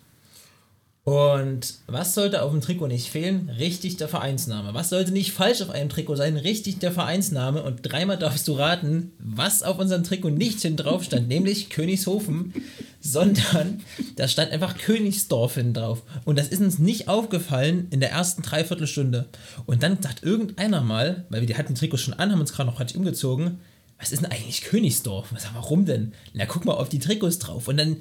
Und 1.04 1.74
was 1.86 2.14
sollte 2.14 2.40
auf 2.40 2.50
dem 2.50 2.62
Trikot 2.62 2.86
nicht 2.86 3.10
fehlen? 3.10 3.50
Richtig 3.58 3.98
der 3.98 4.08
Vereinsname. 4.08 4.72
Was 4.72 4.88
sollte 4.88 5.12
nicht 5.12 5.32
falsch 5.32 5.60
auf 5.60 5.68
einem 5.68 5.90
Trikot 5.90 6.16
sein? 6.16 6.38
Richtig 6.38 6.78
der 6.78 6.92
Vereinsname. 6.92 7.62
Und 7.62 7.80
dreimal 7.82 8.16
darfst 8.16 8.48
du 8.48 8.54
raten, 8.54 9.12
was 9.18 9.62
auf 9.62 9.78
unserem 9.78 10.02
Trikot 10.02 10.30
nicht 10.30 10.62
hinten 10.62 10.78
drauf 10.78 11.04
stand, 11.04 11.28
nämlich 11.28 11.68
Königshofen, 11.68 12.54
sondern 13.02 13.82
da 14.16 14.28
stand 14.28 14.50
einfach 14.50 14.78
Königsdorf 14.78 15.56
hinten 15.56 15.74
drauf. 15.74 16.02
Und 16.24 16.38
das 16.38 16.48
ist 16.48 16.62
uns 16.62 16.78
nicht 16.78 17.06
aufgefallen 17.06 17.86
in 17.90 18.00
der 18.00 18.10
ersten 18.10 18.40
Dreiviertelstunde. 18.40 19.26
Und 19.66 19.82
dann 19.82 20.00
sagt 20.00 20.22
irgendeiner 20.22 20.80
mal, 20.80 21.26
weil 21.28 21.42
wir 21.42 21.46
die 21.46 21.56
hatten 21.56 21.74
die 21.74 21.78
Trikots 21.78 22.02
schon 22.02 22.14
an, 22.14 22.32
haben 22.32 22.40
uns 22.40 22.54
gerade 22.54 22.70
noch 22.70 22.78
fertig 22.78 22.96
umgezogen, 22.96 23.58
was 23.98 24.10
ist 24.10 24.22
denn 24.22 24.30
eigentlich 24.30 24.62
Königsdorf? 24.62 25.32
Was, 25.32 25.46
warum 25.54 25.84
denn? 25.84 26.14
Na, 26.32 26.46
guck 26.46 26.64
mal 26.64 26.74
auf 26.74 26.88
die 26.88 26.98
Trikots 26.98 27.38
drauf. 27.38 27.68
Und 27.68 27.76
dann 27.76 27.98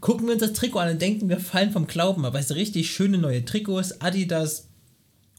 gucken 0.00 0.26
wir 0.26 0.34
uns 0.34 0.42
das 0.42 0.52
Trikot 0.52 0.78
an 0.80 0.90
und 0.90 1.02
denken, 1.02 1.28
wir 1.28 1.40
fallen 1.40 1.70
vom 1.72 1.86
Glauben. 1.86 2.24
Aber 2.24 2.38
es 2.38 2.48
sind 2.48 2.56
richtig 2.56 2.90
schöne 2.90 3.18
neue 3.18 3.44
Trikots, 3.44 4.00
Adidas. 4.00 4.66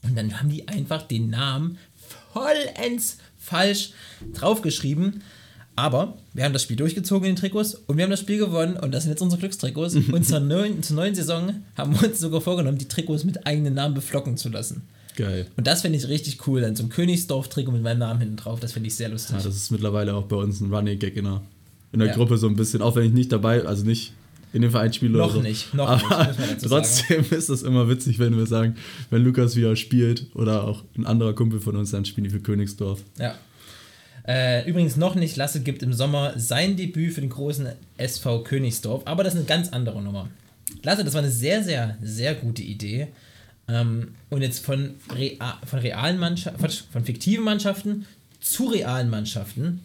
Und 0.02 0.16
dann 0.16 0.40
haben 0.40 0.48
die 0.48 0.66
einfach 0.68 1.02
den 1.02 1.30
Namen 1.30 1.78
vollends 2.32 3.18
falsch 3.38 3.90
draufgeschrieben. 4.32 5.22
Aber 5.76 6.18
wir 6.34 6.44
haben 6.44 6.52
das 6.52 6.62
Spiel 6.62 6.76
durchgezogen 6.76 7.28
in 7.28 7.34
den 7.34 7.40
Trikots 7.40 7.74
und 7.74 7.96
wir 7.96 8.04
haben 8.04 8.10
das 8.10 8.20
Spiel 8.20 8.38
gewonnen 8.38 8.76
und 8.76 8.92
das 8.92 9.04
sind 9.04 9.12
jetzt 9.12 9.22
unsere 9.22 9.40
Glückstrikots. 9.40 9.94
und 10.12 10.26
zur 10.26 10.40
neuen, 10.40 10.82
zur 10.82 10.96
neuen 10.96 11.14
Saison 11.14 11.54
haben 11.76 11.98
wir 11.98 12.08
uns 12.08 12.20
sogar 12.20 12.40
vorgenommen, 12.40 12.78
die 12.78 12.88
Trikots 12.88 13.24
mit 13.24 13.46
eigenen 13.46 13.74
Namen 13.74 13.94
beflocken 13.94 14.36
zu 14.36 14.48
lassen. 14.50 14.82
Geil. 15.16 15.46
Und 15.56 15.66
das 15.66 15.82
finde 15.82 15.98
ich 15.98 16.08
richtig 16.08 16.46
cool. 16.46 16.60
Dann 16.60 16.76
so 16.76 16.82
ein 16.82 16.88
Königsdorf-Trikot 16.88 17.72
mit 17.72 17.82
meinem 17.82 17.98
Namen 17.98 18.20
hinten 18.20 18.36
drauf, 18.36 18.60
das 18.60 18.72
finde 18.72 18.88
ich 18.88 18.94
sehr 18.94 19.08
lustig. 19.08 19.36
Ja, 19.36 19.42
das 19.42 19.56
ist 19.56 19.70
mittlerweile 19.70 20.14
auch 20.14 20.24
bei 20.24 20.36
uns 20.36 20.60
ein 20.60 20.72
Running 20.72 20.98
Gag 20.98 21.16
in 21.16 21.24
der, 21.24 21.42
in 21.92 22.00
der 22.00 22.08
Ja. 22.08 22.14
Gruppe 22.14 22.36
so 22.36 22.46
ein 22.46 22.56
bisschen, 22.56 22.82
auch 22.82 22.96
wenn 22.96 23.04
ich 23.04 23.12
nicht 23.12 23.32
dabei, 23.32 23.64
also 23.64 23.84
nicht 23.84 24.12
in 24.52 24.62
dem 24.62 24.70
Verein 24.70 24.92
spiele 24.92 25.18
Noch 25.18 25.32
so. 25.32 25.40
nicht, 25.40 25.72
noch 25.74 25.88
Aber 25.88 26.26
nicht, 26.28 26.66
trotzdem 26.66 27.24
ist 27.30 27.48
das 27.48 27.62
immer 27.62 27.88
witzig, 27.88 28.18
wenn 28.18 28.36
wir 28.36 28.46
sagen, 28.46 28.76
wenn 29.10 29.22
Lukas 29.22 29.56
wieder 29.56 29.76
spielt 29.76 30.26
oder 30.34 30.64
auch 30.64 30.84
ein 30.96 31.06
anderer 31.06 31.34
Kumpel 31.34 31.60
von 31.60 31.76
uns, 31.76 31.90
dann 31.90 32.04
spielen 32.04 32.24
die 32.24 32.30
für 32.30 32.40
Königsdorf. 32.40 33.02
Ja. 33.18 33.34
Äh, 34.26 34.68
übrigens 34.68 34.96
noch 34.96 35.14
nicht, 35.14 35.36
Lasse 35.36 35.62
gibt 35.62 35.82
im 35.82 35.92
Sommer 35.92 36.34
sein 36.36 36.76
Debüt 36.76 37.14
für 37.14 37.20
den 37.20 37.30
großen 37.30 37.68
SV 37.96 38.42
Königsdorf, 38.42 39.02
aber 39.06 39.24
das 39.24 39.34
ist 39.34 39.40
eine 39.40 39.48
ganz 39.48 39.70
andere 39.70 40.02
Nummer. 40.02 40.28
Lasse, 40.82 41.04
das 41.04 41.14
war 41.14 41.22
eine 41.22 41.30
sehr, 41.30 41.62
sehr, 41.62 41.96
sehr 42.02 42.34
gute 42.34 42.62
Idee. 42.62 43.08
Ähm, 43.68 44.14
und 44.28 44.42
jetzt 44.42 44.64
von, 44.64 44.94
Rea 45.14 45.58
von 45.64 45.78
realen 45.78 46.18
Mannschaften, 46.18 46.68
von 46.92 47.04
fiktiven 47.04 47.44
Mannschaften 47.44 48.06
zu 48.40 48.66
realen 48.66 49.10
Mannschaften. 49.10 49.80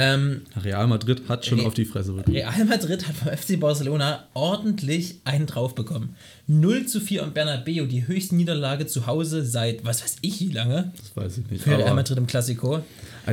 Ähm, 0.00 0.42
Real 0.62 0.86
Madrid 0.86 1.22
hat 1.28 1.44
schon 1.44 1.58
Re- 1.58 1.66
auf 1.66 1.74
die 1.74 1.84
Fresse 1.84 2.12
bekommen. 2.12 2.36
Real 2.36 2.64
Madrid 2.66 3.08
hat 3.08 3.14
beim 3.24 3.36
FC 3.36 3.58
Barcelona 3.58 4.28
ordentlich 4.34 5.16
einen 5.24 5.46
drauf 5.46 5.74
bekommen. 5.74 6.14
0 6.46 6.86
zu 6.86 7.00
4 7.00 7.24
am 7.24 7.32
Bernabeu, 7.32 7.86
die 7.86 8.06
höchste 8.06 8.36
Niederlage 8.36 8.86
zu 8.86 9.06
Hause 9.08 9.44
seit, 9.44 9.84
was 9.84 10.02
weiß 10.04 10.16
ich, 10.20 10.40
wie 10.40 10.52
lange, 10.52 10.92
Das 10.98 11.16
weiß 11.16 11.38
ich 11.38 11.50
nicht. 11.50 11.64
für 11.64 11.76
Real 11.76 11.94
Madrid 11.96 12.16
im 12.16 12.28
Klassiko. 12.28 12.80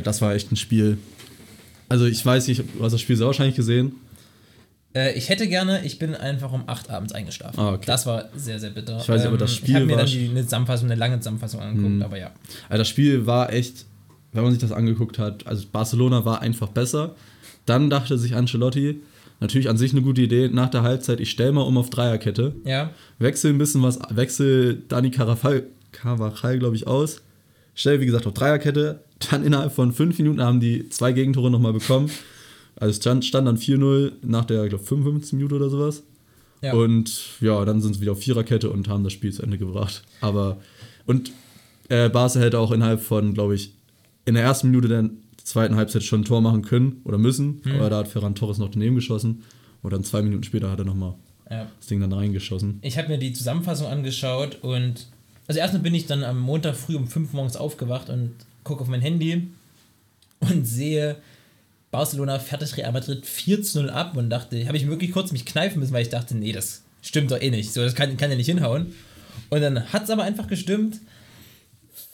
Das 0.04 0.22
war 0.22 0.34
echt 0.34 0.52
ein 0.52 0.56
Spiel. 0.56 0.98
Also 1.88 2.06
ich 2.08 2.26
weiß 2.26 2.48
nicht, 2.48 2.64
du 2.78 2.84
hast 2.84 2.94
das 2.94 3.02
Spiel 3.02 3.16
sehr 3.16 3.28
wahrscheinlich 3.28 3.56
gesehen. 3.56 3.94
Äh, 4.96 5.14
ich 5.18 5.30
hätte 5.30 5.48
gerne, 5.48 5.86
ich 5.86 6.00
bin 6.00 6.16
einfach 6.16 6.52
um 6.52 6.64
8 6.68 6.90
abends 6.90 7.14
eingeschlafen. 7.14 7.60
Ah, 7.60 7.74
okay. 7.74 7.84
Das 7.86 8.06
war 8.08 8.30
sehr, 8.36 8.60
sehr 8.60 8.72
bitter. 8.72 8.98
Ich 9.00 9.08
weiß 9.08 9.20
nicht, 9.22 9.28
aber 9.28 9.38
das 9.38 9.52
Ich 9.52 9.58
Spiel 9.58 9.76
habe 9.76 9.86
mir 9.86 9.92
war 9.92 9.98
dann 10.04 10.08
die, 10.12 10.30
eine 10.30 10.44
Zusammenfassung, 10.44 10.90
eine 10.90 11.00
lange 11.00 11.20
Zusammenfassung 11.20 11.60
angeguckt, 11.60 11.94
Hm. 11.96 12.02
aber 12.02 12.18
ja. 12.18 12.32
Also 12.70 12.80
das 12.80 12.88
Spiel 12.90 13.26
war 13.28 13.54
echt, 13.54 13.86
wenn 14.36 14.44
man 14.44 14.52
sich 14.52 14.62
das 14.62 14.72
angeguckt 14.72 15.18
hat, 15.18 15.48
also 15.48 15.66
Barcelona 15.72 16.26
war 16.26 16.42
einfach 16.42 16.70
besser. 16.70 17.16
Dann 17.66 17.90
dachte 17.90 18.18
sich 18.18 18.36
Ancelotti, 18.36 19.02
natürlich 19.40 19.70
an 19.70 19.78
sich 19.78 19.92
eine 19.92 20.02
gute 20.02 20.22
Idee, 20.22 20.50
nach 20.50 20.70
der 20.70 20.84
Halbzeit, 20.84 21.20
ich 21.20 21.32
stelle 21.32 21.52
mal 21.52 21.62
um 21.62 21.78
auf 21.78 21.90
Dreierkette, 21.90 22.54
Ja, 22.64 22.92
wechsel 23.20 23.52
ein 23.52 23.58
bisschen 23.58 23.82
was, 23.82 24.00
wechsel 24.10 24.84
Dani 24.88 25.10
Carvajal, 25.12 26.60
glaube 26.60 26.76
ich, 26.76 26.86
aus, 26.88 27.22
stell, 27.74 28.00
wie 28.02 28.06
gesagt, 28.06 28.28
auf 28.28 28.34
Dreierkette, 28.34 29.00
dann 29.32 29.44
innerhalb 29.44 29.74
von 29.74 29.92
fünf 29.94 30.18
Minuten 30.18 30.42
haben 30.42 30.60
die 30.60 30.90
zwei 30.90 31.12
Gegentore 31.12 31.50
nochmal 31.50 31.74
bekommen. 31.74 32.10
Also 32.78 32.92
es 32.92 32.98
stand, 32.98 33.24
stand 33.24 33.48
dann 33.48 33.58
4-0 33.58 34.12
nach 34.22 34.46
der, 34.46 34.64
ich 34.64 34.70
glaube, 34.70 34.84
55 34.84 35.34
Minute 35.34 35.56
oder 35.56 35.70
sowas. 35.70 36.04
ja. 36.62 36.74
Und 36.74 37.12
ja, 37.40 37.64
dann 37.64 37.82
sind 37.82 37.94
sie 37.96 38.02
wieder 38.02 38.12
auf 38.12 38.20
Viererkette 38.20 38.70
und 38.70 38.90
haben 38.90 39.04
das 39.04 39.14
Spiel 39.14 39.32
zu 39.32 39.42
Ende 39.44 39.58
gebracht. 39.58 40.04
Aber, 40.20 40.58
und 41.06 41.32
äh, 41.88 42.10
Barca 42.10 42.40
hätte 42.40 42.60
auch 42.60 42.72
innerhalb 42.72 43.02
von, 43.02 43.34
glaube 43.34 43.56
ich, 43.56 43.72
in 44.26 44.36
der 44.36 44.44
ersten 44.44 44.70
Minute 44.70 44.88
der 44.88 45.10
zweiten 45.44 45.76
Halbzeit 45.76 46.04
schon 46.04 46.22
ein 46.22 46.26
Tor 46.26 46.42
machen 46.42 46.64
können 46.64 47.02
oder 47.04 47.18
müssen. 47.18 47.62
Hm. 47.64 47.76
Aber 47.76 47.90
da 47.90 47.98
hat 48.00 48.08
Ferran 48.08 48.36
Torres 48.36 48.58
noch 48.58 48.70
daneben 48.70 48.96
geschossen. 48.96 49.44
Und 49.82 49.94
dann 49.94 50.04
zwei 50.04 50.22
Minuten 50.22 50.44
später 50.44 50.72
hat 50.72 50.80
er 50.80 50.86
nochmal 50.86 51.14
ja. 51.50 51.68
das 51.78 51.88
Ding 51.88 52.00
dann 52.02 52.12
reingeschossen. 52.12 52.80
Ich 52.82 52.98
habe 52.98 53.10
mir 53.10 53.18
die 53.18 53.34
Zusammenfassung 53.34 53.88
angeschaut 53.88 54.58
und 54.64 55.08
also 55.48 55.60
erstmal 55.60 55.84
bin 55.84 55.94
ich 55.94 56.08
dann 56.08 56.24
am 56.24 56.40
Montag 56.40 56.76
früh 56.76 56.96
um 56.96 57.08
5 57.08 57.34
morgens 57.34 57.56
aufgewacht 57.56 58.10
und 58.10 58.32
gucke 58.64 58.82
auf 58.82 58.88
mein 58.88 59.02
Handy 59.02 59.48
und 60.40 60.66
sehe 60.66 61.18
Barcelona 61.92 62.40
fertig 62.40 62.76
Real 62.78 62.92
Madrid 62.92 63.26
4 63.26 63.62
zu 63.62 63.82
0 63.82 63.90
ab 63.90 64.18
und 64.18 64.30
dachte, 64.30 64.66
habe 64.68 64.78
ich 64.78 64.88
wirklich 64.88 65.12
kurz 65.12 65.32
mich 65.32 65.46
kneifen 65.46 65.80
müssen, 65.80 65.94
weil 65.94 66.02
ich 66.02 66.10
dachte, 66.10 66.36
nee, 66.36 66.52
das 66.52 66.82
stimmt 67.02 67.32
doch 67.32 67.40
eh 67.40 67.52
nicht. 67.52 67.72
So, 67.72 67.82
das 67.82 67.96
kann, 67.96 68.18
kann 68.18 68.32
ja 68.32 68.38
nicht 68.38 68.48
hinhauen. 68.48 68.94
Und 69.50 69.62
dann 69.62 69.94
hat 69.94 70.06
es 70.06 70.10
aber 70.10 70.24
einfach 70.24 70.48
gestimmt. 70.48 71.00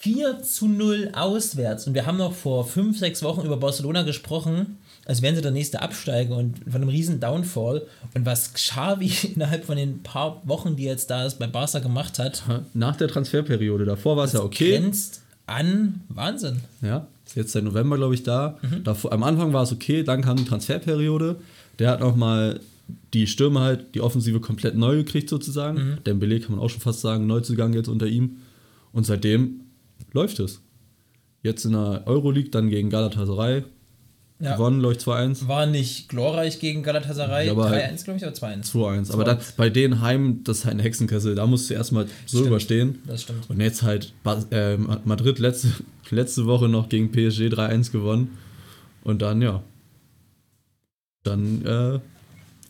4 0.02 0.42
zu 0.42 0.68
0 0.68 1.12
auswärts. 1.14 1.86
Und 1.86 1.94
wir 1.94 2.08
haben 2.08 2.18
noch 2.18 2.34
vor 2.34 2.66
5, 2.66 2.98
6 2.98 3.22
Wochen 3.22 3.46
über 3.46 3.58
Barcelona 3.58 4.02
gesprochen, 4.02 4.78
als 5.06 5.22
wären 5.22 5.36
sie 5.36 5.44
der 5.44 5.52
nächste 5.52 5.82
Absteiger 5.82 6.38
und 6.38 6.58
von 6.64 6.82
einem 6.82 6.90
riesen 6.90 7.20
Downfall. 7.20 7.84
Und 8.16 8.26
was 8.26 8.54
Xavi 8.54 9.12
innerhalb 9.36 9.66
von 9.66 9.78
den 9.78 10.02
paar 10.02 10.42
Wochen, 10.44 10.76
die 10.76 10.86
jetzt 10.86 11.12
da 11.12 11.26
ist, 11.26 11.38
bei 11.38 11.46
Barca 11.46 11.80
gemacht 11.80 12.18
hat, 12.18 12.44
Nach 12.74 12.96
der 12.96 13.10
Transferperiode, 13.10 13.86
davor 13.86 14.18
war 14.18 14.26
es 14.26 14.34
ja 14.34 14.42
okay. 14.42 14.72
grenzt 14.72 15.22
an 15.46 16.02
Wahnsinn. 16.10 16.62
Ja, 16.82 17.06
ist 17.26 17.36
jetzt 17.36 17.52
seit 17.52 17.64
November, 17.64 17.98
glaube 17.98 18.16
ich, 18.16 18.24
da. 18.24 18.58
Mhm. 18.64 18.84
Davor, 18.84 19.12
am 19.12 19.22
Anfang 19.22 19.54
war 19.54 19.64
es 19.64 19.72
okay, 19.72 20.04
dann 20.04 20.24
kam 20.24 20.38
die 20.38 20.46
Transferperiode. 20.46 21.36
Der 21.78 21.92
hat 21.92 22.00
nochmal 22.00 22.60
die 23.14 23.28
Stürme 23.28 23.60
halt, 23.60 23.94
die 23.94 24.02
Offensive 24.02 24.40
komplett 24.40 24.76
neu 24.76 24.98
gekriegt 24.98 25.30
sozusagen. 25.30 25.78
Mhm. 25.78 26.04
Dembele 26.06 26.40
kann 26.40 26.56
man 26.56 26.60
auch 26.60 26.70
schon 26.70 26.82
fast 26.82 27.02
sagen, 27.02 27.28
Neuzugang 27.28 27.74
jetzt 27.74 27.88
unter 27.88 28.08
ihm. 28.08 28.38
Und 28.94 29.06
seitdem 29.06 29.62
läuft 30.14 30.40
es. 30.40 30.62
Jetzt 31.44 31.66
in 31.66 31.72
der 31.74 32.04
Euroleague 32.06 32.50
dann 32.52 32.70
gegen 32.70 32.90
Galatasaray. 32.90 33.64
Ja. 34.40 34.56
Gewonnen, 34.56 34.80
glaube 34.80 34.96
ich, 34.96 35.00
2-1. 35.02 35.48
War 35.48 35.68
nicht 35.68 36.10
glorreich 36.10 36.60
gegen 36.60 36.82
Galatasaray. 36.82 37.46
Ja, 37.46 37.52
aber 37.52 37.68
3-1, 37.70 37.72
halt- 37.72 38.04
glaube 38.04 38.18
ich, 38.18 38.24
oder 38.24 38.34
2-1. 38.34 38.72
2-1. 38.72 39.12
Aber 39.14 39.24
dann, 39.24 39.38
bei 39.56 39.70
den 39.70 40.02
Heim, 40.02 40.44
das 40.44 40.60
ist 40.60 40.66
halt 40.66 40.78
ein 40.78 40.80
Hexenkessel, 40.80 41.36
da 41.36 41.46
musst 41.46 41.70
du 41.70 41.76
erstmal 41.76 42.06
so 42.26 42.38
Stimmt. 42.38 42.48
überstehen. 42.48 43.00
Das 43.06 43.22
stimmt. 43.22 43.48
Und 43.50 43.60
jetzt 43.60 43.84
halt 43.84 44.14
äh, 44.50 44.78
Madrid 44.78 45.38
letzte, 45.38 45.68
letzte 46.10 46.48
Woche 46.48 46.68
noch 46.70 46.90
gegen 46.90 47.12
PSG 47.12 47.50
3-1 47.54 47.92
gewonnen. 47.92 48.38
Und 49.04 49.22
dann, 49.22 49.42
ja. 49.44 49.62
Dann 51.24 51.64
äh, 51.66 52.00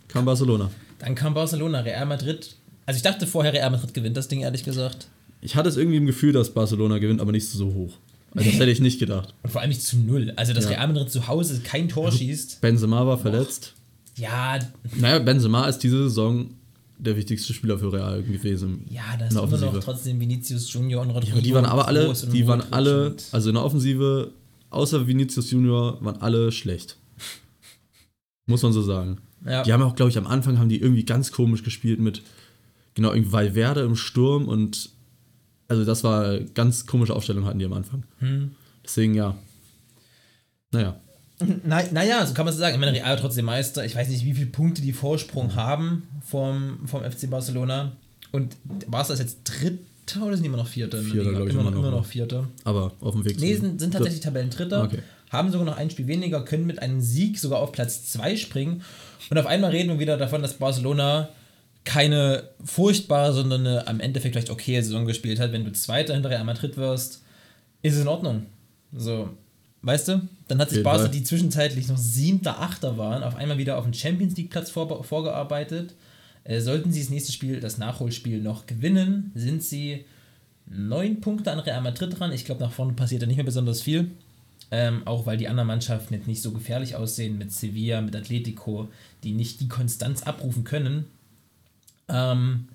kam 0.09 0.25
Barcelona. 0.25 0.69
Dann 0.99 1.15
kam 1.15 1.33
Barcelona, 1.33 1.79
Real 1.79 2.05
Madrid. 2.05 2.55
Also 2.85 2.97
ich 2.97 3.03
dachte 3.03 3.27
vorher, 3.27 3.53
Real 3.53 3.69
Madrid 3.69 3.93
gewinnt 3.93 4.17
das 4.17 4.27
Ding, 4.27 4.41
ehrlich 4.41 4.63
gesagt. 4.65 5.07
Ich 5.41 5.55
hatte 5.55 5.69
es 5.69 5.77
irgendwie 5.77 5.97
im 5.97 6.05
Gefühl, 6.05 6.31
dass 6.33 6.53
Barcelona 6.53 6.97
gewinnt, 6.99 7.19
aber 7.21 7.31
nicht 7.31 7.47
so 7.49 7.73
hoch. 7.73 7.93
Also 8.33 8.49
das 8.49 8.59
hätte 8.59 8.71
ich 8.71 8.79
nicht 8.79 8.99
gedacht. 8.99 9.33
Und 9.43 9.49
vor 9.49 9.59
allem 9.61 9.69
nicht 9.69 9.81
zu 9.81 9.97
null. 9.97 10.31
Also, 10.37 10.53
dass 10.53 10.63
Ja. 10.65 10.71
Real 10.71 10.87
Madrid 10.87 11.09
zu 11.11 11.27
Hause 11.27 11.59
kein 11.63 11.89
Tor 11.89 12.11
schießt. 12.11 12.61
Benzema 12.61 13.05
war 13.05 13.17
verletzt. 13.17 13.73
Ja, 14.17 14.59
Naja, 14.97 15.19
Benzema 15.19 15.67
ist 15.67 15.79
diese 15.79 16.03
Saison 16.03 16.51
der 16.97 17.17
wichtigste 17.17 17.53
Spieler 17.53 17.79
für 17.79 17.91
Real 17.91 18.21
gewesen. 18.23 18.85
ja, 18.89 19.01
da 19.17 19.25
ist 19.25 19.31
immer 19.33 19.41
noch 19.41 19.53
Offensive. 19.53 19.79
trotzdem 19.83 20.19
Vinicius 20.19 20.71
Junior 20.71 21.01
und 21.01 21.09
Rodrigo. 21.09 21.37
Ja, 21.37 21.41
die 21.41 21.53
waren 21.53 21.65
aber 21.65 21.87
alle, 21.87 22.13
die 22.31 22.45
waren 22.47 22.61
alle, 22.71 23.15
also 23.31 23.49
in 23.49 23.55
der 23.55 23.65
Offensive, 23.65 24.31
außer 24.69 25.07
Vinicius 25.07 25.49
Junior, 25.51 25.97
waren 26.05 26.21
alle 26.21 26.51
schlecht. 26.51 26.97
Muss 28.45 28.61
man 28.63 28.71
so 28.73 28.81
sagen. 28.81 29.17
Ja. 29.45 29.63
Die 29.63 29.73
haben 29.73 29.81
auch, 29.81 29.95
glaube 29.95 30.11
ich, 30.11 30.17
am 30.17 30.27
Anfang 30.27 30.59
haben 30.59 30.69
die 30.69 30.79
irgendwie 30.79 31.03
ganz 31.03 31.31
komisch 31.31 31.63
gespielt 31.63 31.99
mit, 31.99 32.21
genau, 32.93 33.11
irgendwie 33.13 33.31
Valverde 33.31 33.81
im 33.81 33.95
Sturm 33.95 34.47
und, 34.47 34.91
also 35.71 35.85
das 35.85 36.03
war 36.03 36.25
eine 36.25 36.45
ganz 36.53 36.85
komische 36.85 37.15
Aufstellung 37.15 37.45
hatten 37.45 37.59
die 37.59 37.65
am 37.65 37.73
Anfang. 37.73 38.03
Hm. 38.19 38.51
Deswegen, 38.83 39.15
ja. 39.15 39.35
Naja. 40.71 40.95
Na, 41.63 41.81
naja, 41.91 42.25
so 42.25 42.33
kann 42.33 42.45
man 42.45 42.53
es 42.53 42.59
sagen. 42.59 42.75
Ich 42.75 42.79
meine, 42.79 42.93
Real 42.93 43.17
trotzdem 43.17 43.45
Meister. 43.45 43.83
Ich 43.85 43.95
weiß 43.95 44.09
nicht, 44.09 44.25
wie 44.25 44.33
viele 44.33 44.47
Punkte 44.47 44.81
die 44.81 44.93
Vorsprung 44.93 45.55
haben 45.55 46.03
vom, 46.25 46.87
vom 46.87 47.01
FC 47.03 47.29
Barcelona. 47.29 47.93
Und 48.31 48.55
Barca 48.87 49.13
ist 49.13 49.19
jetzt 49.19 49.39
Dritter 49.45 50.23
oder 50.25 50.35
sind 50.35 50.43
die 50.43 50.47
immer 50.49 50.57
noch 50.57 50.67
Vierter? 50.67 50.99
Vierter, 51.01 51.29
Liga? 51.31 51.37
glaub 51.37 51.47
ich, 51.47 51.53
immer, 51.53 51.63
noch, 51.71 51.79
immer 51.79 51.91
noch. 51.91 52.05
Vierter. 52.05 52.47
Aber 52.63 52.91
auf 53.01 53.13
dem 53.13 53.25
Weg 53.25 53.39
Nee, 53.39 53.55
zu- 53.55 53.61
sind, 53.61 53.79
sind 53.79 53.91
tatsächlich 53.93 54.21
Tabellendritter, 54.21 54.83
Okay. 54.83 54.99
haben 55.31 55.51
sogar 55.51 55.65
noch 55.65 55.77
ein 55.77 55.89
Spiel 55.89 56.07
weniger, 56.07 56.43
können 56.45 56.65
mit 56.67 56.79
einem 56.81 57.01
Sieg 57.01 57.39
sogar 57.39 57.59
auf 57.59 57.71
Platz 57.71 58.05
2 58.11 58.35
springen. 58.35 58.83
Und 59.29 59.37
auf 59.37 59.45
einmal 59.47 59.71
reden 59.71 59.89
wir 59.89 59.99
wieder 59.99 60.17
davon, 60.17 60.41
dass 60.41 60.53
Barcelona 60.55 61.29
keine 61.83 62.49
furchtbare, 62.63 63.33
sondern 63.33 63.65
eine 63.65 63.87
am 63.87 63.99
Endeffekt 63.99 64.35
vielleicht 64.35 64.49
okay 64.49 64.79
Saison 64.81 65.05
gespielt 65.05 65.39
hat. 65.39 65.51
Wenn 65.51 65.65
du 65.65 65.71
Zweiter 65.71 66.13
hinter 66.13 66.29
Real 66.29 66.43
Madrid 66.43 66.77
wirst, 66.77 67.23
ist 67.81 67.95
es 67.95 68.01
in 68.01 68.07
Ordnung. 68.07 68.45
So, 68.95 69.29
weißt 69.81 70.09
du? 70.09 70.21
Dann 70.47 70.59
hat 70.59 70.69
sich 70.69 70.83
Barca, 70.83 71.07
die 71.07 71.23
zwischenzeitlich 71.23 71.87
noch 71.87 71.97
siebter, 71.97 72.59
achter 72.59 72.97
waren, 72.97 73.23
auf 73.23 73.35
einmal 73.35 73.57
wieder 73.57 73.77
auf 73.77 73.85
den 73.85 73.93
Champions 73.93 74.35
League 74.35 74.49
Platz 74.49 74.69
vor, 74.69 75.03
vorgearbeitet. 75.03 75.95
Äh, 76.43 76.59
sollten 76.59 76.91
sie 76.91 77.01
das 77.01 77.09
nächste 77.09 77.31
Spiel, 77.31 77.59
das 77.59 77.77
Nachholspiel 77.77 78.41
noch 78.41 78.65
gewinnen, 78.65 79.31
sind 79.35 79.63
sie 79.63 80.05
neun 80.67 81.21
Punkte 81.21 81.51
an 81.51 81.59
Real 81.59 81.81
Madrid 81.81 82.19
dran. 82.19 82.31
Ich 82.31 82.45
glaube, 82.45 82.61
nach 82.61 82.71
vorne 82.71 82.93
passiert 82.93 83.21
da 83.21 83.25
nicht 83.25 83.37
mehr 83.37 83.45
besonders 83.45 83.81
viel. 83.81 84.11
Ähm, 84.73 85.05
auch 85.05 85.25
weil 85.25 85.35
die 85.35 85.49
anderen 85.49 85.67
Mannschaften 85.67 86.13
jetzt 86.13 86.27
nicht 86.27 86.41
so 86.41 86.51
gefährlich 86.51 86.95
aussehen 86.95 87.37
mit 87.37 87.51
Sevilla, 87.51 87.99
mit 87.99 88.15
Atletico, 88.15 88.89
die 89.23 89.33
nicht 89.33 89.59
die 89.59 89.67
Konstanz 89.67 90.23
abrufen 90.23 90.63
können. 90.63 91.05
Ähm, 92.13 92.67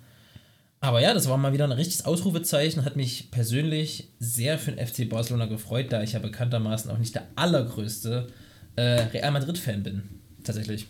aber 0.79 1.01
ja, 1.01 1.13
das 1.13 1.27
war 1.27 1.37
mal 1.37 1.53
wieder 1.53 1.63
ein 1.65 1.71
richtiges 1.71 2.05
Ausrufezeichen, 2.05 2.85
hat 2.85 2.95
mich 2.95 3.31
persönlich 3.31 4.09
sehr 4.19 4.59
für 4.59 4.71
den 4.71 4.85
FC 4.85 5.09
Barcelona 5.09 5.45
gefreut, 5.47 5.87
da 5.89 6.03
ich 6.03 6.13
ja 6.13 6.19
bekanntermaßen 6.19 6.91
auch 6.91 6.97
nicht 6.99 7.15
der 7.15 7.23
allergrößte 7.35 8.27
äh, 8.75 8.81
Real 8.81 9.31
Madrid-Fan 9.31 9.83
bin. 9.83 10.03
Tatsächlich. 10.43 10.85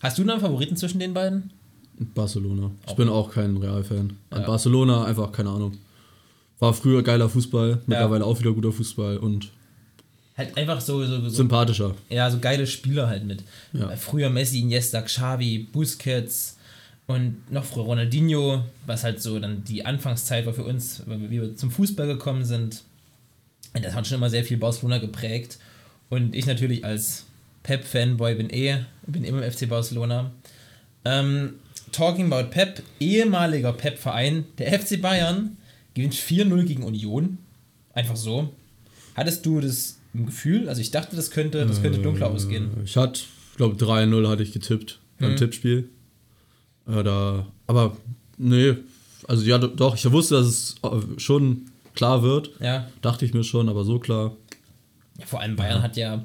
Hast 0.00 0.18
du 0.18 0.24
noch 0.24 0.34
einen 0.34 0.42
Favoriten 0.42 0.76
zwischen 0.76 1.00
den 1.00 1.12
beiden? 1.12 1.50
Barcelona. 2.14 2.70
Ich 2.86 2.94
bin 2.94 3.08
auch 3.08 3.30
kein 3.30 3.56
Real-Fan. 3.56 4.12
An 4.30 4.40
Ja. 4.42 4.46
Barcelona 4.46 5.04
einfach, 5.06 5.32
keine 5.32 5.50
Ahnung. 5.50 5.76
War 6.58 6.72
früher 6.72 7.02
geiler 7.02 7.28
Fußball, 7.28 7.80
mittlerweile 7.86 8.24
auch 8.24 8.38
wieder 8.38 8.52
guter 8.52 8.72
Fußball 8.72 9.18
und 9.18 9.50
Halt 10.36 10.56
einfach 10.58 10.82
so, 10.82 11.02
so, 11.06 11.20
so 11.22 11.28
sympathischer. 11.30 11.94
ja, 12.10 12.30
so 12.30 12.38
geile 12.38 12.66
Spieler 12.66 13.08
halt 13.08 13.24
mit. 13.24 13.42
Ja. 13.72 13.88
Früher 13.96 14.28
Messi, 14.28 14.60
Iniesta, 14.60 15.00
Xavi, 15.00 15.66
Busquets 15.72 16.55
und 17.06 17.50
noch 17.52 17.64
früher 17.64 17.84
Ronaldinho, 17.84 18.64
was 18.86 19.04
halt 19.04 19.22
so 19.22 19.38
dann 19.38 19.64
die 19.64 19.84
Anfangszeit 19.86 20.44
war 20.46 20.52
für 20.54 20.64
uns, 20.64 21.02
weil 21.06 21.30
wir 21.30 21.56
zum 21.56 21.70
Fußball 21.70 22.06
gekommen 22.06 22.44
sind. 22.44 22.82
Und 23.74 23.84
das 23.84 23.94
hat 23.94 24.06
schon 24.06 24.16
immer 24.18 24.30
sehr 24.30 24.44
viel 24.44 24.56
Barcelona 24.56 24.98
geprägt. 24.98 25.58
Und 26.08 26.34
ich 26.34 26.46
natürlich 26.46 26.84
als 26.84 27.26
Pep-Fanboy 27.62 28.34
bin 28.36 28.50
eh, 28.50 28.78
bin 29.06 29.24
immer 29.24 29.44
im 29.44 29.52
FC 29.52 29.68
Barcelona. 29.68 30.30
Ähm, 31.04 31.54
talking 31.92 32.32
about 32.32 32.50
Pep, 32.50 32.82
ehemaliger 33.00 33.72
Pep-Verein, 33.72 34.44
der 34.58 34.78
FC 34.78 35.00
Bayern 35.00 35.56
gewinnt 35.94 36.14
4-0 36.14 36.64
gegen 36.64 36.82
Union. 36.82 37.38
Einfach 37.92 38.16
so. 38.16 38.52
Hattest 39.14 39.46
du 39.46 39.60
das 39.60 39.98
im 40.12 40.26
Gefühl? 40.26 40.68
Also 40.68 40.80
ich 40.80 40.90
dachte, 40.90 41.14
das 41.16 41.30
könnte, 41.30 41.64
das 41.66 41.82
könnte 41.82 42.00
dunkler 42.00 42.30
ausgehen. 42.30 42.70
Ich 42.84 42.96
hatte, 42.96 43.20
glaube 43.56 43.76
3-0 43.82 44.28
hatte 44.28 44.42
ich 44.42 44.52
getippt 44.52 44.98
beim 45.18 45.32
Mhm. 45.32 45.36
Tippspiel. 45.36 45.88
Äh, 46.88 47.02
da, 47.02 47.46
aber 47.66 47.96
nee, 48.38 48.74
also 49.28 49.44
ja, 49.44 49.58
do- 49.58 49.68
doch, 49.68 49.94
ich 49.96 50.10
wusste, 50.10 50.36
dass 50.36 50.46
es 50.46 50.74
äh, 50.82 51.18
schon 51.20 51.62
klar 51.94 52.22
wird. 52.22 52.50
Ja. 52.60 52.86
Dachte 53.02 53.24
ich 53.24 53.34
mir 53.34 53.44
schon, 53.44 53.68
aber 53.68 53.84
so 53.84 53.98
klar. 53.98 54.32
ja. 55.18 55.26
Vor 55.26 55.40
allem 55.40 55.56
Bayern 55.56 55.82
hat 55.82 55.96
ja, 55.96 56.24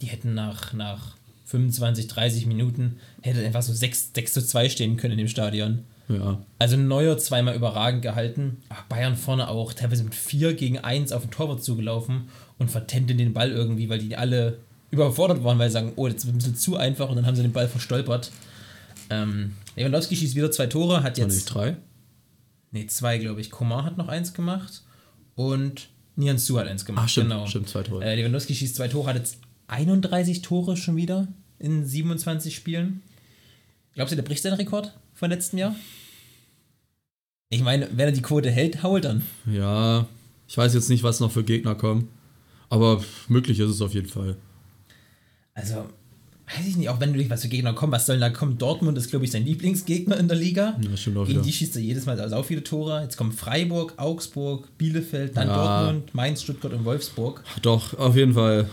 die 0.00 0.06
hätten 0.06 0.34
nach, 0.34 0.72
nach 0.72 1.14
25, 1.46 2.08
30 2.08 2.46
Minuten, 2.46 2.96
hätte 3.22 3.44
einfach 3.44 3.62
so 3.62 3.72
6, 3.72 4.10
6 4.14 4.32
zu 4.32 4.46
2 4.46 4.68
stehen 4.68 4.96
können 4.96 5.12
in 5.12 5.18
dem 5.18 5.28
Stadion. 5.28 5.80
Ja, 6.08 6.40
Also 6.58 6.76
Neuer 6.76 7.16
zweimal 7.16 7.54
überragend 7.54 8.02
gehalten, 8.02 8.58
aber 8.68 8.80
Bayern 8.88 9.16
vorne 9.16 9.48
auch 9.48 9.72
teilweise 9.72 10.02
mit 10.04 10.14
4 10.14 10.54
gegen 10.54 10.78
1 10.78 11.12
auf 11.12 11.22
den 11.22 11.30
Torwart 11.30 11.62
zugelaufen 11.62 12.22
und 12.58 12.70
vertenten 12.70 13.16
den 13.16 13.32
Ball 13.32 13.50
irgendwie, 13.50 13.88
weil 13.88 14.00
die 14.00 14.16
alle 14.16 14.58
überfordert 14.90 15.42
waren, 15.44 15.58
weil 15.58 15.70
sie 15.70 15.74
sagen, 15.74 15.92
oh, 15.96 16.06
das 16.08 16.16
ist 16.16 16.26
ein 16.26 16.34
bisschen 16.36 16.56
zu 16.56 16.76
einfach 16.76 17.08
und 17.08 17.16
dann 17.16 17.24
haben 17.24 17.36
sie 17.36 17.42
den 17.42 17.52
Ball 17.52 17.68
verstolpert. 17.68 18.30
Ähm, 19.12 19.52
Lewandowski 19.76 20.16
schießt 20.16 20.34
wieder 20.34 20.50
zwei 20.50 20.66
Tore, 20.66 21.02
hat 21.02 21.18
war 21.18 21.26
nicht 21.26 21.34
jetzt, 21.36 21.46
drei. 21.46 21.76
nee, 22.70 22.86
zwei 22.86 23.18
glaube 23.18 23.40
ich, 23.40 23.50
Komar 23.50 23.84
hat 23.84 23.98
noch 23.98 24.08
eins 24.08 24.32
gemacht 24.34 24.82
und 25.34 25.88
Nian 26.16 26.38
Su 26.38 26.58
hat 26.58 26.66
eins 26.66 26.84
gemacht. 26.84 27.04
Ach, 27.06 27.08
stimmt, 27.08 27.30
genau. 27.30 27.46
stimmt, 27.46 27.68
zwei 27.68 27.82
Tore. 27.82 28.04
Äh, 28.04 28.16
Lewandowski 28.16 28.54
schießt 28.54 28.76
zwei 28.76 28.88
Tore, 28.88 29.08
hat 29.08 29.16
jetzt 29.16 29.38
31 29.68 30.42
Tore 30.42 30.76
schon 30.76 30.96
wieder 30.96 31.28
in 31.58 31.86
27 31.86 32.54
Spielen. 32.54 33.02
Glaubst 33.94 34.12
du, 34.12 34.16
der 34.16 34.22
bricht 34.22 34.42
seinen 34.42 34.54
Rekord 34.54 34.92
von 35.14 35.30
letztem 35.30 35.58
Jahr? 35.58 35.76
Ich 37.50 37.62
meine, 37.62 37.88
wenn 37.92 38.06
er 38.06 38.12
die 38.12 38.22
Quote 38.22 38.50
hält, 38.50 38.82
haut 38.82 39.04
dann. 39.04 39.22
Ja, 39.46 40.06
ich 40.48 40.56
weiß 40.56 40.72
jetzt 40.74 40.88
nicht, 40.88 41.02
was 41.02 41.20
noch 41.20 41.30
für 41.30 41.44
Gegner 41.44 41.74
kommen. 41.74 42.08
Aber 42.70 43.04
möglich 43.28 43.58
ist 43.58 43.68
es 43.68 43.82
auf 43.82 43.92
jeden 43.92 44.08
Fall. 44.08 44.36
Also, 45.52 45.86
weiß 46.56 46.66
ich 46.66 46.76
nicht, 46.76 46.88
auch 46.88 47.00
wenn 47.00 47.12
du 47.12 47.18
dich 47.18 47.30
was 47.30 47.42
für 47.42 47.48
Gegner 47.48 47.72
kommen, 47.72 47.92
was 47.92 48.06
soll 48.06 48.18
da 48.18 48.30
kommen? 48.30 48.58
Dortmund 48.58 48.96
ist, 48.98 49.10
glaube 49.10 49.24
ich, 49.24 49.30
sein 49.30 49.44
Lieblingsgegner 49.44 50.16
in 50.18 50.28
der 50.28 50.36
Liga. 50.36 50.76
Ja, 50.80 50.96
stimmt 50.96 51.16
auch 51.18 51.22
Gegen 51.26 51.38
wieder. 51.38 51.42
die 51.46 51.52
schießt 51.52 51.76
er 51.76 51.82
jedes 51.82 52.06
Mal 52.06 52.18
also 52.20 52.36
auch 52.36 52.44
viele 52.44 52.62
Tore. 52.62 53.02
Jetzt 53.02 53.16
kommen 53.16 53.32
Freiburg, 53.32 53.94
Augsburg, 53.96 54.68
Bielefeld, 54.78 55.36
dann 55.36 55.48
Ja. 55.48 55.84
Dortmund, 55.84 56.14
Mainz, 56.14 56.42
Stuttgart 56.42 56.72
und 56.72 56.84
Wolfsburg. 56.84 57.42
Doch, 57.62 57.98
auf 57.98 58.16
jeden 58.16 58.34
Fall. 58.34 58.68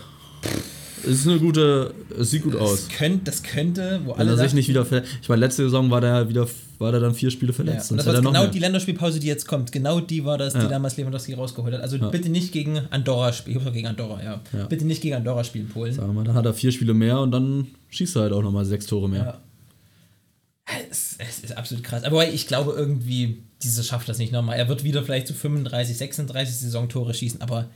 Es 1.04 1.20
ist 1.22 1.28
eine 1.28 1.40
gute, 1.40 1.94
es 2.20 2.32
sieht 2.32 2.44
gut 2.44 2.56
aus. 2.56 2.88
Das, 2.88 2.98
könnt, 2.98 3.28
das 3.28 3.42
könnte, 3.44 4.02
wo 4.04 4.12
Wenn 4.12 4.20
alle 4.20 4.32
er 4.32 4.38
sich 4.38 4.54
nicht 4.54 4.68
wieder. 4.68 4.86
Ich 5.22 5.30
meine, 5.30 5.40
letzte 5.40 5.64
Saison 5.64 5.90
war 5.90 6.02
der 6.02 6.28
wieder, 6.28 6.48
war 6.80 6.92
der 6.92 7.02
dann 7.02 7.14
vier 7.14 7.30
Spiele 7.30 7.52
Ja, 7.52 7.56
verletzt. 7.56 7.92
und 7.92 7.98
Sonst 7.98 8.06
das 8.06 8.08
war 8.08 8.14
er 8.16 8.22
genau 8.22 8.42
mehr. 8.44 8.50
die 8.52 8.60
Länderspielpause, 8.60 9.20
die 9.20 9.28
jetzt 9.28 9.48
kommt. 9.48 9.72
Genau 9.72 10.00
die 10.00 10.24
war 10.26 10.38
das, 10.38 10.54
die 10.54 10.60
Ja. 10.60 10.68
damals 10.68 10.98
Lewandowski 10.98 11.34
rausgeholt 11.34 11.74
hat. 11.74 11.82
Also 11.82 11.98
Ja. 11.98 12.10
bitte 12.10 12.30
nicht 12.30 12.52
gegen 12.52 12.78
Andorra 12.90 13.32
spielen. 13.34 13.62
Ich 13.66 13.74
gegen 13.74 13.88
Andorra, 13.88 14.24
ja. 14.24 14.42
Ja. 14.58 14.66
Bitte 14.66 14.86
nicht 14.86 15.02
gegen 15.02 15.16
Andorra 15.16 15.44
spielen, 15.44 15.68
Polen. 15.70 15.94
Sagen 15.94 16.08
wir 16.08 16.14
mal, 16.14 16.24
dann 16.24 16.36
hat 16.36 16.46
er 16.46 16.54
vier 16.54 16.72
Spiele 16.72 16.94
mehr 16.94 17.20
und 17.20 17.32
dann 17.32 17.68
schießt 17.90 18.16
er 18.16 18.24
halt 18.24 18.34
auch 18.34 18.42
nochmal 18.42 18.66
sechs 18.66 18.86
Tore 18.86 19.08
mehr. 19.10 19.24
Ja. 19.24 19.42
Es, 20.92 21.16
es 21.18 21.40
ist 21.40 21.58
absolut 21.58 21.84
krass. 21.84 22.04
Aber 22.04 22.28
ich 22.28 22.46
glaube 22.48 22.74
irgendwie, 22.78 23.40
dieser 23.64 23.84
schafft 23.84 24.08
das 24.08 24.20
nicht 24.20 24.32
nochmal. 24.32 24.58
Er 24.58 24.68
wird 24.70 24.84
wieder 24.84 25.04
vielleicht 25.04 25.28
zu 25.28 25.34
35, 25.34 25.98
36 25.98 26.56
Saisontore 26.56 27.14
schießen, 27.14 27.42
aber. 27.42 27.70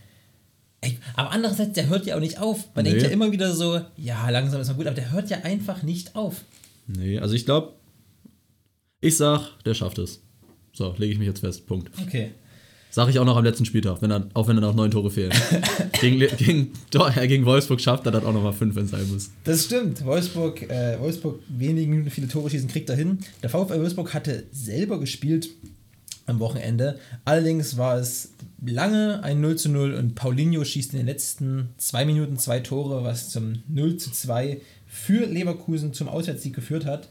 Ey, 0.82 1.00
aber 1.16 1.32
andererseits, 1.32 1.74
der 1.74 1.88
hört 1.88 2.06
ja 2.06 2.16
auch 2.16 2.20
nicht 2.20 2.40
auf. 2.40 2.68
Man 2.76 2.84
Nee. 2.84 2.92
denkt 2.92 3.06
ja 3.06 3.10
immer 3.10 3.32
wieder 3.32 3.54
so, 3.54 3.80
ja, 3.98 4.30
langsam 4.30 4.60
ist 4.62 4.68
mal 4.68 4.74
gut, 4.76 4.86
aber 4.86 4.96
der 4.96 5.12
hört 5.12 5.30
ja 5.30 5.38
einfach 5.44 5.82
nicht 5.82 6.16
auf. 6.16 6.42
Nee, 6.88 7.20
also 7.20 7.34
ich 7.36 7.46
glaube, 7.46 7.74
ich 9.04 9.18
sag, 9.18 9.42
der 9.66 9.74
schafft 9.74 9.98
es. 10.00 10.22
So, 10.74 10.96
lege 10.98 11.14
ich 11.14 11.20
mich 11.20 11.28
jetzt 11.28 11.42
fest. 11.42 11.68
Punkt. 11.68 11.92
Okay. 12.02 12.32
Sag 12.90 13.10
ich 13.10 13.18
auch 13.18 13.26
noch 13.26 13.38
am 13.38 13.44
letzten 13.44 13.66
Spieltag, 13.66 14.02
wenn 14.02 14.12
er, 14.12 14.28
auch 14.36 14.48
wenn 14.48 14.58
er 14.58 14.62
noch 14.62 14.76
neun 14.76 14.92
Tore 14.92 15.10
fehlen. 15.10 15.34
gegen, 16.02 16.20
gegen, 16.38 16.72
gegen 17.28 17.46
Wolfsburg 17.46 17.82
schafft 17.82 18.06
er 18.06 18.12
dann 18.12 18.24
auch 18.24 18.34
noch 18.34 18.44
mal 18.44 18.54
fünf, 18.54 18.76
wenn 18.76 18.86
es 18.86 18.92
sein 18.92 19.10
muss. 19.12 19.32
Das 19.44 19.66
stimmt. 19.66 20.06
Wolfsburg, 20.06 20.70
äh, 20.70 21.00
Wolfsburg 21.00 21.40
wenige 21.48 21.90
Minuten 21.90 22.12
viele 22.12 22.28
Tore 22.28 22.50
schießen, 22.50 22.68
kriegt 22.70 22.90
er 22.90 22.96
hin. 22.96 23.18
Der 23.42 23.50
VfL 23.50 23.80
Wolfsburg 23.80 24.14
hatte 24.14 24.44
selber 24.52 25.00
gespielt 25.00 25.50
am 26.28 26.40
Wochenende. 26.40 27.00
Allerdings 27.26 27.78
war 27.78 27.98
es 27.98 28.32
lange 28.64 29.24
ein 29.24 29.42
0 29.42 29.56
zu 29.58 29.70
0 29.70 29.96
und 29.96 30.16
Paulinho 30.16 30.64
schießt 30.64 30.94
in 30.94 31.00
den 31.00 31.08
letzten 31.08 31.70
zwei 31.78 32.06
Minuten 32.06 32.38
zwei 32.38 32.60
Tore, 32.60 33.04
was 33.04 33.30
zum 33.30 33.64
0 33.68 33.98
zu 33.98 34.12
2 34.12 34.62
für 34.88 35.26
Leverkusen 35.26 35.94
zum 35.94 36.08
Auswärtssieg 36.08 36.54
geführt 36.54 36.86
hat. 36.86 37.10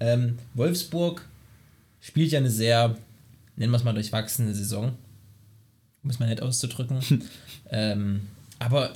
Ähm, 0.00 0.38
Wolfsburg 0.54 1.26
spielt 2.04 2.30
ja 2.32 2.38
eine 2.38 2.50
sehr, 2.50 2.96
nennen 3.56 3.72
wir 3.72 3.78
es 3.78 3.84
mal, 3.84 3.94
durchwachsene 3.94 4.54
Saison. 4.54 4.92
Um 6.02 6.10
es 6.10 6.18
mal 6.18 6.26
nett 6.28 6.42
auszudrücken. 6.42 6.98
ähm, 7.70 8.20
aber 8.58 8.90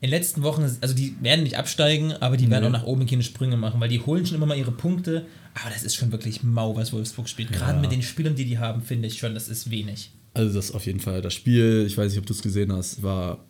in 0.00 0.08
den 0.08 0.10
letzten 0.10 0.42
Wochen, 0.42 0.62
also 0.80 0.94
die 0.94 1.16
werden 1.20 1.42
nicht 1.42 1.58
absteigen, 1.58 2.12
aber 2.12 2.36
die 2.36 2.48
werden 2.48 2.62
Nee. 2.62 2.68
auch 2.68 2.82
nach 2.82 2.86
oben 2.86 3.06
keine 3.06 3.22
Sprünge 3.24 3.56
machen, 3.56 3.80
weil 3.80 3.88
die 3.88 4.00
holen 4.00 4.24
schon 4.26 4.36
immer 4.36 4.46
mal 4.46 4.56
ihre 4.56 4.70
Punkte. 4.70 5.26
Aber 5.54 5.70
das 5.70 5.82
ist 5.82 5.96
schon 5.96 6.12
wirklich 6.12 6.42
mau, 6.44 6.76
was 6.76 6.92
Wolfsburg 6.92 7.28
spielt. 7.28 7.50
Gerade 7.50 7.80
mit 7.80 7.90
den 7.90 8.02
Spielern, 8.02 8.36
die 8.36 8.44
die 8.44 8.58
haben, 8.58 8.82
finde 8.82 9.08
ich 9.08 9.18
schon, 9.18 9.34
das 9.34 9.48
ist 9.48 9.70
wenig. 9.70 10.12
Also 10.34 10.54
das 10.54 10.70
auf 10.70 10.86
jeden 10.86 11.00
Fall. 11.00 11.22
Das 11.22 11.34
Spiel, 11.34 11.84
ich 11.86 11.96
weiß 11.96 12.12
nicht, 12.12 12.20
ob 12.20 12.26
du 12.26 12.32
es 12.34 12.42
gesehen 12.42 12.70
hast, 12.72 13.02
war 13.02 13.44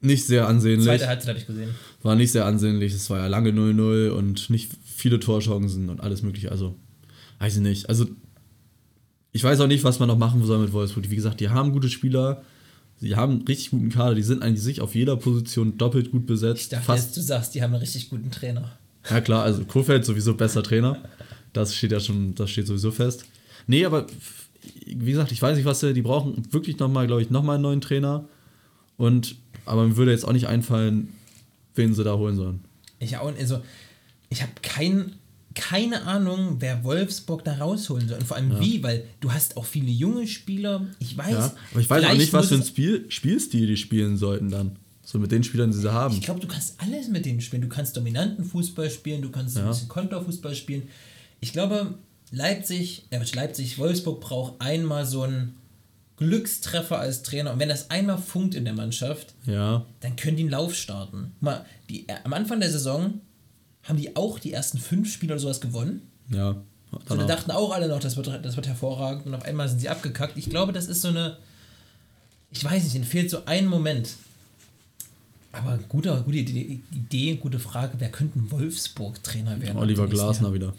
nicht 0.00 0.24
sehr 0.26 0.46
ansehnlich. 0.48 0.86
Zweite 0.86 1.08
Halbzeit 1.08 1.28
habe 1.30 1.38
ich 1.40 1.46
gesehen. 1.46 1.74
War 2.02 2.14
nicht 2.14 2.32
sehr 2.32 2.46
ansehnlich. 2.46 2.94
Es 2.94 3.10
war 3.10 3.18
ja 3.18 3.26
lange 3.26 3.50
0-0 3.50 4.08
und 4.10 4.48
nicht 4.48 4.70
viele 4.84 5.20
Torchancen 5.20 5.90
und 5.90 6.00
alles 6.00 6.22
mögliche. 6.22 6.50
Also, 6.52 6.76
weiß 7.40 7.56
ich 7.56 7.62
nicht. 7.62 7.88
Also, 7.88 8.06
ich 9.32 9.42
weiß 9.42 9.60
auch 9.60 9.66
nicht, 9.66 9.82
was 9.84 9.98
man 9.98 10.08
noch 10.08 10.18
machen 10.18 10.44
soll 10.44 10.58
mit 10.60 10.72
Wolfsburg. 10.72 11.10
Wie 11.10 11.16
gesagt, 11.16 11.40
die 11.40 11.48
haben 11.48 11.72
gute 11.72 11.88
Spieler. 11.88 12.42
Sie 12.98 13.16
haben 13.16 13.32
einen 13.32 13.42
richtig 13.42 13.70
guten 13.70 13.88
Kader. 13.88 14.14
Die 14.14 14.22
sind 14.22 14.42
eigentlich 14.42 14.62
sich 14.62 14.80
auf 14.80 14.94
jeder 14.94 15.16
Position 15.16 15.78
doppelt 15.78 16.12
gut 16.12 16.22
Ich 16.22 16.26
besetzt. 16.26 16.72
dachte, 16.72 16.84
Fast 16.84 17.06
jetzt, 17.08 17.16
du 17.16 17.22
sagst, 17.22 17.54
die 17.54 17.62
haben 17.62 17.72
einen 17.72 17.80
richtig 17.80 18.10
guten 18.10 18.30
Trainer. 18.30 18.78
Ja 19.08 19.20
klar, 19.20 19.42
also 19.44 19.64
Kofeld 19.64 20.04
sowieso 20.04 20.34
besser 20.34 20.62
Trainer. 20.62 21.02
Das 21.52 21.74
steht 21.74 21.92
ja 21.92 22.00
schon, 22.00 22.34
das 22.34 22.50
steht 22.50 22.66
sowieso 22.66 22.90
fest. 22.90 23.24
Nee, 23.66 23.84
aber 23.86 24.06
wie 24.86 25.10
gesagt, 25.12 25.32
ich 25.32 25.40
weiß 25.40 25.56
nicht, 25.56 25.64
was 25.64 25.80
sie, 25.80 25.94
die 25.94 26.02
brauchen 26.02 26.52
wirklich 26.52 26.78
nochmal, 26.78 27.06
glaube 27.06 27.22
ich, 27.22 27.30
nochmal 27.30 27.54
einen 27.54 27.62
neuen 27.62 27.80
Trainer. 27.80 28.28
Und, 28.98 29.36
aber 29.64 29.86
mir 29.86 29.96
würde 29.96 30.10
jetzt 30.10 30.26
auch 30.26 30.32
nicht 30.32 30.48
einfallen, 30.48 31.08
wen 31.74 31.94
sie 31.94 32.04
da 32.04 32.16
holen 32.16 32.36
sollen. 32.36 32.60
Ich 32.98 33.16
auch, 33.16 33.34
also, 33.34 33.62
ich 34.28 34.42
habe 34.42 34.52
kein, 34.60 35.14
keine 35.54 36.02
Ahnung, 36.04 36.56
wer 36.60 36.84
Wolfsburg 36.84 37.44
da 37.44 37.54
rausholen 37.54 38.08
soll. 38.08 38.18
Und 38.18 38.26
vor 38.26 38.36
allem 38.36 38.60
wie, 38.60 38.82
weil 38.82 39.04
du 39.20 39.32
hast 39.32 39.56
auch 39.56 39.64
viele 39.64 39.90
junge 39.90 40.26
Spieler. 40.28 40.86
Ich 41.00 41.16
weiß. 41.16 41.30
Ja, 41.32 41.54
aber 41.72 41.80
ich 41.80 41.90
weiß 41.90 42.04
auch 42.04 42.14
nicht, 42.14 42.32
was 42.32 42.48
für 42.48 42.54
ein 42.56 42.64
Spiel, 42.64 43.06
Spielstil 43.10 43.66
die 43.66 43.76
spielen 43.76 44.16
sollten 44.16 44.50
dann. 44.50 44.76
So 45.02 45.18
mit 45.18 45.32
den 45.32 45.42
Spielern, 45.42 45.72
die 45.72 45.76
sie 45.78 45.92
haben. 45.92 46.14
Ich 46.14 46.20
glaube, 46.22 46.38
du 46.38 46.46
kannst 46.46 46.74
alles 46.80 47.08
mit 47.08 47.26
denen 47.26 47.40
spielen. 47.40 47.62
Du 47.62 47.68
kannst 47.68 47.96
dominanten 47.96 48.44
Fußball 48.44 48.88
spielen, 48.90 49.22
du 49.22 49.30
kannst 49.30 49.56
ein 49.56 49.64
Ja. 49.64 49.70
bisschen 49.70 49.88
Konterfußball 49.88 50.54
spielen. 50.54 50.84
Ich 51.40 51.52
glaube, 51.52 51.94
Leipzig, 52.30 53.06
äh, 53.10 53.18
Leipzig, 53.34 53.76
Wolfsburg 53.78 54.20
braucht 54.20 54.60
einmal 54.60 55.04
so 55.04 55.22
einen 55.22 55.56
Glückstreffer 56.16 56.98
als 56.98 57.22
Trainer. 57.22 57.52
Und 57.52 57.58
wenn 57.58 57.68
das 57.70 57.90
einmal 57.90 58.18
funkt 58.18 58.54
in 58.54 58.64
der 58.64 58.74
Mannschaft, 58.74 59.34
Ja, 59.46 59.84
dann 60.00 60.14
können 60.16 60.36
die 60.36 60.42
einen 60.44 60.50
Lauf 60.52 60.74
starten. 60.74 61.32
Mal, 61.40 61.64
die, 61.88 62.06
am 62.24 62.32
Anfang 62.32 62.60
der 62.60 62.70
Saison 62.70 63.20
haben 63.84 63.96
die 63.98 64.14
auch 64.16 64.38
die 64.38 64.52
ersten 64.52 64.78
fünf 64.78 65.12
Spiele 65.12 65.32
oder 65.34 65.40
sowas 65.40 65.60
gewonnen. 65.60 66.02
ja. 66.28 66.56
So, 67.08 67.14
da 67.16 67.24
dachten 67.24 67.52
auch 67.52 67.70
alle 67.72 67.86
noch, 67.86 68.00
das 68.00 68.16
wird, 68.16 68.26
das 68.44 68.56
wird 68.56 68.66
hervorragend. 68.66 69.24
Und 69.26 69.34
auf 69.36 69.44
einmal 69.44 69.68
sind 69.68 69.78
sie 69.80 69.88
abgekackt. 69.88 70.36
Ich 70.36 70.50
glaube, 70.50 70.72
das 70.72 70.86
ist 70.88 71.02
so 71.02 71.08
eine. 71.08 71.36
Ich 72.50 72.64
weiß 72.64 72.82
nicht, 72.82 72.96
ihnen 72.96 73.04
fehlt 73.04 73.30
so 73.30 73.44
ein 73.46 73.66
Moment. 73.68 74.14
Aber 75.52 75.78
guter, 75.88 76.20
gute 76.22 76.38
Idee, 76.38 77.36
gute 77.36 77.60
Frage. 77.60 77.92
Wer 77.98 78.08
könnte 78.10 78.40
ein 78.40 78.50
Wolfsburg-Trainer 78.50 79.60
werden? 79.60 79.76
Oliver 79.78 80.08
Glasner 80.08 80.52
wieder. 80.52 80.72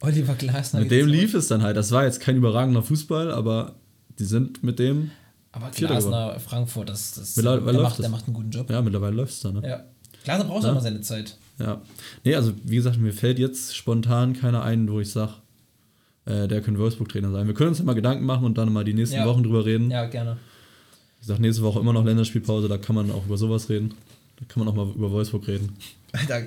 Oliver 0.00 0.34
Glasner. 0.36 0.80
Mit 0.80 0.90
dem 0.90 1.06
zurück. 1.06 1.20
lief 1.20 1.34
es 1.34 1.48
dann 1.48 1.62
halt. 1.62 1.76
Das 1.76 1.90
war 1.90 2.04
jetzt 2.04 2.20
kein 2.20 2.36
überragender 2.36 2.82
Fußball, 2.82 3.30
aber 3.30 3.74
die 4.18 4.24
sind 4.24 4.62
mit 4.64 4.78
dem, 4.78 5.10
Aber 5.52 5.70
Glasner, 5.70 6.40
Frankfurt, 6.40 6.88
das, 6.88 7.12
das, 7.12 7.34
der, 7.34 7.60
macht, 7.60 7.98
der 7.98 8.08
macht 8.08 8.24
einen 8.26 8.34
guten 8.34 8.50
Job. 8.50 8.70
ja, 8.70 8.80
mittlerweile 8.80 9.16
läuft 9.16 9.32
es 9.34 9.40
dann. 9.40 9.54
Ne? 9.56 9.68
Ja. 9.68 9.84
Glasner 10.24 10.44
braucht 10.46 10.64
Ja. 10.64 10.70
auch 10.70 10.74
mal 10.76 10.80
seine 10.80 11.02
Zeit. 11.02 11.36
Ja. 11.58 11.80
Nee, 12.24 12.34
also 12.34 12.52
wie 12.64 12.76
gesagt, 12.76 12.98
mir 12.98 13.12
fällt 13.12 13.38
jetzt 13.38 13.76
spontan 13.76 14.32
keiner 14.32 14.62
ein, 14.62 14.90
wo 14.90 15.00
ich 15.00 15.10
sage, 15.10 15.32
äh, 16.24 16.46
der 16.46 16.60
könnte 16.60 16.78
Wolfsburg-Trainer 16.80 17.32
sein. 17.32 17.46
Wir 17.46 17.54
können 17.54 17.70
uns 17.70 17.78
ja 17.78 17.84
mal 17.84 17.94
Gedanken 17.94 18.24
machen 18.24 18.44
und 18.44 18.58
dann 18.58 18.72
mal 18.72 18.84
die 18.84 18.94
nächsten 18.94 19.16
Ja. 19.16 19.26
Wochen 19.26 19.42
drüber 19.42 19.64
reden. 19.64 19.90
Ja, 19.90 20.04
gerne. 20.06 20.36
Ich 21.20 21.26
sage, 21.26 21.42
nächste 21.42 21.62
Woche 21.62 21.80
immer 21.80 21.92
noch 21.92 22.04
Länderspielpause, 22.04 22.68
da 22.68 22.78
kann 22.78 22.94
man 22.94 23.10
auch 23.10 23.26
über 23.26 23.36
sowas 23.36 23.68
reden. 23.68 23.94
Da 24.38 24.44
kann 24.46 24.64
man 24.64 24.68
auch 24.68 24.74
mal 24.76 24.94
über 24.94 25.10
Wolfsburg 25.10 25.48
reden. 25.48 25.76
Da, 26.28 26.40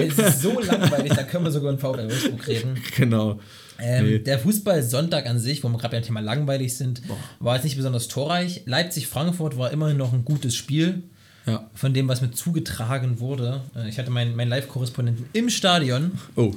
es 0.00 0.18
ist 0.18 0.40
so 0.42 0.58
langweilig, 0.60 1.12
da 1.12 1.24
können 1.24 1.44
wir 1.44 1.50
sogar 1.52 1.70
in 1.72 1.78
VfL 1.78 2.08
Wolfsburg 2.08 2.48
reden. 2.48 2.80
genau. 2.96 3.38
Ähm, 3.78 4.04
Nee. 4.06 4.18
Der 4.20 4.38
Fußball-Sonntag 4.38 5.26
an 5.26 5.38
sich, 5.38 5.62
wo 5.62 5.68
wir 5.68 5.76
gerade 5.78 5.96
beim 5.96 6.02
Thema 6.04 6.20
langweilig 6.20 6.76
sind, 6.76 7.02
war 7.40 7.54
jetzt 7.56 7.64
nicht 7.64 7.76
besonders 7.76 8.08
torreich. 8.08 8.62
Leipzig-Frankfurt 8.64 9.58
war 9.58 9.70
immerhin 9.72 9.98
noch 9.98 10.12
ein 10.12 10.24
gutes 10.24 10.54
Spiel 10.54 11.02
Ja. 11.46 11.68
von 11.74 11.92
dem, 11.92 12.06
was 12.08 12.20
mir 12.20 12.30
zugetragen 12.30 13.18
wurde. 13.20 13.62
Äh, 13.74 13.88
Ich 13.88 13.98
hatte 13.98 14.10
meinen, 14.10 14.36
meinen 14.36 14.48
Live-Korrespondenten 14.50 15.26
im 15.32 15.50
Stadion, 15.50 16.12
Oh, 16.36 16.52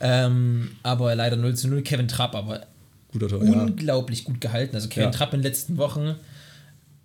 ähm, 0.00 0.70
aber 0.82 1.14
leider 1.14 1.36
0 1.36 1.54
zu 1.56 1.68
0. 1.68 1.82
Kevin 1.82 2.08
Trapp, 2.08 2.34
aber 2.34 2.66
guter 3.10 3.28
Tor. 3.28 3.44
Ja. 3.44 3.62
unglaublich 3.62 4.24
gut 4.24 4.40
gehalten. 4.40 4.74
Also 4.76 4.88
Kevin 4.88 5.04
Ja. 5.04 5.10
Trapp 5.10 5.32
in 5.34 5.40
den 5.40 5.44
letzten 5.44 5.76
Wochen 5.76 6.14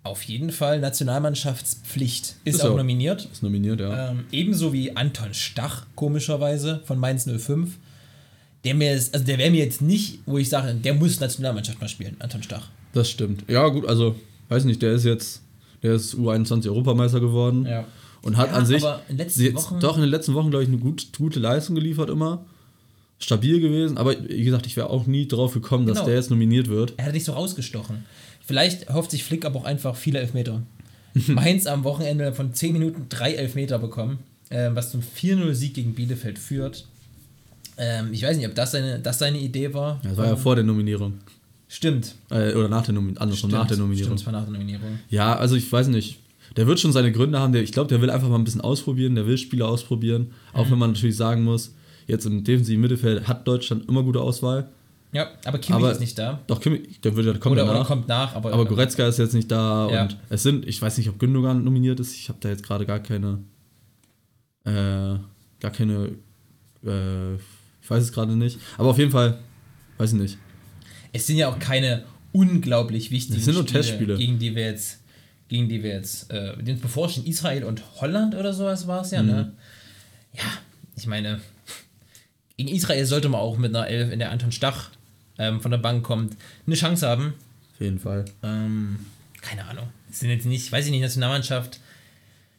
auf 0.04 0.22
jeden 0.22 0.52
Fall 0.52 0.80
Nationalmannschaftspflicht. 0.80 2.36
Ist, 2.44 2.56
Ist 2.56 2.60
auch 2.64 2.70
auch. 2.70 2.76
nominiert. 2.76 3.28
Ist 3.32 3.42
nominiert, 3.42 3.80
ja. 3.80 4.10
Ähm, 4.10 4.24
ebenso 4.32 4.72
wie 4.72 4.96
Anton 4.96 5.34
Stach, 5.34 5.86
komischerweise, 5.94 6.80
von 6.84 6.98
Mainz 6.98 7.24
05. 7.28 7.76
Der 8.64 8.74
mir 8.74 8.92
ist, 8.94 9.12
also 9.14 9.24
der 9.26 9.38
wäre 9.38 9.50
mir 9.50 9.64
jetzt 9.64 9.82
nicht, 9.82 10.20
wo 10.26 10.38
ich 10.38 10.48
sage, 10.48 10.74
der 10.74 10.94
muss 10.94 11.20
Nationalmannschaft 11.20 11.80
mal 11.80 11.88
spielen, 11.88 12.16
Anton 12.20 12.42
Stach. 12.42 12.68
Das 12.92 13.10
stimmt. 13.10 13.44
Ja, 13.48 13.68
gut, 13.68 13.86
also, 13.88 14.16
weiß 14.48 14.64
nicht, 14.64 14.82
der 14.82 14.92
ist 14.92 15.04
jetzt, 15.04 15.42
der 15.82 15.94
ist 15.94 16.14
U21 16.14 16.66
Europameister 16.68 17.20
geworden. 17.20 17.66
Ja. 17.66 17.84
Und 18.22 18.36
hat 18.36 18.50
Ja, 18.50 18.56
an 18.56 18.66
sich 18.66 18.82
jetzt, 19.38 19.72
doch 19.80 19.94
in 19.96 20.02
den 20.02 20.10
letzten 20.10 20.34
Wochen, 20.34 20.50
glaube 20.50 20.64
ich, 20.64 20.68
eine 20.68 20.78
gut, 20.78 21.08
gute 21.16 21.38
Leistung 21.38 21.74
geliefert 21.76 22.10
immer. 22.10 22.44
Stabil 23.20 23.60
gewesen, 23.60 23.98
aber 23.98 24.14
wie 24.28 24.44
gesagt, 24.44 24.66
ich 24.66 24.76
wäre 24.76 24.90
auch 24.90 25.06
nie 25.06 25.26
drauf 25.26 25.52
gekommen, 25.54 25.86
dass 25.86 25.96
Genau. 25.98 26.06
der 26.06 26.16
jetzt 26.16 26.30
nominiert 26.30 26.68
wird. 26.68 26.94
Er 26.96 27.06
hat 27.06 27.14
nicht 27.14 27.24
so 27.24 27.32
rausgestochen. 27.32 28.04
Vielleicht 28.44 28.92
hofft 28.92 29.10
sich 29.10 29.24
Flick 29.24 29.44
aber 29.44 29.58
auch 29.60 29.64
einfach 29.64 29.96
viele 29.96 30.20
Elfmeter. 30.20 30.62
Mainz 31.26 31.66
am 31.66 31.84
Wochenende 31.84 32.32
von 32.32 32.54
10 32.54 32.72
Minuten 32.72 33.06
drei 33.08 33.34
Elfmeter 33.34 33.78
bekommen, 33.78 34.18
ähm, 34.50 34.76
was 34.76 34.90
zum 34.92 35.00
4-0-Sieg 35.00 35.74
gegen 35.74 35.94
Bielefeld 35.94 36.38
führt. 36.38 36.86
Ähm, 37.76 38.12
ich 38.12 38.22
weiß 38.22 38.36
nicht, 38.36 38.46
ob 38.46 38.54
das 38.54 38.72
seine, 38.72 38.98
das 39.00 39.18
seine 39.18 39.38
Idee 39.38 39.74
war. 39.74 40.00
Das 40.02 40.16
war 40.16 40.26
ja 40.26 40.36
vor 40.36 40.54
der 40.54 40.64
Nominierung. 40.64 41.14
Stimmt. 41.68 42.14
Äh, 42.30 42.54
oder 42.54 42.68
nach 42.68 42.84
der 42.84 42.94
Nominierung. 42.94 43.22
Andersrum, 43.22 43.50
nach 43.50 43.66
der 43.66 43.76
Nominierung. 43.76 44.16
Stimmt, 44.18 44.32
nach 44.32 44.44
der 44.44 44.52
Nominierung. 44.52 44.98
Ja, 45.10 45.36
also 45.36 45.54
ich 45.54 45.70
weiß 45.70 45.88
nicht. 45.88 46.18
Der 46.56 46.66
wird 46.66 46.80
schon 46.80 46.92
seine 46.92 47.12
Gründe 47.12 47.38
haben. 47.38 47.52
Der, 47.52 47.62
ich 47.62 47.72
glaube, 47.72 47.88
der 47.88 48.00
will 48.00 48.08
einfach 48.10 48.28
mal 48.28 48.36
ein 48.38 48.44
bisschen 48.44 48.62
ausprobieren. 48.62 49.14
Der 49.14 49.26
will 49.26 49.36
Spieler 49.36 49.68
ausprobieren. 49.68 50.32
Auch 50.54 50.66
Mhm. 50.66 50.70
wenn 50.72 50.78
man 50.78 50.90
natürlich 50.92 51.16
sagen 51.16 51.44
muss, 51.44 51.74
jetzt 52.06 52.24
im 52.24 52.42
defensiven 52.42 52.80
Mittelfeld 52.80 53.28
hat 53.28 53.46
Deutschland 53.46 53.86
immer 53.88 54.02
gute 54.02 54.20
Auswahl. 54.20 54.68
Ja, 55.12 55.26
aber 55.44 55.58
Kimmich 55.58 55.82
Aber- 55.82 55.92
ist 55.92 56.00
nicht 56.00 56.18
da. 56.18 56.40
Doch, 56.46 56.60
Kimmich, 56.60 57.00
der, 57.02 57.14
wird, 57.16 57.26
der 57.26 57.38
kommt 57.38 57.52
Oder, 57.54 57.64
oder 57.64 57.72
danach. 57.74 57.86
kommt 57.86 58.08
nach, 58.08 58.34
aber, 58.34 58.52
aber 58.52 58.64
Goretzka 58.66 59.06
ist 59.06 59.18
jetzt 59.18 59.32
nicht 59.34 59.50
da. 59.50 59.90
Ja. 59.90 60.02
Und 60.02 60.16
es 60.30 60.42
sind, 60.42 60.66
ich 60.66 60.80
weiß 60.82 60.96
nicht, 60.98 61.08
ob 61.08 61.18
Gündogan 61.18 61.64
nominiert 61.64 62.00
ist. 62.00 62.14
Ich 62.14 62.28
habe 62.30 62.38
da 62.40 62.48
jetzt 62.48 62.62
gerade 62.62 62.84
gar 62.86 62.98
keine. 63.00 63.38
Äh, 64.64 65.18
gar 65.60 65.70
keine. 65.72 66.12
Äh, 66.84 67.34
ich 67.36 67.88
weiß 67.90 68.02
es 68.04 68.12
gerade 68.12 68.36
nicht. 68.36 68.58
Aber 68.76 68.88
auf 68.90 68.98
jeden 68.98 69.10
Fall, 69.10 69.38
weiß 69.96 70.12
ich 70.12 70.18
nicht. 70.20 70.38
Es 71.12 71.26
sind 71.26 71.36
ja 71.36 71.48
auch 71.48 71.58
keine 71.58 72.04
unglaublich 72.32 73.10
wichtigen 73.10 73.38
Es 73.38 73.44
sind 73.44 73.54
nur 73.54 73.64
Spiele, 73.66 73.82
Testspiele. 73.82 74.16
gegen 74.16 74.38
die 74.38 74.54
wir 74.54 74.64
jetzt, 74.66 75.00
gegen 75.48 75.68
die 75.68 75.82
wir 75.82 75.90
jetzt, 75.90 76.30
äh, 76.30 76.56
den 76.62 76.78
bevorstehen 76.80 77.26
Israel 77.26 77.64
und 77.64 77.82
Holland 78.00 78.34
oder 78.34 78.52
sowas 78.52 78.86
war 78.86 79.02
es 79.02 79.10
ja, 79.10 79.22
Mhm. 79.22 79.28
ne? 79.28 79.52
Ja, 80.34 80.44
ich 80.96 81.06
meine, 81.06 81.40
gegen 82.56 82.68
Israel 82.68 83.04
sollte 83.06 83.28
man 83.28 83.40
auch 83.40 83.56
mit 83.56 83.74
einer 83.74 83.86
Elf, 83.88 84.12
in 84.12 84.18
der 84.18 84.30
Anton 84.30 84.52
Stach 84.52 84.90
ähm, 85.38 85.60
von 85.60 85.70
der 85.70 85.78
Bank 85.78 86.04
kommt, 86.04 86.36
eine 86.66 86.74
Chance 86.76 87.06
haben. 87.08 87.34
Auf 87.74 87.80
jeden 87.80 87.98
Fall. 87.98 88.24
Ähm, 88.42 88.98
keine 89.40 89.64
Ahnung. 89.66 89.88
Es 90.10 90.20
sind 90.20 90.30
jetzt 90.30 90.46
nicht, 90.46 90.70
weiß 90.70 90.84
ich 90.86 90.90
nicht, 90.90 91.00
Nationalmannschaft 91.00 91.80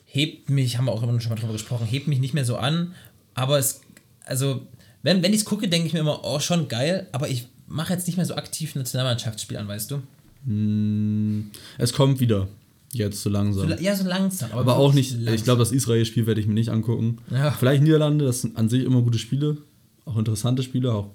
hebt 0.06 0.50
mich, 0.50 0.78
haben 0.78 0.86
wir 0.86 0.92
auch 0.92 1.04
immer 1.04 1.20
schon 1.22 1.30
mal 1.30 1.36
drüber 1.36 1.54
gesprochen, 1.54 1.86
hebt 1.86 2.08
mich 2.08 2.20
nicht 2.20 2.34
mehr 2.34 2.46
so 2.46 2.58
an, 2.58 2.96
aber 3.36 3.60
es, 3.60 3.82
also, 4.26 4.66
wenn, 5.04 5.22
wenn 5.22 5.34
ich 5.34 5.42
es 5.42 5.46
gucke, 5.46 5.68
denke 5.68 5.88
ich 5.88 5.94
mir 5.94 6.00
immer, 6.00 6.22
oh, 6.24 6.40
schon 6.40 6.68
geil, 6.68 7.08
aber 7.12 7.30
ich 7.30 7.48
mache 7.70 7.94
jetzt 7.94 8.08
nicht 8.08 8.18
mehr 8.18 8.26
so 8.26 8.36
aktiv 8.36 8.76
Nationalmannschaftsspiel 8.76 9.58
an, 9.58 9.68
weißt 9.68 9.92
du? 9.92 10.02
Hm, 10.46 11.52
es 11.78 11.94
kommt 11.94 12.20
wieder. 12.20 12.48
Jetzt 12.92 13.22
so 13.22 13.30
langsam. 13.30 13.70
So, 13.70 13.76
ja, 13.76 13.96
so 13.96 14.08
langsam. 14.08 14.52
Aber 14.52 14.78
auch 14.78 14.94
nicht, 14.94 15.12
langsam. 15.14 15.34
ich 15.36 15.44
glaube, 15.44 15.60
das 15.60 15.72
Israel-Spiel 15.72 16.26
werde 16.26 16.42
ich 16.42 16.48
mir 16.48 16.56
nicht 16.56 16.70
angucken. 16.70 17.20
Ja. 17.30 17.52
Vielleicht 17.52 17.84
Niederlande, 17.84 18.26
das 18.26 18.42
sind 18.42 18.58
an 18.58 18.68
sich 18.68 18.84
immer 18.84 19.02
gute 19.04 19.20
Spiele, 19.20 19.58
auch 20.06 20.18
interessante 20.18 20.64
Spiele, 20.64 20.92
auch 20.92 21.12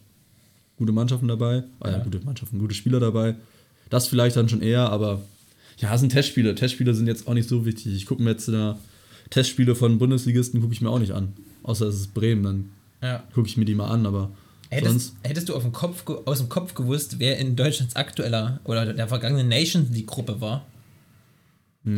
gute 0.76 0.92
Mannschaften 0.92 1.26
dabei, 1.26 1.64
ah, 1.80 1.90
ja. 1.90 1.96
Ja. 1.98 2.04
gute 2.04 2.20
Mannschaften, 2.24 2.58
gute 2.60 2.74
Spieler 2.74 3.00
dabei. 3.00 3.34
Das 3.90 4.06
vielleicht 4.06 4.36
dann 4.36 4.48
schon 4.48 4.62
eher, 4.62 4.88
aber 4.90 5.22
ja, 5.78 5.92
es 5.92 6.00
sind 6.00 6.10
Testspiele. 6.10 6.54
Testspiele 6.54 6.94
sind 6.94 7.08
jetzt 7.08 7.26
auch 7.26 7.34
nicht 7.34 7.48
so 7.48 7.66
wichtig. 7.66 7.92
Ich 7.94 8.06
gucke 8.06 8.22
mir 8.22 8.30
jetzt 8.30 8.48
äh, 8.48 8.74
Testspiele 9.30 9.74
von 9.74 9.98
Bundesligisten, 9.98 10.60
gucke 10.60 10.72
ich 10.74 10.80
mir 10.80 10.90
auch 10.90 11.00
nicht 11.00 11.12
an. 11.12 11.32
Außer 11.64 11.86
es 11.88 11.96
ist 11.96 12.14
Bremen, 12.14 12.42
dann 12.44 12.70
Ja. 13.02 13.24
gucke 13.34 13.48
ich 13.48 13.56
mir 13.56 13.64
die 13.64 13.74
mal 13.74 13.88
an, 13.88 14.06
aber 14.06 14.30
Hättest, 14.70 15.14
hättest 15.22 15.48
du 15.48 15.54
Kopf, 15.72 16.04
aus 16.24 16.38
dem 16.38 16.48
Kopf 16.48 16.74
gewusst, 16.74 17.18
wer 17.18 17.38
in 17.38 17.54
Deutschlands 17.56 17.96
aktueller 17.96 18.60
oder 18.64 18.92
der 18.92 19.08
vergangenen 19.08 19.48
Nations 19.48 19.90
League-Gruppe 19.90 20.40
war? 20.40 20.64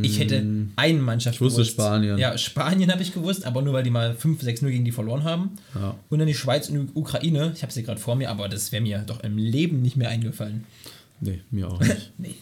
Ich 0.02 0.18
hätte 0.18 0.44
eine 0.74 0.98
Mannschaft 0.98 1.36
Ich 1.36 1.40
wusste 1.40 1.64
Spanien. 1.64 2.18
Ja, 2.18 2.36
Spanien 2.36 2.90
habe 2.90 3.02
ich 3.02 3.14
gewusst, 3.14 3.46
aber 3.46 3.62
nur 3.62 3.72
weil 3.72 3.84
die 3.84 3.90
mal 3.90 4.16
5-6-0 4.20 4.68
gegen 4.70 4.84
die 4.84 4.90
verloren 4.90 5.22
haben. 5.22 5.50
Ja. 5.76 5.94
Und 6.10 6.18
dann 6.18 6.26
die 6.26 6.34
Schweiz 6.34 6.68
und 6.68 6.88
die 6.88 6.98
Ukraine. 6.98 7.52
Ich 7.54 7.62
habe 7.62 7.72
sie 7.72 7.84
gerade 7.84 8.00
vor 8.00 8.16
mir, 8.16 8.28
aber 8.30 8.48
das 8.48 8.72
wäre 8.72 8.82
mir 8.82 8.98
doch 9.06 9.20
im 9.22 9.38
Leben 9.38 9.82
nicht 9.82 9.96
mehr 9.96 10.08
eingefallen. 10.08 10.64
Nee, 11.20 11.38
mir 11.52 11.68
auch 11.70 11.78
nicht. 11.86 12.10
Nee. 12.18 12.34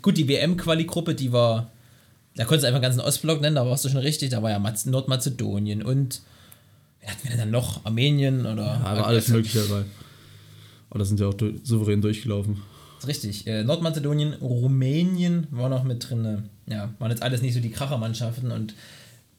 Gut, 0.00 0.16
die 0.16 0.28
WM-Quali-Gruppe, 0.28 1.16
die 1.16 1.32
war. 1.32 1.72
Da 2.36 2.44
konntest 2.44 2.62
du 2.62 2.68
einfach 2.68 2.78
den 2.78 2.84
ganzen 2.84 3.00
Ostblock 3.00 3.40
nennen, 3.40 3.56
da 3.56 3.66
warst 3.66 3.84
du 3.84 3.88
schon 3.88 3.98
richtig. 3.98 4.30
Da 4.30 4.40
war 4.44 4.50
ja 4.52 4.60
Maz- 4.60 4.86
Nordmazedonien 4.86 5.82
und. 5.82 6.22
Hatten 7.06 7.28
wir 7.28 7.36
dann 7.36 7.50
noch? 7.50 7.84
Armenien 7.84 8.46
oder. 8.46 8.62
Ja, 8.62 8.80
aber 8.84 9.06
alles 9.06 9.28
Mögliche 9.28 9.60
dabei. 9.60 9.84
Aber 10.90 10.98
das 10.98 11.08
sind 11.08 11.20
ja 11.20 11.26
auch 11.26 11.34
du 11.34 11.58
souverän 11.64 12.00
durchgelaufen. 12.00 12.62
Ist 12.98 13.08
Richtig. 13.08 13.46
Äh, 13.46 13.64
Nordmazedonien, 13.64 14.34
Rumänien 14.34 15.46
war 15.50 15.68
noch 15.68 15.84
mit 15.84 16.08
drin. 16.08 16.50
Ja, 16.66 16.94
waren 16.98 17.10
jetzt 17.10 17.22
alles 17.22 17.42
nicht 17.42 17.54
so 17.54 17.60
die 17.60 17.70
Krachermannschaften 17.70 18.52
und 18.52 18.74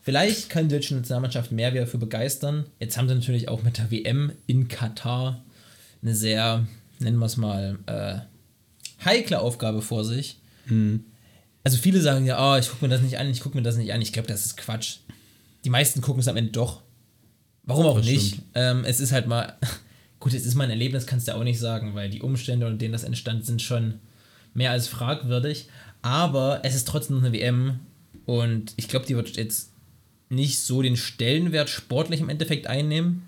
vielleicht 0.01 0.49
kann 0.49 0.67
die 0.67 0.75
deutsche 0.75 0.95
Nationalmannschaft 0.95 1.51
mehr 1.51 1.73
wieder 1.73 1.87
für 1.87 1.97
begeistern. 1.97 2.65
Jetzt 2.79 2.97
haben 2.97 3.07
sie 3.07 3.15
natürlich 3.15 3.47
auch 3.47 3.63
mit 3.63 3.77
der 3.77 3.91
WM 3.91 4.33
in 4.47 4.67
Katar 4.67 5.41
eine 6.01 6.15
sehr, 6.15 6.67
nennen 6.99 7.19
wir 7.19 7.27
es 7.27 7.37
mal, 7.37 7.79
äh, 7.85 8.15
heikle 9.05 9.39
Aufgabe 9.39 9.81
vor 9.81 10.03
sich. 10.03 10.39
Also 11.63 11.77
viele 11.77 12.01
sagen 12.01 12.25
ja, 12.25 12.53
oh, 12.53 12.57
ich 12.57 12.69
gucke 12.69 12.85
mir 12.85 12.89
das 12.89 13.01
nicht 13.01 13.17
an, 13.17 13.29
ich 13.29 13.39
gucke 13.39 13.55
mir 13.55 13.63
das 13.63 13.77
nicht 13.77 13.93
an. 13.93 14.01
Ich 14.01 14.11
glaube, 14.11 14.27
das 14.27 14.45
ist 14.45 14.57
Quatsch. 14.57 14.97
Die 15.63 15.69
meisten 15.69 16.01
gucken 16.01 16.19
es 16.19 16.27
am 16.27 16.35
Ende 16.35 16.51
doch. 16.51 16.81
Warum 17.63 17.85
auch 17.85 17.97
Das 17.97 18.05
nicht? 18.05 18.39
Ähm, 18.55 18.83
es 18.85 18.99
ist 18.99 19.11
halt 19.11 19.27
mal, 19.27 19.57
gut, 20.19 20.33
es 20.33 20.45
ist 20.45 20.55
mal 20.55 20.65
ein 20.65 20.69
Erlebnis, 20.69 21.05
kannst 21.05 21.27
du 21.27 21.35
auch 21.35 21.43
nicht 21.43 21.59
sagen, 21.59 21.95
weil 21.95 22.09
die 22.09 22.21
Umstände, 22.21 22.65
unter 22.65 22.77
denen 22.77 22.93
das 22.93 23.03
entstand, 23.03 23.45
sind 23.45 23.61
schon 23.61 23.99
mehr 24.53 24.71
als 24.71 24.87
fragwürdig. 24.87 25.67
Aber 26.01 26.61
es 26.63 26.75
ist 26.75 26.87
trotzdem 26.87 27.17
noch 27.17 27.23
eine 27.23 27.33
WM 27.33 27.79
und 28.25 28.73
ich 28.75 28.87
glaube, 28.87 29.05
die 29.05 29.15
wird 29.15 29.37
jetzt 29.37 29.71
nicht 30.29 30.59
so 30.59 30.81
den 30.81 30.97
Stellenwert 30.97 31.69
sportlich 31.69 32.19
im 32.19 32.29
Endeffekt 32.29 32.67
einnehmen. 32.67 33.23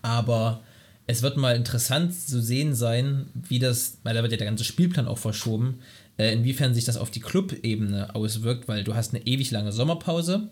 Aber 0.00 0.62
es 1.06 1.22
wird 1.22 1.36
mal 1.36 1.56
interessant 1.56 2.14
zu 2.14 2.40
sehen 2.40 2.74
sein, 2.74 3.26
wie 3.34 3.58
das, 3.58 3.98
weil 4.02 4.14
da 4.14 4.22
wird 4.22 4.32
ja 4.32 4.38
der 4.38 4.46
ganze 4.46 4.64
Spielplan 4.64 5.08
auch 5.08 5.18
verschoben, 5.18 5.80
äh, 6.16 6.32
inwiefern 6.32 6.74
sich 6.74 6.84
das 6.84 6.96
auf 6.96 7.10
die 7.10 7.20
Club-Ebene 7.20 8.14
auswirkt, 8.14 8.68
weil 8.68 8.84
du 8.84 8.94
hast 8.94 9.14
eine 9.14 9.26
ewig 9.26 9.50
lange 9.50 9.72
Sommerpause, 9.72 10.48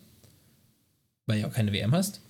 weil 1.26 1.36
du 1.36 1.42
ja 1.42 1.48
auch 1.48 1.54
keine 1.54 1.72
WM 1.72 1.92
hast. 1.92 2.20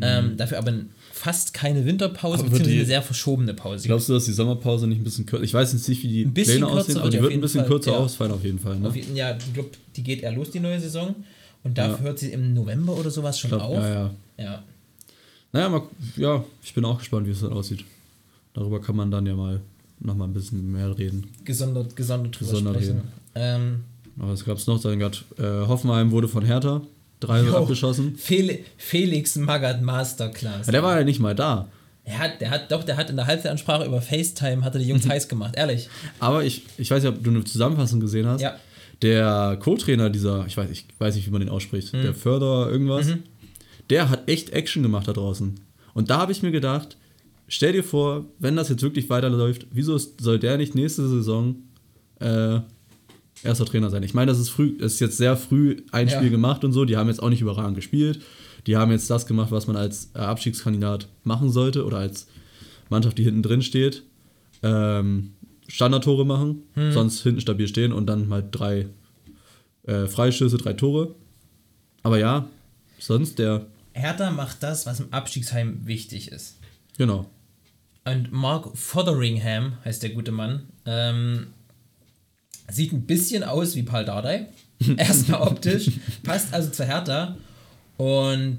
Ähm, 0.00 0.36
dafür 0.36 0.58
aber 0.58 0.72
fast 1.12 1.54
keine 1.54 1.84
Winterpause, 1.86 2.42
Mhm. 2.42 2.48
Aber 2.48 2.50
beziehungsweise 2.50 2.70
die- 2.70 2.76
eine 2.78 2.86
sehr 2.86 3.02
verschobene 3.02 3.54
Pause. 3.54 3.86
Glaubst 3.86 4.08
du, 4.08 4.12
dass 4.14 4.24
die 4.24 4.32
Sommerpause 4.32 4.86
nicht 4.88 4.98
ein 5.00 5.04
bisschen 5.04 5.24
kürzer 5.24 5.44
Ich 5.44 5.54
weiß 5.54 5.72
jetzt 5.72 5.88
nicht, 5.88 6.02
wie 6.02 6.08
die 6.08 6.24
Ein 6.24 6.34
Pläne 6.34 6.66
aussehen, 6.66 6.98
aber 6.98 7.10
die 7.10 7.20
wird 7.22 7.32
ein 7.32 7.40
bisschen 7.40 7.60
Fall, 7.60 7.68
kürzer 7.68 7.92
ja. 7.92 7.98
ausfallen 7.98 8.32
auf 8.32 8.42
jeden 8.44 8.58
Fall. 8.58 8.76
Ne? 8.80 8.88
Auf 8.88 8.96
ja, 8.96 9.36
ich 9.36 9.54
glaube, 9.54 9.70
die 9.94 10.02
geht 10.02 10.22
eher 10.22 10.32
los, 10.32 10.50
die 10.50 10.58
neue 10.60 10.80
Saison. 10.80 11.14
Und 11.62 11.78
dafür 11.78 11.96
Ja. 11.98 12.02
hört 12.02 12.18
sie 12.18 12.32
im 12.32 12.52
November 12.54 12.94
oder 12.98 13.10
sowas 13.10 13.38
schon 13.38 13.50
glaub, 13.50 13.62
auf. 13.62 13.76
ja, 13.76 13.88
ja. 13.88 14.10
ja. 14.38 14.62
Naja, 15.52 15.68
mal, 15.68 15.82
ja, 16.16 16.44
ich 16.62 16.74
bin 16.74 16.84
auch 16.84 16.98
gespannt, 16.98 17.26
wie 17.26 17.30
es 17.30 17.40
dann 17.40 17.52
aussieht. 17.52 17.84
Darüber 18.52 18.80
kann 18.80 18.96
man 18.96 19.10
dann 19.10 19.24
ja 19.26 19.34
mal 19.34 19.60
noch 20.00 20.16
mal 20.16 20.24
ein 20.24 20.32
bisschen 20.34 20.72
mehr 20.72 20.98
reden. 20.98 21.24
Gesondert, 21.44 21.94
gesondert 21.94 22.38
drüber 22.38 22.50
Gesondert 22.50 22.74
sprechen. 22.76 22.96
reden. 22.96 23.08
Ähm, 23.36 23.84
Aber 24.18 24.32
was 24.32 24.44
gab 24.44 24.58
es 24.58 24.66
noch? 24.66 24.80
Dann 24.82 24.98
grad, 24.98 25.24
äh, 25.38 25.42
Hoffenheim 25.66 26.10
wurde 26.10 26.26
von 26.28 26.44
Hertha 26.44 26.82
3 27.26 27.42
Jo. 27.42 27.56
abgeschossen. 27.56 28.16
Fel 28.16 28.60
Felix 28.76 29.36
Magath 29.36 29.82
Masterclass. 29.82 30.66
Ja, 30.66 30.72
der 30.72 30.82
war 30.82 30.98
ja 30.98 31.04
nicht 31.04 31.20
mal 31.20 31.34
da. 31.34 31.68
Er 32.06 32.18
hat, 32.18 32.40
der 32.40 32.50
hat, 32.50 32.70
doch, 32.70 32.84
der 32.84 32.96
hat 32.98 33.08
in 33.08 33.16
der 33.16 33.26
Halbzeitansprache 33.26 33.86
über 33.86 34.02
FaceTime 34.02 34.62
hat 34.62 34.74
er 34.74 34.78
die 34.78 34.84
Mhm. 34.86 34.90
Jungs 34.92 35.08
heiß 35.08 35.28
gemacht, 35.28 35.54
ehrlich. 35.56 35.88
Aber 36.20 36.44
ich, 36.44 36.62
ich 36.76 36.90
weiß 36.90 37.02
nicht, 37.02 37.12
ob 37.12 37.24
du 37.24 37.30
eine 37.30 37.44
Zusammenfassung 37.44 38.00
gesehen 38.00 38.26
hast. 38.26 38.40
Ja. 38.42 38.56
Der 39.02 39.56
Co-Trainer 39.60 40.10
dieser, 40.10 40.46
ich 40.46 40.56
weiß, 40.56 40.70
ich 40.70 40.86
weiß 40.98 41.14
nicht, 41.16 41.26
wie 41.26 41.30
man 41.30 41.40
den 41.40 41.48
ausspricht, 41.50 41.92
Mhm. 41.94 42.02
der 42.02 42.14
Förder 42.14 42.70
irgendwas, 42.70 43.08
der 43.90 44.08
hat 44.10 44.28
echt 44.28 44.50
Action 44.50 44.82
gemacht 44.82 45.08
da 45.08 45.12
draußen. 45.12 45.58
Und 45.94 46.10
da 46.10 46.18
habe 46.18 46.32
ich 46.32 46.42
mir 46.42 46.50
gedacht, 46.52 46.96
stell 47.48 47.72
dir 47.72 47.84
vor, 47.84 48.24
wenn 48.38 48.56
das 48.56 48.68
jetzt 48.68 48.82
wirklich 48.82 49.08
weiterläuft, 49.10 49.66
wieso 49.72 49.96
soll 49.98 50.38
der 50.38 50.56
nicht 50.58 50.74
nächste 50.74 51.08
Saison 51.08 51.56
äh, 52.20 52.60
erster 53.42 53.64
Trainer 53.66 53.90
sein? 53.90 54.02
Ich 54.02 54.14
meine, 54.14 54.30
das 54.30 54.38
ist 54.38 54.50
früh, 54.50 54.76
das 54.78 54.94
ist 54.94 55.00
jetzt 55.00 55.16
sehr 55.16 55.36
früh 55.36 55.82
ein 55.92 56.08
Ja. 56.08 56.16
Spiel 56.16 56.30
gemacht 56.30 56.64
und 56.64 56.72
so, 56.72 56.84
die 56.84 56.96
haben 56.96 57.08
jetzt 57.08 57.22
auch 57.22 57.30
nicht 57.30 57.40
überragend 57.40 57.76
gespielt. 57.76 58.20
Die 58.66 58.76
haben 58.76 58.90
jetzt 58.92 59.10
das 59.10 59.26
gemacht, 59.26 59.50
was 59.50 59.66
man 59.66 59.76
als 59.76 60.10
äh, 60.14 60.18
Abstiegskandidat 60.18 61.08
machen 61.22 61.50
sollte 61.50 61.84
oder 61.84 61.98
als 61.98 62.26
Mannschaft, 62.88 63.18
die 63.18 63.24
hinten 63.24 63.42
drin 63.42 63.62
steht. 63.62 64.02
Ähm, 64.62 65.32
Standardtore 65.68 66.24
machen, 66.26 66.62
sonst 66.92 67.22
hinten 67.22 67.40
stabil 67.40 67.66
stehen 67.68 67.92
und 67.92 68.06
dann 68.06 68.28
mal 68.28 68.46
drei 68.48 68.86
äh, 69.84 70.06
Freischüsse, 70.06 70.58
drei 70.58 70.74
Tore. 70.74 71.14
Aber 72.02 72.18
ja, 72.18 72.48
sonst 72.98 73.38
der, 73.38 73.66
Hertha 73.92 74.30
macht 74.30 74.62
das, 74.62 74.84
was 74.86 75.00
im 75.00 75.12
Abstiegsheim 75.12 75.86
wichtig 75.86 76.32
ist. 76.32 76.58
genau. 76.98 77.30
Und 78.06 78.30
Mark 78.32 78.76
Fotheringham 78.76 79.78
heißt 79.86 80.02
der 80.02 80.10
gute 80.10 80.30
Mann. 80.32 80.64
Ähm, 80.84 81.46
Sieht 82.70 82.92
ein 82.92 83.02
bisschen 83.02 83.44
aus 83.44 83.74
wie 83.76 83.82
Paul 83.82 84.04
Dardai. 84.04 84.46
Erstmal 84.96 85.42
optisch. 85.42 85.90
Passt 86.22 86.52
also 86.52 86.70
zu 86.70 86.84
Hertha. 86.84 87.36
Und 87.96 88.58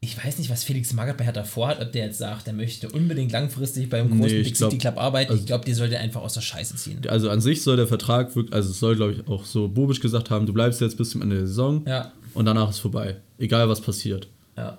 ich 0.00 0.22
weiß 0.22 0.38
nicht, 0.38 0.50
was 0.50 0.64
Felix 0.64 0.92
Magath 0.92 1.16
bei 1.16 1.24
Hertha 1.24 1.44
vorhat, 1.44 1.80
ob 1.80 1.90
der 1.92 2.04
jetzt 2.06 2.18
sagt, 2.18 2.46
er 2.46 2.52
möchte 2.52 2.90
unbedingt 2.90 3.32
langfristig 3.32 3.88
beim 3.88 4.08
großen 4.10 4.36
Nee, 4.36 4.42
Big 4.42 4.54
City 4.56 4.76
Club 4.76 4.98
arbeiten. 4.98 5.30
also- 5.30 5.40
ich 5.40 5.46
glaube, 5.46 5.64
die 5.64 5.72
sollte 5.72 5.98
einfach 5.98 6.20
aus 6.20 6.34
der 6.34 6.42
Scheiße 6.42 6.76
ziehen. 6.76 7.00
Also 7.08 7.30
an 7.30 7.40
sich 7.40 7.62
soll 7.62 7.76
der 7.76 7.86
Vertrag 7.86 8.36
wirklich, 8.36 8.54
also 8.54 8.70
es 8.70 8.78
soll, 8.78 8.96
glaube 8.96 9.12
ich, 9.14 9.26
auch 9.28 9.44
so 9.46 9.66
Bobic 9.66 10.00
gesagt 10.02 10.28
haben, 10.30 10.44
du 10.44 10.52
bleibst 10.52 10.80
jetzt 10.82 10.98
bis 10.98 11.10
zum 11.10 11.22
Ende 11.22 11.36
der 11.38 11.46
Saison 11.46 11.82
Ja, 11.86 12.12
und 12.34 12.44
danach 12.44 12.68
ist 12.68 12.80
vorbei. 12.80 13.16
Egal 13.38 13.68
was 13.68 13.80
passiert. 13.80 14.28
ja. 14.56 14.78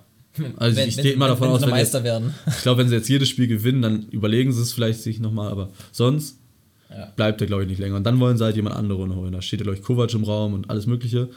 Also 0.58 0.78
ich 0.82 0.98
gehe 0.98 1.12
immer 1.14 1.28
davon 1.28 1.48
wenn 1.48 1.54
aus, 1.54 1.60
sie 1.60 1.66
wenn 1.66 1.70
Meister 1.70 1.98
jetzt- 1.98 2.04
werden. 2.04 2.34
Ich 2.46 2.60
glaube, 2.62 2.82
wenn 2.82 2.90
sie 2.90 2.94
jetzt 2.94 3.08
jedes 3.08 3.26
Spiel 3.30 3.46
gewinnen, 3.48 3.80
dann 3.80 4.02
überlegen 4.10 4.52
sie 4.52 4.60
es 4.60 4.74
vielleicht 4.74 5.00
sich 5.00 5.18
nochmal, 5.18 5.50
aber 5.50 5.70
sonst 5.92 6.38
Ja. 6.90 7.12
bleibt 7.16 7.40
er, 7.40 7.46
glaube 7.46 7.62
ich, 7.64 7.68
nicht 7.68 7.78
länger. 7.78 7.96
Und 7.96 8.04
dann 8.04 8.20
wollen 8.20 8.36
sie 8.38 8.44
halt 8.44 8.56
jemand 8.56 8.76
anderen 8.76 9.14
holen. 9.14 9.32
Da 9.32 9.42
steht 9.42 9.60
glaube 9.62 9.76
ich, 9.76 9.82
Kovac 9.82 10.12
im 10.14 10.24
Raum 10.24 10.54
und 10.54 10.70
alles 10.70 10.86
Mögliche. 10.86 11.28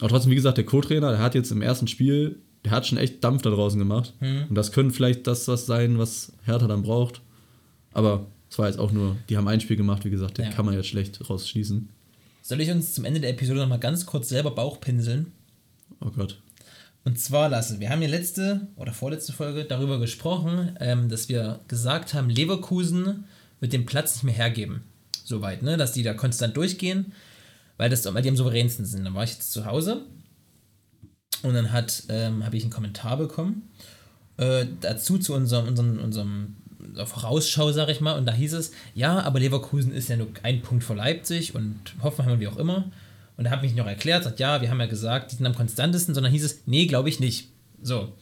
Aber 0.00 0.08
trotzdem, 0.08 0.30
wie 0.32 0.36
gesagt, 0.36 0.56
der 0.58 0.64
Co-Trainer, 0.64 1.10
der 1.10 1.20
hat 1.20 1.34
jetzt 1.34 1.52
im 1.52 1.62
ersten 1.62 1.86
Spiel, 1.86 2.36
der 2.64 2.72
hat 2.72 2.86
schon 2.86 2.98
echt 2.98 3.22
Dampf 3.22 3.42
da 3.42 3.50
draußen 3.50 3.78
gemacht. 3.78 4.14
Hm. 4.18 4.46
Und 4.48 4.54
das 4.54 4.72
könnte 4.72 4.94
vielleicht 4.94 5.26
das 5.26 5.46
was 5.48 5.66
sein, 5.66 5.98
was 5.98 6.32
Hertha 6.44 6.66
dann 6.66 6.82
braucht. 6.82 7.20
Aber 7.92 8.26
es 8.50 8.58
war 8.58 8.66
jetzt 8.66 8.78
auch 8.78 8.92
nur, 8.92 9.16
die 9.28 9.36
haben 9.36 9.46
ein 9.48 9.60
Spiel 9.60 9.76
gemacht, 9.76 10.04
wie 10.04 10.10
gesagt, 10.10 10.38
den 10.38 10.46
Ja. 10.46 10.50
kann 10.50 10.66
man 10.66 10.74
jetzt 10.74 10.88
schlecht 10.88 11.28
rausschließen. 11.28 11.88
Soll 12.42 12.60
ich 12.60 12.70
uns 12.70 12.94
zum 12.94 13.04
Ende 13.04 13.20
der 13.20 13.30
Episode 13.30 13.60
nochmal 13.60 13.78
ganz 13.78 14.06
kurz 14.06 14.28
selber 14.28 14.50
Bauch 14.50 14.80
pinseln? 14.80 15.32
Oh 16.00 16.10
Gott. 16.10 16.40
Und 17.04 17.18
zwar 17.18 17.48
lassen, 17.48 17.80
wir 17.80 17.90
haben 17.90 18.02
ja 18.02 18.08
letzte 18.08 18.68
oder 18.76 18.92
vorletzte 18.92 19.32
Folge 19.32 19.64
darüber 19.64 19.98
gesprochen, 19.98 20.76
ähm, 20.80 21.08
dass 21.08 21.28
wir 21.28 21.60
gesagt 21.68 22.12
haben, 22.12 22.28
Leverkusen 22.28 23.24
wird 23.60 23.72
den 23.72 23.86
Platz 23.86 24.14
nicht 24.14 24.24
mehr 24.24 24.34
hergeben. 24.34 24.82
Soweit, 25.24 25.62
ne? 25.62 25.76
Dass 25.76 25.92
die 25.92 26.02
da 26.02 26.14
konstant 26.14 26.56
durchgehen, 26.56 27.12
weil, 27.76 27.90
das, 27.90 28.04
weil 28.12 28.22
die 28.22 28.28
am 28.28 28.36
souveränsten 28.36 28.84
sind. 28.84 29.04
Dann 29.04 29.14
war 29.14 29.24
ich 29.24 29.30
jetzt 29.30 29.52
zu 29.52 29.66
Hause 29.66 30.02
und 31.42 31.54
dann 31.54 31.68
ähm, 32.08 32.44
habe 32.44 32.56
ich 32.56 32.64
einen 32.64 32.72
Kommentar 32.72 33.16
bekommen 33.16 33.70
äh, 34.36 34.66
dazu 34.80 35.18
zu 35.18 35.34
unserem, 35.34 35.68
unserem, 35.68 35.98
unserem 35.98 36.56
unserer 36.90 37.06
Vorausschau, 37.06 37.72
sag 37.72 37.88
ich 37.88 38.00
mal, 38.00 38.18
und 38.18 38.26
da 38.26 38.32
hieß 38.32 38.54
es, 38.54 38.72
ja, 38.94 39.20
aber 39.20 39.38
Leverkusen 39.38 39.92
ist 39.92 40.08
ja 40.08 40.16
nur 40.16 40.28
ein 40.42 40.62
Punkt 40.62 40.82
vor 40.82 40.96
Leipzig 40.96 41.54
und 41.54 41.78
Hoffenheim 42.02 42.34
und 42.34 42.40
wie 42.40 42.48
auch 42.48 42.56
immer. 42.56 42.90
Und 43.36 43.46
er 43.46 43.52
hat 43.52 43.62
mich 43.62 43.74
noch 43.74 43.86
erklärt, 43.86 44.24
sagt, 44.24 44.40
ja, 44.40 44.60
wir 44.60 44.70
haben 44.70 44.80
ja 44.80 44.86
gesagt, 44.86 45.32
die 45.32 45.36
sind 45.36 45.46
am 45.46 45.54
konstantesten, 45.54 46.14
sondern 46.14 46.32
hieß 46.32 46.44
es, 46.44 46.62
nee, 46.66 46.86
glaube 46.86 47.08
ich 47.08 47.20
nicht. 47.20 47.48
So. 47.82 48.12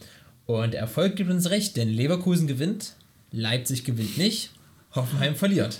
Und 0.45 0.73
der 0.73 0.81
Erfolg 0.81 1.15
gibt 1.15 1.29
uns 1.29 1.49
recht, 1.49 1.77
denn 1.77 1.89
Leverkusen 1.89 2.47
gewinnt, 2.47 2.93
Leipzig 3.31 3.83
gewinnt 3.83 4.17
nicht, 4.17 4.51
Hoffenheim 5.01 5.35
verliert. 5.35 5.79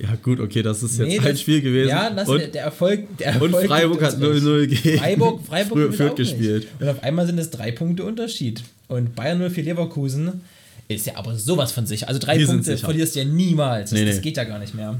Ja, 0.00 0.14
gut, 0.22 0.38
okay, 0.40 0.62
das 0.62 0.82
ist 0.82 0.98
jetzt 0.98 1.08
Nee, 1.08 1.18
ein 1.18 1.24
das- 1.24 1.40
Spiel 1.40 1.60
gewesen. 1.62 1.88
Ja, 1.88 2.10
das, 2.10 2.28
und, 2.28 2.38
der, 2.40 2.48
der 2.48 2.62
Erfolg. 2.64 3.16
Der 3.18 3.40
und 3.42 3.52
Erfolg 3.52 3.66
Freiburg 3.66 3.98
gibt 4.00 4.12
hat 4.12 4.14
uns 4.22 4.22
recht. 4.22 4.44
0-0 4.44 4.66
gegen 4.66 4.98
Freiburg, 4.98 5.46
Freiburg 5.46 5.94
Fürth 5.94 6.16
gespielt. 6.16 6.62
Nicht. 6.64 6.80
Und 6.80 6.88
auf 6.88 7.02
einmal 7.02 7.26
sind 7.26 7.38
es 7.38 7.50
drei 7.50 7.72
Punkte 7.72 8.04
Unterschied. 8.04 8.62
Und 8.86 9.14
Bayern 9.16 9.38
04 9.50 9.64
Leverkusen 9.64 10.42
ist 10.86 11.06
ja 11.06 11.16
aber 11.16 11.36
sowas 11.36 11.72
von 11.72 11.86
sicher. 11.86 12.08
Also 12.08 12.20
drei 12.20 12.38
Die 12.38 12.44
Punkte 12.46 12.76
verlierst 12.78 13.14
du 13.16 13.18
ja 13.20 13.24
niemals. 13.24 13.90
Das, 13.90 13.98
Nee, 13.98 14.06
das 14.06 14.20
geht 14.20 14.36
ja 14.36 14.44
gar 14.44 14.58
nicht 14.58 14.74
mehr. 14.74 14.96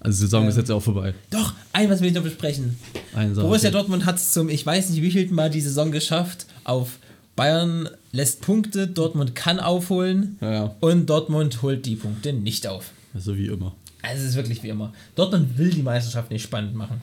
Also 0.00 0.16
die 0.16 0.20
Saison 0.22 0.48
ist 0.48 0.56
jetzt 0.56 0.68
ja 0.68 0.74
auch 0.76 0.82
vorbei. 0.82 1.12
Doch, 1.30 1.54
ein 1.72 1.90
was 1.90 2.00
will 2.00 2.08
ich 2.08 2.14
noch 2.14 2.22
besprechen. 2.22 2.78
Sache. 3.12 3.28
Borussia 3.34 3.70
Dortmund 3.70 4.06
hat 4.06 4.16
es 4.16 4.32
zum, 4.32 4.48
ich 4.48 4.64
weiß 4.64 4.90
nicht 4.90 5.02
wievielten 5.02 5.34
Mal 5.34 5.50
die 5.50 5.60
Saison 5.60 5.90
geschafft, 5.92 6.46
auf 6.64 6.98
Bayern 7.36 7.88
lässt 8.12 8.40
Punkte, 8.40 8.86
Dortmund 8.88 9.34
kann 9.34 9.60
aufholen 9.60 10.38
Ja, 10.40 10.52
ja. 10.52 10.74
und 10.80 11.06
Dortmund 11.06 11.62
holt 11.62 11.84
die 11.86 11.96
Punkte 11.96 12.32
nicht 12.32 12.66
auf. 12.66 12.90
So 13.20 13.36
wie 13.36 13.46
immer. 13.46 13.74
Also 14.02 14.22
es 14.22 14.30
ist 14.30 14.36
wirklich 14.36 14.62
wie 14.62 14.68
immer. 14.68 14.92
Dortmund 15.14 15.58
will 15.58 15.70
die 15.70 15.82
Meisterschaft 15.82 16.30
nicht 16.30 16.42
spannend 16.42 16.74
machen. 16.74 17.00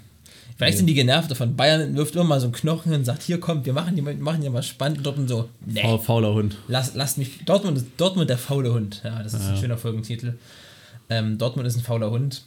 Vielleicht 0.58 0.78
sind 0.78 0.88
die 0.88 0.94
genervt 0.94 1.30
davon. 1.30 1.58
Bayern 1.58 1.98
wirft 1.98 2.16
immer 2.16 2.24
mal 2.24 2.40
so 2.40 2.46
einen 2.46 2.54
Knochen 2.54 2.94
und 2.94 3.04
sagt, 3.04 3.24
hier 3.24 3.42
kommt, 3.42 3.66
wir 3.66 3.74
machen 3.74 3.94
die, 3.98 4.02
machen 4.02 4.42
die 4.42 4.50
mal 4.50 4.64
spannend. 4.64 5.00
Und 5.00 5.04
Dortmund 5.06 5.28
so, 5.28 5.50
nee, 5.66 5.82
Faul- 5.82 6.00
Fauler 6.00 6.34
Hund. 6.34 6.56
lass, 6.70 6.94
lass 6.96 7.18
mich. 7.18 7.44
Dortmund 7.46 7.78
ist 7.78 7.88
Dortmund 7.98 8.30
der 8.30 8.38
faule 8.38 8.72
Hund. 8.74 9.02
Ja, 9.04 9.22
das 9.22 9.34
ist 9.34 9.42
ein 9.42 9.58
schöner 9.58 9.78
Folgentitel. 9.78 10.36
Ähm, 11.10 11.38
Dortmund 11.38 11.68
ist 11.68 11.76
ein 11.76 11.84
fauler 11.84 12.10
Hund. 12.10 12.44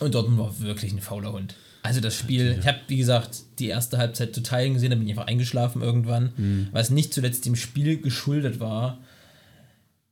Und 0.00 0.14
Dortmund 0.14 0.38
war 0.38 0.58
wirklich 0.60 0.92
ein 0.92 1.00
fauler 1.00 1.32
Hund. 1.32 1.54
Also 1.82 2.00
das 2.00 2.14
Spiel, 2.16 2.56
ich 2.60 2.66
habe 2.66 2.78
wie 2.88 2.96
gesagt 2.96 3.40
die 3.58 3.68
erste 3.68 3.98
Halbzeit 3.98 4.34
zu 4.34 4.42
Teilen 4.42 4.74
gesehen, 4.74 4.90
dann 4.90 4.98
bin 4.98 5.08
ich 5.08 5.14
einfach 5.14 5.26
eingeschlafen 5.28 5.82
irgendwann, 5.82 6.68
was 6.72 6.90
nicht 6.90 7.12
zuletzt 7.14 7.44
dem 7.46 7.56
Spiel 7.56 8.00
geschuldet 8.00 8.58
war. 8.58 8.98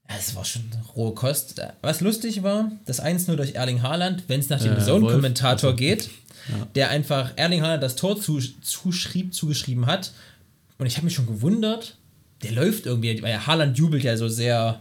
Ja, 0.09 0.14
Es 0.18 0.34
war 0.36 0.44
schon 0.44 0.62
rohe 0.94 1.14
Kost. 1.14 1.61
Was 1.82 2.00
lustig 2.00 2.42
war, 2.42 2.70
das 2.84 3.02
1-0 3.02 3.34
durch 3.36 3.54
Erling 3.54 3.82
Haaland, 3.82 4.24
wenn 4.28 4.40
es 4.40 4.48
nach 4.48 4.61
dem 4.62 4.76
Äh, 4.76 4.80
Zone-Kommentator 4.80 5.70
Wolf. 5.70 5.76
geht, 5.78 6.11
der 6.74 6.90
einfach 6.90 7.32
Erling 7.36 7.62
Haaland 7.62 7.82
das 7.82 7.96
Tor 7.96 8.20
zu, 8.20 8.38
zuschrieb, 8.62 9.34
zugeschrieben 9.34 9.86
hat. 9.86 10.12
Und 10.78 10.86
ich 10.86 10.96
habe 10.96 11.07
mich 11.07 11.14
schon 11.14 11.26
gewundert, 11.26 11.96
der 12.42 12.52
läuft 12.52 12.86
irgendwie, 12.86 13.20
weil 13.22 13.30
ja 13.32 13.46
Haaland 13.46 13.76
jubelt 13.78 14.04
ja 14.04 14.16
so 14.16 14.28
sehr 14.28 14.80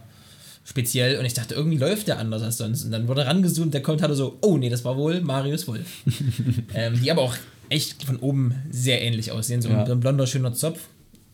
speziell 0.64 1.18
und 1.18 1.24
ich 1.24 1.34
dachte, 1.34 1.54
irgendwie 1.54 1.78
läuft 1.78 2.08
der 2.08 2.18
anders 2.18 2.42
als 2.42 2.58
sonst. 2.58 2.84
Und 2.84 2.90
dann 2.90 3.08
wurde 3.08 3.24
rangezoomt, 3.26 3.72
der 3.72 3.82
Kommentator 3.82 4.16
so, 4.16 4.38
oh 4.42 4.56
nee, 4.58 4.68
das 4.68 4.84
war 4.84 4.96
wohl 4.96 5.20
Marius 5.20 5.66
Wolf. 5.68 5.86
ähm, 6.74 7.00
die 7.02 7.10
aber 7.10 7.22
auch 7.22 7.34
echt 7.68 8.04
von 8.04 8.16
oben 8.18 8.54
sehr 8.70 9.00
ähnlich 9.02 9.30
aussehen, 9.32 9.62
so 9.62 9.68
Ja. 9.68 9.84
ein 9.84 10.00
blonder, 10.00 10.26
schöner 10.26 10.52
Zopf. 10.54 10.80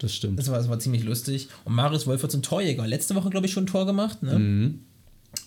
Das 0.03 0.15
stimmt. 0.15 0.39
Das 0.39 0.51
war, 0.51 0.59
das 0.59 0.69
war 0.69 0.79
ziemlich 0.79 1.05
lustig. 1.05 1.49
Und 1.65 1.75
Marius 1.75 2.07
Wolf 2.07 2.21
wird 2.23 2.33
zum 2.33 2.43
Torjäger. 2.43 2.87
Letzte 2.87 3.15
Woche, 3.15 3.31
glaube 3.31 3.47
ich, 3.47 3.53
schon 3.53 3.65
ein 3.65 3.69
Tor 3.69 3.87
gemacht. 3.87 4.23
Ne? 4.23 4.39
Mhm. 4.39 4.81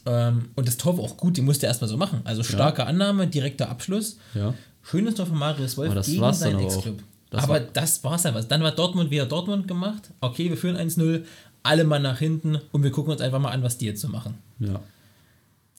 Ähm, 0.05 0.45
und 0.55 0.67
das 0.67 0.77
Tor 0.77 0.97
war 0.97 1.03
auch 1.03 1.17
gut, 1.17 1.37
die 1.37 1.41
musste 1.41 1.65
er 1.67 1.69
erstmal 1.69 1.89
so 1.89 1.97
machen. 1.97 2.21
Also 2.23 2.41
starke 2.41 2.87
Annahme, 2.87 3.27
direkter 3.27 3.69
Abschluss. 3.69 4.17
Ja. 4.33 4.53
Schönes 4.81 5.15
Tor 5.15 5.25
von 5.25 5.37
Marius 5.37 5.77
Wolf 5.77 5.87
Aber 5.91 5.95
das 5.95 6.07
gegen 6.07 6.33
seinen. 6.33 6.59
Ex-Club. 6.59 7.03
Das 7.29 7.43
Aber 7.43 7.53
war- 7.55 7.59
das 7.59 8.03
war's 8.03 8.21
dann 8.23 8.33
was. 8.33 8.47
Dann 8.47 8.61
war 8.63 8.71
Dortmund 8.71 9.11
wieder 9.11 9.25
Dortmund 9.25 9.67
gemacht. 9.67 10.09
Okay, 10.21 10.49
wir 10.49 10.57
führen 10.57 10.77
1-0, 10.77 11.23
alle 11.63 11.83
mal 11.83 11.99
nach 11.99 12.19
hinten 12.19 12.59
und 12.71 12.83
wir 12.83 12.91
gucken 12.91 13.11
uns 13.11 13.21
einfach 13.21 13.39
mal 13.39 13.51
an, 13.51 13.61
was 13.61 13.77
die 13.77 13.85
jetzt 13.85 13.99
so 14.01 14.07
machen. 14.07 14.35
Ja. 14.59 14.79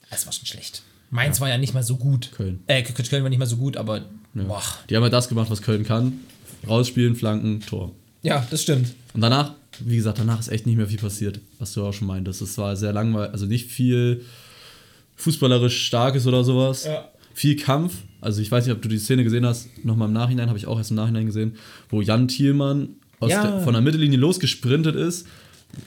Es 0.09 0.25
war 0.25 0.33
schon 0.33 0.45
schlecht. 0.45 0.83
Mainz 1.09 1.39
war 1.41 1.49
ja 1.49 1.57
nicht 1.57 1.73
mal 1.73 1.83
so 1.83 1.95
gut. 1.95 2.31
Köln. 2.35 2.61
Äh, 2.67 2.83
Köln 2.83 3.23
war 3.23 3.29
nicht 3.29 3.39
mal 3.39 3.45
so 3.47 3.57
gut, 3.57 3.77
aber 3.77 3.99
ja. 4.33 4.43
boah. 4.43 4.61
Die 4.89 4.95
haben 4.95 5.03
ja 5.03 5.09
das 5.09 5.29
gemacht, 5.29 5.49
was 5.49 5.61
Köln 5.61 5.83
kann. 5.83 6.19
Rausspielen, 6.67 7.15
Flanken, 7.15 7.61
Tor. 7.61 7.93
Ja, 8.23 8.45
das 8.49 8.61
stimmt. 8.63 8.93
Und 9.13 9.21
danach, 9.21 9.53
wie 9.79 9.95
gesagt, 9.95 10.19
danach 10.19 10.39
ist 10.39 10.47
echt 10.49 10.65
nicht 10.65 10.75
mehr 10.77 10.87
viel 10.87 10.97
passiert, 10.99 11.39
was 11.59 11.73
du 11.73 11.85
auch 11.85 11.93
schon 11.93 12.07
meintest. 12.07 12.41
Es 12.41 12.57
war 12.57 12.75
sehr 12.75 12.93
langweilig, 12.93 13.31
also 13.31 13.45
nicht 13.45 13.69
viel 13.71 14.23
fußballerisch 15.15 15.85
Starkes 15.85 16.27
oder 16.27 16.43
sowas. 16.43 16.85
Ja. 16.85 17.07
Viel 17.33 17.55
Kampf. 17.55 17.93
Also 18.21 18.41
ich 18.41 18.51
weiß 18.51 18.65
nicht, 18.65 18.75
ob 18.75 18.81
du 18.81 18.89
die 18.89 18.97
Szene 18.97 19.23
gesehen 19.23 19.45
hast, 19.45 19.67
nochmal 19.85 20.07
im 20.07 20.13
Nachhinein, 20.13 20.47
habe 20.49 20.57
ich 20.57 20.65
auch 20.67 20.77
erst 20.77 20.89
im 20.91 20.97
Nachhinein 20.97 21.25
gesehen, 21.27 21.55
wo 21.89 22.01
Jan 22.01 22.27
Thielmann 22.27 22.89
Ja. 23.21 23.43
der, 23.45 23.61
von 23.61 23.73
der 23.73 23.81
Mittellinie 23.81 24.17
losgesprintet 24.17 24.95
ist. 24.95 25.27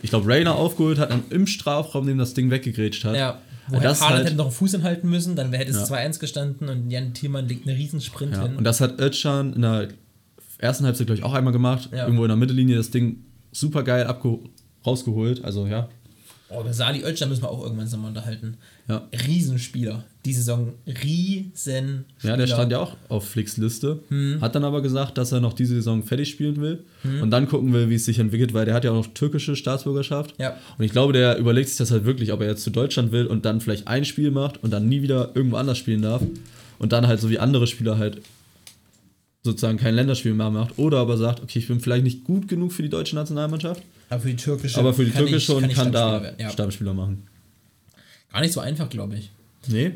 Ich 0.02 0.10
glaube, 0.10 0.28
Rainer 0.32 0.54
aufgeholt 0.56 0.98
hat, 0.98 1.10
dann 1.10 1.22
im 1.30 1.46
Strafraum 1.46 2.06
dem 2.06 2.18
das 2.18 2.34
Ding 2.34 2.50
weggegrätscht 2.50 3.04
hat. 3.04 3.16
Ja. 3.16 3.40
Wo 3.68 3.76
Und 3.76 3.84
das 3.84 4.00
Haaland 4.00 4.16
halt- 4.18 4.26
hätte 4.26 4.36
noch 4.36 4.46
einen 4.46 4.54
Fuß 4.54 4.72
hinhalten 4.72 5.08
müssen, 5.10 5.36
dann 5.36 5.52
hätte 5.52 5.70
es 5.70 5.76
Ja. 5.76 5.84
2-1 5.84 6.18
gestanden 6.18 6.68
und 6.68 6.90
Jan 6.90 7.14
Thielmann 7.14 7.48
legt 7.48 7.66
einen 7.66 7.76
Riesensprint 7.76 8.32
Ja, 8.34 8.42
hin. 8.42 8.56
und 8.56 8.64
das 8.64 8.80
hat 8.80 9.00
Özcan 9.00 9.52
in 9.54 9.62
der 9.62 9.88
ersten 10.60 10.84
Halbzeit, 10.84 11.06
glaube 11.06 11.18
ich, 11.18 11.24
auch 11.24 11.34
einmal 11.34 11.52
gemacht. 11.52 11.88
Ja. 11.92 12.04
Irgendwo 12.04 12.24
in 12.24 12.28
der 12.28 12.36
Mittellinie 12.36 12.76
das 12.76 12.90
Ding 12.90 13.24
super 13.52 13.82
geil 13.82 14.06
rausgeholt. 14.86 15.44
Also 15.44 15.66
ja. 15.66 15.88
Oh, 16.52 16.62
über 16.62 16.72
Sali 16.72 17.04
Özcan 17.04 17.28
müssen 17.28 17.42
wir 17.42 17.50
auch 17.50 17.62
irgendwann 17.62 17.88
nochmal 17.88 18.08
unterhalten. 18.08 18.56
Ja. 18.88 19.06
Riesenspieler. 19.28 20.02
Die 20.24 20.32
Saison 20.32 20.72
Riesenspieler. 20.84 22.04
Ja, 22.22 22.36
der 22.36 22.48
stand 22.48 22.72
ja 22.72 22.80
auch 22.80 22.96
auf 23.08 23.28
Flicks 23.28 23.56
Liste. 23.56 24.00
Hat 24.40 24.56
dann 24.56 24.64
aber 24.64 24.82
gesagt, 24.82 25.16
dass 25.16 25.30
er 25.30 25.38
noch 25.38 25.52
diese 25.52 25.76
Saison 25.76 26.02
fertig 26.02 26.28
spielen 26.28 26.60
will. 26.60 26.84
Und 27.22 27.30
dann 27.30 27.48
gucken 27.48 27.72
will, 27.72 27.88
wie 27.88 27.94
es 27.94 28.04
sich 28.04 28.18
entwickelt, 28.18 28.52
weil 28.52 28.64
der 28.64 28.74
hat 28.74 28.82
ja 28.84 28.90
auch 28.90 28.96
noch 28.96 29.14
türkische 29.14 29.54
Staatsbürgerschaft. 29.54 30.34
Ja. 30.38 30.56
Und 30.76 30.84
ich 30.84 30.90
glaube, 30.90 31.12
der 31.12 31.38
überlegt 31.38 31.68
sich 31.68 31.78
das 31.78 31.92
halt 31.92 32.04
wirklich, 32.04 32.32
ob 32.32 32.40
er 32.40 32.48
jetzt 32.48 32.64
zu 32.64 32.70
Deutschland 32.70 33.12
will 33.12 33.26
und 33.26 33.44
dann 33.44 33.60
vielleicht 33.60 33.86
ein 33.86 34.04
Spiel 34.04 34.32
macht 34.32 34.60
und 34.62 34.72
dann 34.72 34.88
nie 34.88 35.02
wieder 35.02 35.30
irgendwo 35.36 35.56
anders 35.56 35.78
spielen 35.78 36.02
darf. 36.02 36.22
Und 36.80 36.92
dann 36.92 37.06
halt 37.06 37.20
so 37.20 37.30
wie 37.30 37.38
andere 37.38 37.68
Spieler 37.68 37.96
halt 37.96 38.22
sozusagen 39.42 39.78
kein 39.78 39.94
Länderspiel 39.94 40.34
mehr 40.34 40.50
macht. 40.50 40.78
Oder 40.78 40.98
aber 40.98 41.16
sagt, 41.16 41.42
okay, 41.42 41.58
ich 41.58 41.68
bin 41.68 41.80
vielleicht 41.80 42.04
nicht 42.04 42.24
gut 42.24 42.48
genug 42.48 42.72
für 42.72 42.82
die 42.82 42.88
deutsche 42.88 43.14
Nationalmannschaft, 43.16 43.82
Aber 44.08 44.20
für 44.20 44.28
die 44.28 44.36
türkische. 44.36 44.78
aber 44.78 44.92
für 44.92 45.04
die 45.04 45.10
kann 45.10 45.26
türkische 45.26 45.52
ich, 45.52 45.58
und 45.58 45.62
kann 45.72 45.88
Stammspieler 45.88 46.34
da. 46.36 46.42
Ja. 46.42 46.50
Stammspieler 46.50 46.94
machen. 46.94 47.22
Gar 48.32 48.42
nicht 48.42 48.52
so 48.52 48.60
einfach, 48.60 48.88
glaube 48.90 49.16
ich. 49.16 49.30
Nee. 49.66 49.92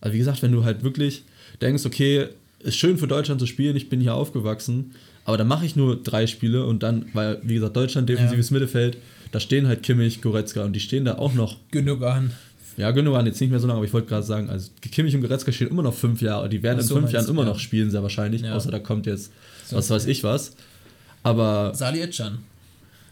Also 0.00 0.14
wie 0.14 0.18
gesagt, 0.18 0.42
wenn 0.42 0.52
du 0.52 0.64
halt 0.64 0.82
wirklich 0.84 1.24
denkst, 1.60 1.86
okay, 1.86 2.28
ist 2.60 2.76
schön 2.76 2.98
für 2.98 3.08
Deutschland 3.08 3.40
zu 3.40 3.46
spielen, 3.46 3.76
ich 3.76 3.88
bin 3.88 4.00
hier 4.00 4.14
aufgewachsen, 4.14 4.92
aber 5.24 5.38
dann 5.38 5.48
mache 5.48 5.64
ich 5.64 5.76
nur 5.76 6.02
drei 6.02 6.26
Spiele 6.26 6.66
und 6.66 6.82
dann, 6.82 7.06
weil, 7.14 7.40
wie 7.42 7.54
gesagt, 7.54 7.76
Deutschland 7.76 8.08
defensives 8.08 8.50
Mittelfeld, 8.50 8.98
da 9.32 9.40
stehen 9.40 9.66
halt 9.66 9.82
Kimmich, 9.82 10.20
Goretzka 10.20 10.64
und 10.64 10.74
die 10.74 10.80
stehen 10.80 11.04
da 11.04 11.16
auch 11.16 11.34
noch, 11.34 11.56
Genug 11.70 12.02
an. 12.02 12.32
Ja, 12.76 12.90
Gündogan 12.90 13.26
jetzt 13.26 13.40
nicht 13.40 13.50
mehr 13.50 13.60
so 13.60 13.66
lange, 13.66 13.76
aber 13.78 13.86
ich 13.86 13.92
wollte 13.92 14.08
gerade 14.08 14.24
sagen, 14.24 14.50
also 14.50 14.70
Kimmich 14.80 15.14
und 15.14 15.20
Goretzka 15.22 15.52
stehen 15.52 15.68
immer 15.68 15.82
noch 15.82 15.94
fünf 15.94 16.20
Jahre, 16.22 16.48
die 16.48 16.62
werden 16.62 16.78
Ach 16.78 16.82
in 16.82 16.88
so, 16.88 16.94
fünf 16.96 17.12
Jahren 17.12 17.28
immer 17.28 17.42
ja. 17.42 17.48
noch 17.48 17.58
spielen, 17.58 17.90
sehr 17.90 18.02
wahrscheinlich, 18.02 18.42
Ja. 18.42 18.54
außer 18.54 18.70
da 18.70 18.78
kommt 18.78 19.06
jetzt, 19.06 19.30
So. 19.66 19.76
was 19.76 19.90
weiß 19.90 20.06
ich 20.06 20.24
was. 20.24 20.52
Aber 21.22 21.74
Sali 21.74 22.02
Özcan. 22.02 22.38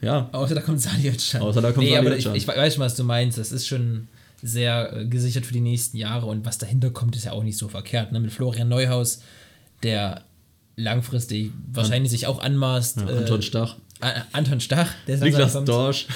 ja, 0.01 0.29
Außer 0.33 0.55
da 0.55 0.61
kommt 0.61 0.81
Sali 0.81 1.09
Özcan. 1.09 1.41
Außer 1.43 1.63
da 1.63 1.73
kommt 1.73 1.87
nee, 1.87 1.95
Sali 1.95 2.07
aber 2.07 2.17
ich, 2.17 2.27
ich 2.27 2.47
weiß 2.49 2.75
schon, 2.75 2.85
was 2.85 2.95
du 2.97 3.05
meinst. 3.05 3.39
Das 3.39 3.53
ist 3.53 3.67
schon 3.67 4.09
sehr 4.43 4.93
äh, 4.97 5.05
gesichert 5.07 5.47
für 5.47 5.53
die 5.55 5.61
nächsten 5.61 5.97
Jahre 5.97 6.27
und 6.27 6.45
was 6.45 6.59
dahinter 6.59 6.91
kommt, 6.91 7.15
ist 7.17 7.25
ja 7.25 7.33
auch 7.33 7.45
nicht 7.45 7.57
so 7.57 7.69
verkehrt. 7.69 8.11
Ne? 8.13 8.19
Mit 8.21 8.33
Florian 8.33 8.69
Neuhaus, 8.69 9.23
der 9.83 10.23
langfristig 10.77 11.53
wahrscheinlich 11.73 12.11
sich 12.11 12.27
auch 12.27 12.43
anmaßt. 12.43 13.03
Ja, 13.03 13.07
Anton 13.07 13.39
äh, 13.41 13.43
Stach. 13.43 13.77
A- 14.01 14.23
Anton 14.33 14.61
Stach, 14.61 14.89
der 15.07 15.15
ist 15.17 15.23
Niklas 15.23 15.53
Dorsch. 15.65 16.07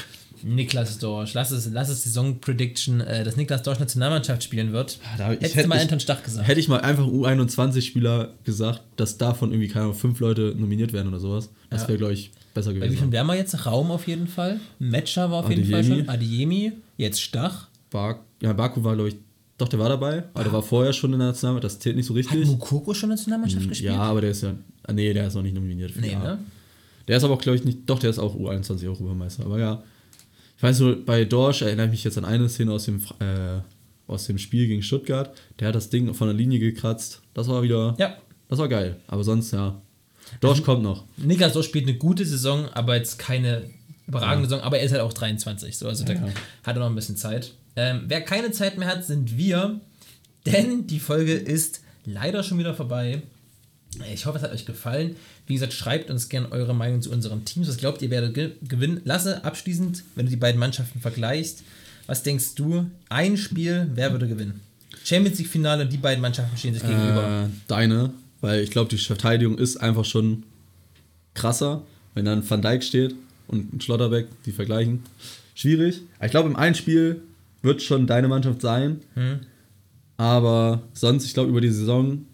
Niklas 0.42 0.98
Dorsch. 0.98 1.34
Lass 1.34 1.50
es, 1.50 1.68
lass 1.72 1.88
es 1.88 2.02
Saison-Prediction, 2.04 3.00
äh, 3.00 3.24
dass 3.24 3.36
Niklas 3.36 3.62
Dorsch 3.62 3.78
Nationalmannschaft 3.78 4.42
spielen 4.42 4.72
wird. 4.72 4.98
Ah, 5.04 5.16
da- 5.18 5.32
ich 5.32 5.38
Hättest 5.40 5.54
hätte- 5.56 5.62
du 5.64 5.68
mal 5.68 5.76
ich- 5.76 5.82
Anton 5.82 6.00
Stach 6.00 6.22
gesagt. 6.22 6.46
Hätte 6.48 6.60
ich 6.60 6.68
mal 6.68 6.80
einfach 6.80 7.06
U21-Spieler 7.06 8.34
gesagt, 8.44 8.82
dass 8.96 9.18
davon 9.18 9.50
irgendwie, 9.50 9.68
keine 9.68 9.84
Ahnung, 9.86 9.94
fünf 9.96 10.20
Leute 10.20 10.54
nominiert 10.56 10.92
werden 10.92 11.08
oder 11.08 11.20
sowas. 11.20 11.50
Das 11.70 11.82
Ja. 11.82 11.88
wäre, 11.88 11.98
glaube 11.98 12.12
ich, 12.14 12.30
besser 12.54 12.70
Bei 12.70 12.76
wie 12.76 12.80
gewesen. 12.80 12.98
viel 12.98 13.12
wären 13.12 13.26
wir 13.26 13.34
jetzt? 13.34 13.66
Raum 13.66 13.90
auf 13.90 14.06
jeden 14.06 14.26
Fall. 14.28 14.60
Matcher 14.78 15.30
war 15.30 15.40
auf 15.44 15.50
jeden 15.50 15.64
Fall 15.64 15.80
Adeyemi. 15.80 15.98
schon. 16.00 16.08
Adiemi. 16.08 16.72
Jetzt 16.96 17.20
Stach. 17.20 17.68
Bar 17.90 18.20
ja, 18.42 18.52
Baku 18.52 18.82
war, 18.84 18.94
glaube 18.94 19.10
ich, 19.10 19.16
doch, 19.58 19.68
der 19.68 19.78
war 19.78 19.88
dabei, 19.88 20.24
aber 20.34 20.44
der 20.44 20.52
war 20.52 20.62
vorher 20.62 20.92
schon 20.92 21.12
in 21.14 21.18
der 21.18 21.28
Nationalmannschaft, 21.28 21.74
das 21.76 21.80
zählt 21.80 21.96
nicht 21.96 22.04
so 22.06 22.12
Hat 22.14 22.18
richtig. 22.18 22.46
Mukoko 22.46 22.92
schon 22.92 23.08
Nationalmannschaft 23.08 23.68
gespielt? 23.68 23.92
Ja, 23.94 24.00
aber 24.02 24.20
der 24.20 24.30
ist 24.32 24.42
ja. 24.42 24.52
Ah, 24.82 24.92
nee, 24.92 25.12
der 25.14 25.26
ist 25.28 25.34
noch 25.34 25.42
nicht 25.42 25.54
nominiert 25.54 25.92
Nee, 25.98 26.14
A. 26.14 26.18
ne? 26.18 26.38
Der 27.08 27.16
ist 27.16 27.24
aber 27.24 27.34
auch, 27.34 27.40
glaube 27.40 27.56
ich, 27.56 27.64
nicht. 27.64 27.78
Doch, 27.86 27.98
der 27.98 28.10
ist 28.10 28.18
auch 28.18 28.34
U21 28.36 28.84
Europameister. 28.86 29.44
Aber 29.46 29.58
ja. 29.58 29.82
Ich 30.56 30.62
weiß 30.62 30.80
nur, 30.80 31.04
bei 31.04 31.24
Dorsch 31.24 31.62
erinnere 31.62 31.86
ich 31.86 31.92
mich 31.92 32.04
jetzt 32.04 32.16
an 32.16 32.24
eine 32.24 32.48
Szene 32.48 32.72
aus 32.72 32.86
dem, 32.86 33.02
äh, 33.20 33.60
aus 34.06 34.26
dem 34.26 34.38
Spiel 34.38 34.66
gegen 34.66 34.82
Stuttgart. 34.82 35.36
Der 35.60 35.68
hat 35.68 35.74
das 35.74 35.90
Ding 35.90 36.12
von 36.14 36.28
der 36.28 36.36
Linie 36.36 36.58
gekratzt. 36.58 37.20
Das 37.34 37.48
war 37.48 37.62
wieder. 37.62 37.94
Ja. 37.98 38.16
Das 38.48 38.58
war 38.58 38.68
geil. 38.68 38.96
Aber 39.06 39.22
sonst, 39.24 39.52
ja. 39.52 39.80
Dorsch 40.40 40.62
kommt 40.62 40.82
noch. 40.82 41.04
Niklas 41.16 41.52
Dorsch 41.52 41.66
spielt 41.66 41.86
eine 41.88 41.98
gute 41.98 42.24
Saison, 42.24 42.68
aber 42.70 42.96
jetzt 42.96 43.18
keine 43.18 43.70
überragende 44.06 44.48
Saison. 44.48 44.64
Aber 44.64 44.78
er 44.78 44.84
ist 44.84 44.92
halt 44.92 45.02
auch 45.02 45.12
23. 45.12 45.76
So, 45.76 45.88
also 45.88 46.04
da 46.04 46.14
hat 46.14 46.76
er 46.76 46.80
noch 46.80 46.86
ein 46.86 46.94
bisschen 46.94 47.16
Zeit. 47.16 47.52
Ähm, 47.76 48.04
wer 48.08 48.22
keine 48.22 48.50
Zeit 48.50 48.78
mehr 48.78 48.88
hat, 48.88 49.04
sind 49.04 49.36
wir. 49.36 49.80
Denn 50.46 50.86
die 50.86 51.00
Folge 51.00 51.34
ist 51.34 51.82
leider 52.04 52.42
schon 52.42 52.58
wieder 52.58 52.74
vorbei. 52.74 53.22
Ich 54.12 54.26
hoffe, 54.26 54.38
es 54.38 54.44
hat 54.44 54.52
euch 54.52 54.66
gefallen. 54.66 55.16
Wie 55.46 55.54
gesagt, 55.54 55.72
schreibt 55.72 56.10
uns 56.10 56.28
gerne 56.28 56.52
eure 56.52 56.74
Meinung 56.74 57.00
zu 57.00 57.10
unseren 57.10 57.44
Teams. 57.44 57.68
Was 57.68 57.78
glaubt 57.78 58.02
ihr, 58.02 58.10
wer 58.10 58.28
ge 58.28 58.52
gewinnen? 58.62 59.00
Lasse, 59.04 59.44
abschließend, 59.44 60.02
wenn 60.14 60.26
du 60.26 60.30
die 60.30 60.36
beiden 60.36 60.58
Mannschaften 60.58 61.00
vergleichst, 61.00 61.62
was 62.06 62.22
denkst 62.22 62.54
du? 62.56 62.86
Ein 63.08 63.36
Spiel, 63.36 63.90
wer 63.94 64.12
würde 64.12 64.28
gewinnen? 64.28 64.60
Champions 65.04 65.38
League 65.38 65.48
Finale, 65.48 65.86
die 65.86 65.96
beiden 65.96 66.20
Mannschaften 66.20 66.56
stehen 66.56 66.74
sich 66.74 66.82
gegenüber. 66.82 67.46
Äh, 67.46 67.50
deine, 67.68 68.12
weil 68.40 68.60
ich 68.60 68.70
glaube, 68.70 68.90
die 68.90 68.98
Verteidigung 68.98 69.56
ist 69.58 69.76
einfach 69.76 70.04
schon 70.04 70.42
krasser, 71.34 71.82
wenn 72.14 72.24
dann 72.24 72.48
Van 72.48 72.62
Dijk 72.62 72.82
steht 72.82 73.14
und 73.46 73.72
ein 73.72 73.80
Schlotterbeck, 73.80 74.26
die 74.44 74.52
vergleichen. 74.52 75.02
Schwierig. 75.54 76.02
Ich 76.22 76.30
glaube, 76.30 76.48
im 76.48 76.56
einen 76.56 76.74
Spiel 76.74 77.22
wird 77.62 77.82
schon 77.82 78.06
deine 78.06 78.28
Mannschaft 78.28 78.60
sein, 78.60 79.00
aber 80.16 80.82
sonst, 80.92 81.24
ich 81.24 81.34
glaube, 81.34 81.50
über 81.50 81.60
die 81.60 81.70
Saison 81.70 82.24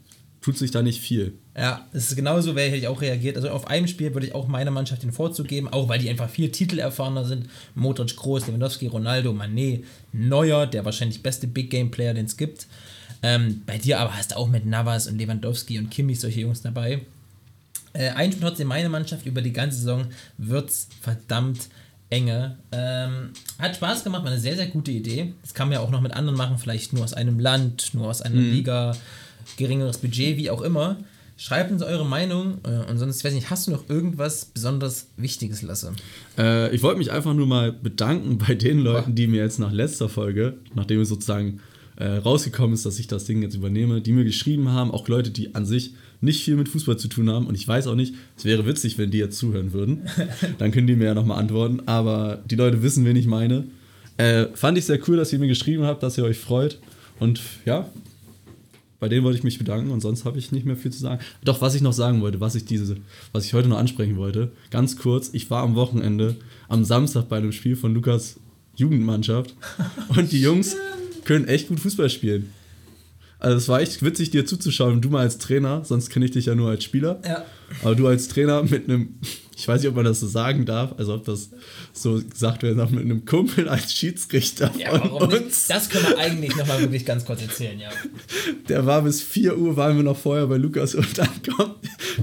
tut 0.42 0.58
sich 0.58 0.72
da 0.72 0.82
nicht 0.82 1.00
viel. 1.00 1.34
Ja, 1.56 1.86
es 1.92 2.10
ist 2.10 2.16
genauso, 2.16 2.56
hätte 2.56 2.76
ich 2.76 2.88
auch 2.88 3.00
reagiert. 3.00 3.36
Also 3.36 3.50
auf 3.50 3.68
einem 3.68 3.86
Spiel 3.86 4.12
würde 4.12 4.26
ich 4.26 4.34
auch 4.34 4.48
meiner 4.48 4.72
Mannschaft 4.72 5.02
den 5.02 5.12
Vorzug 5.12 5.48
geben, 5.48 5.68
auch 5.68 5.88
weil 5.88 6.00
die 6.00 6.10
einfach 6.10 6.28
viel 6.28 6.50
titelerfahrener 6.50 7.24
sind. 7.24 7.48
Modric, 7.74 8.16
Groß, 8.16 8.48
Lewandowski, 8.48 8.88
Ronaldo, 8.88 9.30
Mané, 9.30 9.84
Neuer, 10.12 10.66
der 10.66 10.84
wahrscheinlich 10.84 11.22
beste 11.22 11.46
Big 11.46 11.70
Game 11.70 11.90
Player, 11.90 12.12
den 12.12 12.26
es 12.26 12.36
gibt. 12.36 12.66
Ähm, 13.22 13.62
bei 13.66 13.78
dir 13.78 14.00
aber 14.00 14.16
hast 14.16 14.32
du 14.32 14.36
auch 14.36 14.48
mit 14.48 14.66
Navas 14.66 15.06
und 15.06 15.16
Lewandowski 15.16 15.78
und 15.78 15.90
Kimmich 15.90 16.18
solche 16.18 16.40
Jungs 16.40 16.60
dabei. 16.60 17.02
Äh, 17.92 18.10
ein 18.10 18.32
Spiel 18.32 18.42
trotzdem 18.42 18.66
meine 18.66 18.88
Mannschaft 18.88 19.26
über 19.26 19.42
die 19.42 19.52
ganze 19.52 19.78
Saison 19.78 20.06
wird's 20.38 20.88
verdammt 21.00 21.68
enge. 22.10 22.56
Ähm, 22.72 23.30
hat 23.58 23.76
Spaß 23.76 24.02
gemacht, 24.02 24.24
war 24.24 24.30
eine 24.32 24.40
sehr, 24.40 24.56
sehr 24.56 24.66
gute 24.66 24.90
Idee. 24.90 25.34
Das 25.42 25.54
kann 25.54 25.68
man 25.68 25.74
ja 25.74 25.80
auch 25.80 25.90
noch 25.90 26.00
mit 26.00 26.12
anderen 26.12 26.36
machen, 26.36 26.58
vielleicht 26.58 26.92
nur 26.92 27.04
aus 27.04 27.14
einem 27.14 27.38
Land, 27.38 27.94
nur 27.94 28.08
aus 28.08 28.22
einer 28.22 28.40
Liga, 28.40 28.96
geringeres 29.56 29.98
Budget, 29.98 30.36
wie 30.36 30.50
auch 30.50 30.62
immer. 30.62 30.98
Schreibt 31.36 31.72
uns 31.72 31.82
eure 31.82 32.06
Meinung 32.06 32.58
äh, 32.62 32.90
und 32.90 32.98
sonst, 32.98 33.18
ich 33.18 33.24
weiß 33.24 33.32
nicht, 33.32 33.50
hast 33.50 33.66
du 33.66 33.72
noch 33.72 33.88
irgendwas 33.88 34.44
besonders 34.44 35.08
Wichtiges, 35.16 35.62
Lasse? 35.62 35.92
Äh, 36.38 36.74
ich 36.74 36.82
wollte 36.82 36.98
mich 36.98 37.10
einfach 37.10 37.34
nur 37.34 37.46
mal 37.46 37.72
bedanken 37.72 38.38
bei 38.38 38.54
den 38.54 38.78
Leuten, 38.78 39.14
die 39.14 39.26
mir 39.26 39.42
jetzt 39.42 39.58
nach 39.58 39.72
letzter 39.72 40.08
Folge, 40.08 40.58
nachdem 40.74 41.00
es 41.00 41.08
sozusagen 41.08 41.60
äh, 41.96 42.18
rausgekommen 42.18 42.74
ist, 42.74 42.86
dass 42.86 42.98
ich 42.98 43.06
das 43.06 43.24
Ding 43.24 43.42
jetzt 43.42 43.54
übernehme, 43.54 44.00
die 44.00 44.12
mir 44.12 44.24
geschrieben 44.24 44.68
haben, 44.68 44.90
auch 44.90 45.08
Leute, 45.08 45.30
die 45.30 45.54
an 45.54 45.66
sich 45.66 45.94
nicht 46.20 46.44
viel 46.44 46.56
mit 46.56 46.68
Fußball 46.68 46.96
zu 46.96 47.08
tun 47.08 47.28
haben. 47.28 47.46
Und 47.46 47.54
ich 47.54 47.66
weiß 47.66 47.86
auch 47.88 47.94
nicht, 47.94 48.14
es 48.36 48.44
wäre 48.44 48.66
witzig, 48.66 48.96
wenn 48.96 49.10
die 49.10 49.18
jetzt 49.18 49.38
zuhören 49.38 49.72
würden. 49.72 50.08
Dann 50.58 50.70
können 50.70 50.86
die 50.86 50.96
mir 50.96 51.06
ja 51.06 51.14
nochmal 51.14 51.38
antworten. 51.38 51.82
Aber 51.86 52.42
die 52.48 52.56
Leute 52.56 52.82
wissen, 52.82 53.04
wen 53.04 53.16
ich 53.16 53.26
meine. 53.26 53.64
Äh, 54.16 54.46
fand 54.54 54.78
ich 54.78 54.84
sehr 54.84 55.00
cool, 55.08 55.16
dass 55.16 55.32
ihr 55.32 55.38
mir 55.38 55.48
geschrieben 55.48 55.84
habt, 55.84 56.02
dass 56.02 56.16
ihr 56.16 56.24
euch 56.24 56.38
freut. 56.38 56.78
Und 57.18 57.40
ja, 57.64 57.88
bei 59.02 59.08
denen 59.08 59.24
wollte 59.24 59.36
ich 59.36 59.42
mich 59.42 59.58
bedanken 59.58 59.90
und 59.90 60.00
sonst 60.00 60.24
habe 60.24 60.38
ich 60.38 60.52
nicht 60.52 60.64
mehr 60.64 60.76
viel 60.76 60.92
zu 60.92 61.00
sagen. 61.00 61.20
Doch, 61.42 61.60
was 61.60 61.74
ich 61.74 61.82
noch 61.82 61.92
sagen 61.92 62.20
wollte, 62.20 62.38
was 62.40 62.54
ich 62.54 62.66
diese, 62.66 62.98
was 63.32 63.44
ich 63.44 63.52
heute 63.52 63.66
noch 63.66 63.78
ansprechen 63.78 64.16
wollte, 64.16 64.52
ganz 64.70 64.96
kurz, 64.96 65.30
ich 65.32 65.50
war 65.50 65.64
am 65.64 65.74
Wochenende, 65.74 66.36
am 66.68 66.84
Samstag 66.84 67.28
bei 67.28 67.38
einem 67.38 67.50
Spiel 67.50 67.74
von 67.74 67.94
Lukas 67.94 68.38
Jugendmannschaft 68.76 69.56
und 70.16 70.30
die 70.30 70.40
Jungs 70.40 70.76
können 71.24 71.48
echt 71.48 71.66
gut 71.66 71.80
Fußball 71.80 72.10
spielen. 72.10 72.52
Also 73.40 73.56
es 73.56 73.68
war 73.68 73.80
echt 73.80 74.04
witzig, 74.04 74.30
dir 74.30 74.46
zuzuschauen, 74.46 75.00
du 75.00 75.08
mal 75.08 75.22
als 75.22 75.38
Trainer, 75.38 75.84
sonst 75.84 76.08
kenne 76.08 76.26
ich 76.26 76.30
dich 76.30 76.46
ja 76.46 76.54
nur 76.54 76.70
als 76.70 76.84
Spieler. 76.84 77.20
Ja. 77.26 77.44
Aber 77.82 77.96
du 77.96 78.06
als 78.06 78.28
Trainer 78.28 78.62
mit 78.62 78.88
einem, 78.88 79.16
ich 79.56 79.68
weiß 79.68 79.80
nicht, 79.82 79.88
ob 79.90 79.96
man 79.96 80.04
das 80.04 80.20
so 80.20 80.26
sagen 80.26 80.64
darf, 80.64 80.94
also 80.98 81.14
ob 81.14 81.24
das 81.24 81.50
so 81.92 82.20
gesagt 82.22 82.62
werden 82.62 82.78
darf, 82.78 82.90
mit 82.90 83.04
einem 83.04 83.24
Kumpel 83.24 83.68
als 83.68 83.92
Schiedsrichter 83.92 84.72
Ja, 84.78 84.90
von 84.98 85.10
warum 85.12 85.28
nicht? 85.28 85.42
uns. 85.44 85.66
Das 85.68 85.88
können 85.90 86.06
wir 86.08 86.18
eigentlich 86.18 86.56
nochmal 86.56 86.80
wirklich 86.80 87.04
ganz 87.04 87.24
kurz 87.24 87.42
erzählen, 87.42 87.78
ja. 87.78 87.90
Der 88.68 88.86
war 88.86 89.02
bis 89.02 89.20
4 89.22 89.58
Uhr, 89.58 89.76
waren 89.76 89.96
wir 89.96 90.02
noch 90.04 90.16
vorher 90.18 90.46
bei 90.46 90.56
Lukas 90.56 90.94
und 90.94 91.18
dann 91.18 91.28
komme 91.56 91.74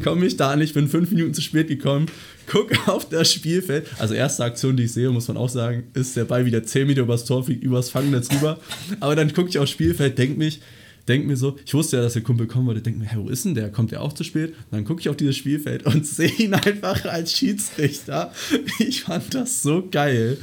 komm 0.04 0.24
ich 0.24 0.38
da 0.38 0.52
an. 0.52 0.62
Ich 0.62 0.74
bin 0.74 0.88
fünf 0.88 1.12
Minuten 1.12 1.34
zu 1.34 1.42
spät 1.42 1.68
gekommen, 1.68 2.08
guck 2.48 2.88
auf 2.88 3.08
das 3.10 3.32
Spielfeld. 3.32 3.88
Also 4.00 4.14
erste 4.16 4.44
Aktion, 4.44 4.76
die 4.76 4.84
ich 4.84 4.94
sehe, 4.94 5.10
muss 5.10 5.28
man 5.28 5.38
auch 5.38 5.50
sagen, 5.50 5.84
ist 5.94 6.16
der 6.16 6.26
Ball 6.26 6.46
wieder 6.46 6.64
10 6.64 6.88
Meter 6.88 7.02
übers 7.02 7.26
Tor, 7.26 7.44
fliegt 7.44 7.64
übers 7.64 7.90
Fangnetz 7.90 8.32
rüber. 8.32 8.60
Aber 9.00 9.16
dann 9.16 9.34
gucke 9.34 9.50
ich 9.50 9.60
aufs 9.60 9.72
Spielfeld, 9.72 10.18
denk 10.18 10.38
mich, 10.38 10.62
denk 11.10 11.26
mir 11.26 11.36
so, 11.36 11.58
ich 11.66 11.74
wusste 11.74 11.98
ja, 11.98 12.04
dass 12.04 12.14
der 12.14 12.22
Kumpel 12.22 12.48
kommen 12.48 12.68
wollte, 12.68 12.82
denk 12.82 12.98
mir, 12.98 13.06
hey, 13.06 13.20
wo 13.20 13.30
ist 13.30 13.44
denn 13.44 13.56
der? 13.56 13.72
Kommt 13.72 13.92
der 13.92 14.02
auch 14.02 14.14
zu 14.14 14.24
spät? 14.24 14.52
Und 14.52 14.72
dann 14.72 14.86
gucke 14.86 15.02
ich 15.02 15.10
auf 15.10 15.18
dieses 15.18 15.36
Spielfeld 15.36 15.86
und 15.86 16.06
sehe 16.08 16.32
ihn 16.32 16.54
einfach 16.54 17.04
als 17.06 17.34
Schiedsrichter. 17.34 18.32
Ich 18.78 19.04
fand 19.04 19.34
das 19.34 19.62
so 19.62 19.88
geil. 19.90 20.38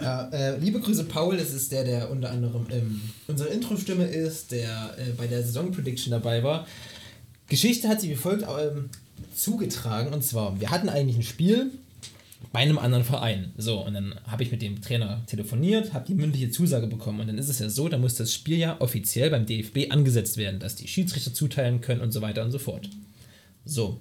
Ja, 0.00 0.28
äh, 0.30 0.58
liebe 0.58 0.80
Grüße 0.80 1.04
Paul, 1.04 1.36
das 1.36 1.52
ist 1.52 1.70
der, 1.70 1.84
der 1.84 2.10
unter 2.10 2.30
anderem 2.30 2.66
ähm, 2.70 3.00
unsere 3.28 3.50
Intro-Stimme 3.50 4.06
ist, 4.06 4.50
der 4.50 4.96
äh, 4.98 5.12
bei 5.16 5.28
der 5.28 5.44
Saison-Prediction 5.44 6.10
dabei 6.10 6.42
war. 6.42 6.66
Geschichte 7.48 7.88
hat 7.88 8.00
sich 8.00 8.10
wie 8.10 8.16
folgt 8.16 8.42
ähm, 8.42 8.88
zugetragen 9.34 10.12
und 10.12 10.24
zwar, 10.24 10.58
wir 10.60 10.70
hatten 10.70 10.88
eigentlich 10.88 11.18
ein 11.18 11.22
Spiel 11.22 11.70
bei 12.50 12.60
einem 12.60 12.78
anderen 12.78 13.04
Verein. 13.04 13.52
So, 13.56 13.84
und 13.84 13.94
dann 13.94 14.14
habe 14.26 14.42
ich 14.42 14.50
mit 14.50 14.62
dem 14.62 14.80
Trainer 14.82 15.22
telefoniert, 15.26 15.92
habe 15.92 16.06
die 16.06 16.14
mündliche 16.14 16.50
Zusage 16.50 16.86
bekommen 16.86 17.20
und 17.20 17.26
dann 17.28 17.38
ist 17.38 17.48
es 17.48 17.58
ja 17.58 17.68
so, 17.68 17.88
da 17.88 17.98
muss 17.98 18.14
das 18.14 18.32
Spiel 18.32 18.58
ja 18.58 18.80
offiziell 18.80 19.30
beim 19.30 19.46
DFB 19.46 19.90
angesetzt 19.90 20.36
werden, 20.36 20.60
dass 20.60 20.76
die 20.76 20.88
Schiedsrichter 20.88 21.32
zuteilen 21.32 21.80
können 21.80 22.00
und 22.00 22.12
so 22.12 22.20
weiter 22.20 22.44
und 22.44 22.50
so 22.50 22.58
fort. 22.58 22.88
So, 23.64 24.00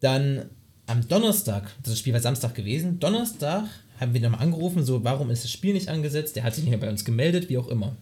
dann 0.00 0.46
am 0.86 1.06
Donnerstag, 1.08 1.72
das 1.82 1.98
Spiel 1.98 2.12
war 2.12 2.20
Samstag 2.20 2.54
gewesen, 2.54 3.00
Donnerstag 3.00 3.64
haben 3.98 4.14
wir 4.14 4.20
nochmal 4.20 4.42
angerufen, 4.42 4.84
so, 4.84 5.02
warum 5.04 5.30
ist 5.30 5.44
das 5.44 5.50
Spiel 5.50 5.72
nicht 5.72 5.88
angesetzt? 5.88 6.36
Der 6.36 6.44
hat 6.44 6.54
sich 6.54 6.64
nicht 6.64 6.70
mehr 6.70 6.80
bei 6.80 6.90
uns 6.90 7.04
gemeldet, 7.04 7.48
wie 7.48 7.58
auch 7.58 7.68
immer. 7.68 7.96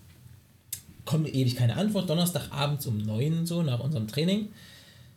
Kommt 1.04 1.32
ewig 1.32 1.56
keine 1.56 1.76
Antwort, 1.76 2.10
Donnerstagabends 2.10 2.86
um 2.86 2.98
9 2.98 3.46
so, 3.46 3.62
nach 3.62 3.80
unserem 3.80 4.08
Training. 4.08 4.48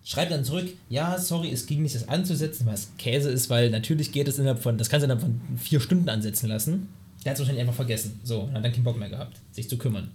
Schreibt 0.08 0.32
dann 0.32 0.46
zurück, 0.46 0.70
ja, 0.90 1.20
sorry, 1.20 1.52
es 1.52 1.66
ging 1.66 1.82
nicht, 1.82 1.94
das 1.94 2.08
anzusetzen, 2.08 2.66
was 2.66 2.94
Käse 2.98 3.30
ist, 3.30 3.50
weil 3.50 3.70
natürlich 3.70 4.14
geht 4.14 4.30
es 4.30 4.40
innerhalb 4.40 4.64
von, 4.64 4.78
das 4.78 4.88
kannst 4.88 5.02
du 5.04 5.12
innerhalb 5.12 5.22
von 5.22 5.42
vier 5.58 5.82
Stunden 5.82 6.08
ansetzen 6.08 6.48
lassen. 6.48 6.88
Der 7.26 7.32
hat 7.32 7.36
es 7.36 7.40
wahrscheinlich 7.42 7.60
einfach 7.60 7.76
vergessen. 7.76 8.18
So, 8.24 8.44
und 8.44 8.54
hat 8.54 8.64
dann 8.64 8.72
keinen 8.72 8.86
Bock 8.86 8.98
mehr 8.98 9.10
gehabt, 9.10 9.36
sich 9.52 9.68
zu 9.68 9.78
kümmern. 9.78 10.12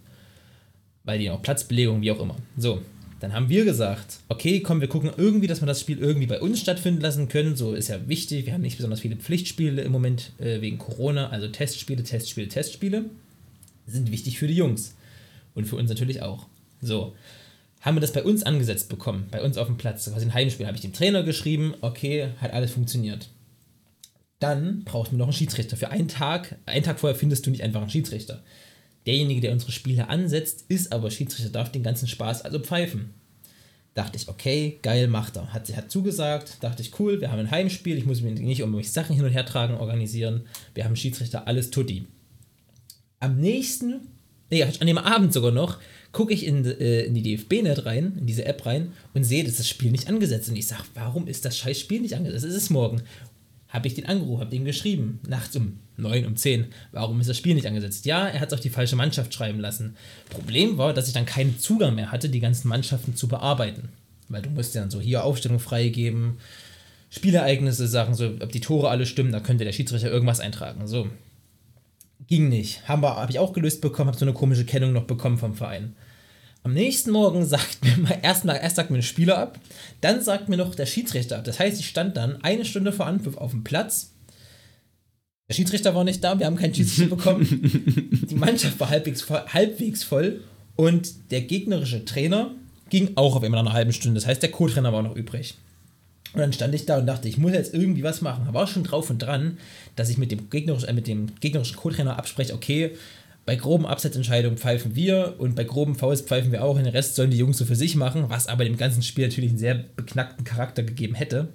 Weil 1.05 1.19
die 1.19 1.29
auch 1.29 1.43
Platzbelegung, 1.43 2.01
wie 2.01 2.11
auch 2.11 2.21
immer. 2.21 2.37
So, 2.57 2.81
dann 3.21 3.35
haben 3.35 3.51
wir 3.51 3.67
gesagt, 3.67 4.21
okay, 4.31 4.61
komm, 4.61 4.81
wir 4.81 4.89
gucken 4.89 5.11
irgendwie, 5.15 5.47
dass 5.47 5.61
wir 5.61 5.67
das 5.67 5.83
Spiel 5.83 5.99
irgendwie 5.99 6.27
bei 6.27 6.41
uns 6.41 6.59
stattfinden 6.59 7.03
lassen 7.03 7.29
können. 7.29 7.55
So 7.55 7.75
ist 7.75 7.89
ja 7.89 8.09
wichtig. 8.09 8.47
Wir 8.47 8.55
haben 8.55 8.63
nicht 8.63 8.79
besonders 8.79 9.01
viele 9.01 9.17
Pflichtspiele 9.17 9.83
im 9.83 9.93
Moment 9.93 10.33
äh, 10.39 10.63
wegen 10.63 10.79
Corona, 10.79 11.29
also 11.29 11.49
Testspiele, 11.49 12.03
Testspiele, 12.03 12.49
Testspiele. 12.49 13.05
Sind 13.87 14.11
wichtig 14.11 14.39
für 14.39 14.47
die 14.47 14.57
Jungs. 14.57 14.95
Und 15.55 15.67
für 15.67 15.77
uns 15.77 15.91
natürlich 15.91 16.23
auch. 16.23 16.47
So. 16.81 17.15
Haben 17.83 17.97
wir 17.97 18.01
das 18.01 18.13
bei 18.13 18.23
uns 18.23 18.45
angesetzt 18.45 18.89
bekommen, 18.89 19.27
bei 19.33 19.43
uns 19.43 19.59
auf 19.59 19.67
dem 19.67 19.77
Platz, 19.77 20.09
quasi 20.09 20.25
ein 20.25 20.35
Heimspiel, 20.35 20.67
habe 20.67 20.77
ich 20.77 20.83
dem 20.83 20.93
Trainer 20.93 21.25
geschrieben, 21.25 21.75
okay, 21.81 22.29
hat 22.41 22.53
alles 22.53 22.71
funktioniert. 22.71 23.29
Dann 24.39 24.85
brauchten 24.85 25.17
wir 25.17 25.19
noch 25.19 25.27
einen 25.27 25.33
Schiedsrichter. 25.33 25.77
Für 25.77 25.91
einen 25.91 26.09
Tag, 26.09 26.57
einen 26.65 26.85
Tag 26.85 27.01
vorher 27.01 27.19
findest 27.19 27.45
du 27.45 27.51
nicht 27.51 27.63
einfach 27.63 27.81
einen 27.81 27.91
Schiedsrichter. 27.91 28.43
Derjenige, 29.05 29.41
der 29.41 29.53
unsere 29.53 29.73
Spiele 29.73 30.09
ansetzt, 30.09 30.65
ist 30.69 30.93
aber 30.93 31.11
Schiedsrichter, 31.11 31.51
darf 31.51 31.73
den 31.73 31.83
ganzen 31.83 32.07
Spaß 32.07 32.43
also 32.43 32.61
pfeifen. 32.61 33.15
Dachte 33.95 34.17
ich, 34.17 34.29
okay, 34.29 34.79
geil, 34.83 35.09
macht 35.09 35.37
er. 35.37 35.53
Hat, 35.53 35.77
hat 35.77 35.91
zugesagt, 35.91 36.59
dachte 36.61 36.83
ich, 36.83 36.99
cool, 37.01 37.21
wir 37.21 37.33
haben 37.33 37.41
ein 37.41 37.51
Heimspiel, 37.51 37.99
ich 37.99 38.07
muss 38.07 38.23
mir 38.23 38.31
nicht 38.31 38.63
um 38.63 38.71
mich 38.71 38.93
Sachen 38.93 39.17
hin 39.17 39.25
und 39.25 39.33
her 39.33 39.45
tragen, 39.45 39.75
organisieren. 39.75 40.47
Wir 40.75 40.85
haben 40.85 40.95
Schiedsrichter, 40.95 41.49
alles 41.49 41.71
tutti. 41.71 42.07
Am 43.19 43.39
nächsten 43.39 44.09
nee, 44.53 44.63
an 44.63 44.87
dem 44.87 44.99
Abend 44.99 45.33
sogar 45.33 45.51
noch, 45.51 45.79
gucke 46.13 46.33
ich 46.33 46.47
in, 46.47 46.65
äh, 46.65 47.05
in 47.05 47.15
die 47.15 47.23
DFB-Net 47.23 47.87
rein, 47.87 48.17
in 48.19 48.27
diese 48.27 48.45
App 48.45 48.65
rein 48.67 48.93
und 49.15 49.25
sehe, 49.25 49.45
dass 49.45 49.57
das 49.57 49.69
Spiel 49.69 49.91
nicht 49.91 50.09
angesetzt 50.09 50.45
ist. 50.45 50.51
Und 50.51 50.57
ich 50.57 50.67
sage, 50.67 50.85
warum 50.95 51.27
ist 51.27 51.45
das 51.45 51.59
scheiß 51.59 51.81
Spiel 51.81 52.03
nicht 52.03 52.15
angesetzt? 52.15 52.45
Es 52.45 52.55
ist 52.55 52.71
morgen. 52.71 53.03
Habe 53.69 53.89
ich 53.89 53.95
den 53.95 54.05
angerufen, 54.05 54.41
habe 54.43 54.51
dem 54.51 54.67
geschrieben, 54.67 55.21
nachts 55.27 55.57
um 55.57 55.79
9, 55.97 56.27
um 56.27 56.37
10. 56.37 56.67
Warum 56.93 57.19
ist 57.21 57.31
das 57.31 57.39
Spiel 57.39 57.55
nicht 57.55 57.67
angesetzt? 57.67 58.05
Ja, 58.05 58.29
er 58.29 58.41
hat 58.41 58.49
es 58.49 58.55
auf 58.55 58.61
die 58.61 58.69
falsche 58.69 58.97
Mannschaft 58.97 59.33
schreiben 59.33 59.61
lassen. 59.61 59.97
Problem 60.29 60.77
war, 60.77 60.93
dass 60.93 61.09
ich 61.09 61.15
dann 61.15 61.25
keinen 61.25 61.59
Zugang 61.59 61.95
mehr 61.95 62.13
hatte, 62.13 62.29
die 62.29 62.41
ganzen 62.41 62.69
Mannschaften 62.69 63.17
zu 63.17 63.29
bearbeiten. 63.29 63.89
Weil 64.29 64.43
du 64.43 64.51
musst 64.51 64.75
ja 64.75 64.83
dann 64.83 64.91
so 64.91 65.01
hier 65.01 65.25
Aufstellung 65.25 65.59
freigeben, 65.59 66.37
Spielereignisse, 67.09 67.89
Sachen, 67.89 68.15
so, 68.15 68.33
ob 68.41 68.53
die 68.53 68.61
Tore 68.61 68.91
alle 68.91 69.07
stimmen, 69.07 69.33
da 69.33 69.41
könnte 69.41 69.65
der 69.65 69.73
Schiedsrichter 69.73 70.11
irgendwas 70.11 70.41
eintragen. 70.41 70.87
So. 70.87 71.09
Ging 72.27 72.49
nicht. 72.49 72.87
Habe 72.89 73.09
hab 73.09 73.31
ich 73.31 73.39
auch 73.39 73.53
gelöst 73.53 73.81
bekommen, 73.81 74.09
habe 74.09 74.19
so 74.19 74.25
eine 74.25 74.35
komische 74.35 74.65
Kennung 74.65 74.93
noch 74.93 75.05
bekommen 75.05 75.39
vom 75.39 75.55
Verein. 75.55 75.97
Am 76.63 76.73
nächsten 76.73 77.11
Morgen 77.11 77.45
sagt 77.47 77.85
mir 77.85 77.97
mal 77.99 78.19
erstmal, 78.23 78.57
erst 78.57 78.77
sagt 78.77 78.91
mir 78.91 78.99
ein 78.99 79.03
Spieler 79.03 79.39
ab, 79.39 79.59
dann 80.01 80.23
sagt 80.23 80.49
mir 80.49 80.57
noch 80.57 80.75
der 80.75 80.87
Schiedsrichter 80.87 81.39
ab. 81.39 81.45
Das 81.45 81.59
heißt, 81.59 81.81
ich 81.81 81.89
stand 81.89 82.17
dann 82.17 82.43
eine 82.43 82.65
Stunde 82.65 82.93
vor 82.93 83.07
Anpfiff 83.07 83.37
auf 83.37 83.51
dem 83.51 83.65
Platz. 83.65 84.13
Der 85.49 85.55
Schiedsrichter 85.55 85.95
war 85.95 86.05
nicht 86.05 86.23
da, 86.23 86.39
wir 86.39 86.47
haben 86.47 86.57
keinen 86.57 86.75
Schiedsrichter 86.75 87.17
bekommen. 87.17 87.47
Die 88.31 88.35
Mannschaft 88.35 88.79
war 88.81 88.91
halbwegs 88.91 89.23
voll, 89.23 89.43
halbwegs 89.49 90.05
voll 90.05 90.43
und 90.77 91.31
der 91.31 91.43
gegnerische 91.43 92.05
Trainer 92.05 92.53
ging 92.89 93.13
auch 93.17 93.37
auf 93.37 93.43
immer 93.43 93.57
nach 93.57 93.67
einer 93.67 93.73
halben 93.73 93.93
Stunde. 93.93 94.21
Das 94.21 94.27
heißt, 94.27 94.43
der 94.43 94.51
Co-Trainer 94.51 94.93
war 94.93 95.03
noch 95.03 95.17
übrig. 95.17 95.57
Und 96.35 96.41
dann 96.41 96.53
stand 96.53 96.75
ich 96.75 96.87
da 96.87 96.99
und 96.99 97.07
dachte, 97.07 97.29
ich 97.29 97.39
muss 97.39 97.53
jetzt 97.53 97.75
irgendwie 97.75 98.03
was 98.03 98.23
machen. 98.23 98.47
Aber 98.49 98.63
auch 98.63 98.69
schon 98.69 98.85
drauf 98.85 99.11
und 99.11 99.19
dran, 99.19 99.59
dass 99.97 100.09
ich 100.09 100.19
mit 100.19 100.33
dem 100.33 100.49
gegnerischen, 100.49 100.99
äh, 100.99 101.27
gegnerischen 101.41 101.77
Co-Trainer 101.77 102.19
abspreche, 102.19 102.55
okay, 102.55 102.93
bei 103.45 103.57
groben 103.57 103.87
Absetzentscheidungen 103.87 104.57
pfeifen 104.57 104.95
wir 104.95 105.35
und 105.39 105.57
bei 105.57 105.65
groben 105.65 105.97
Fouls 105.97 106.23
pfeifen 106.23 106.53
wir 106.53 106.65
auch. 106.65 106.77
Und 106.77 106.85
den 106.85 106.93
Rest 106.93 107.17
sollen 107.17 107.31
die 107.31 107.39
Jungs 107.39 107.59
so 107.59 107.65
für 107.65 107.75
sich 107.75 107.97
machen, 107.97 108.27
was 108.29 108.47
aber 108.47 108.65
dem 108.65 108.77
ganzen 108.77 109.03
Spiel 109.03 109.27
natürlich 109.27 109.51
einen 109.51 109.59
sehr 109.59 109.75
beknackten 109.75 110.45
Charakter 110.45 110.83
gegeben 110.83 111.15
hätte. 111.15 111.49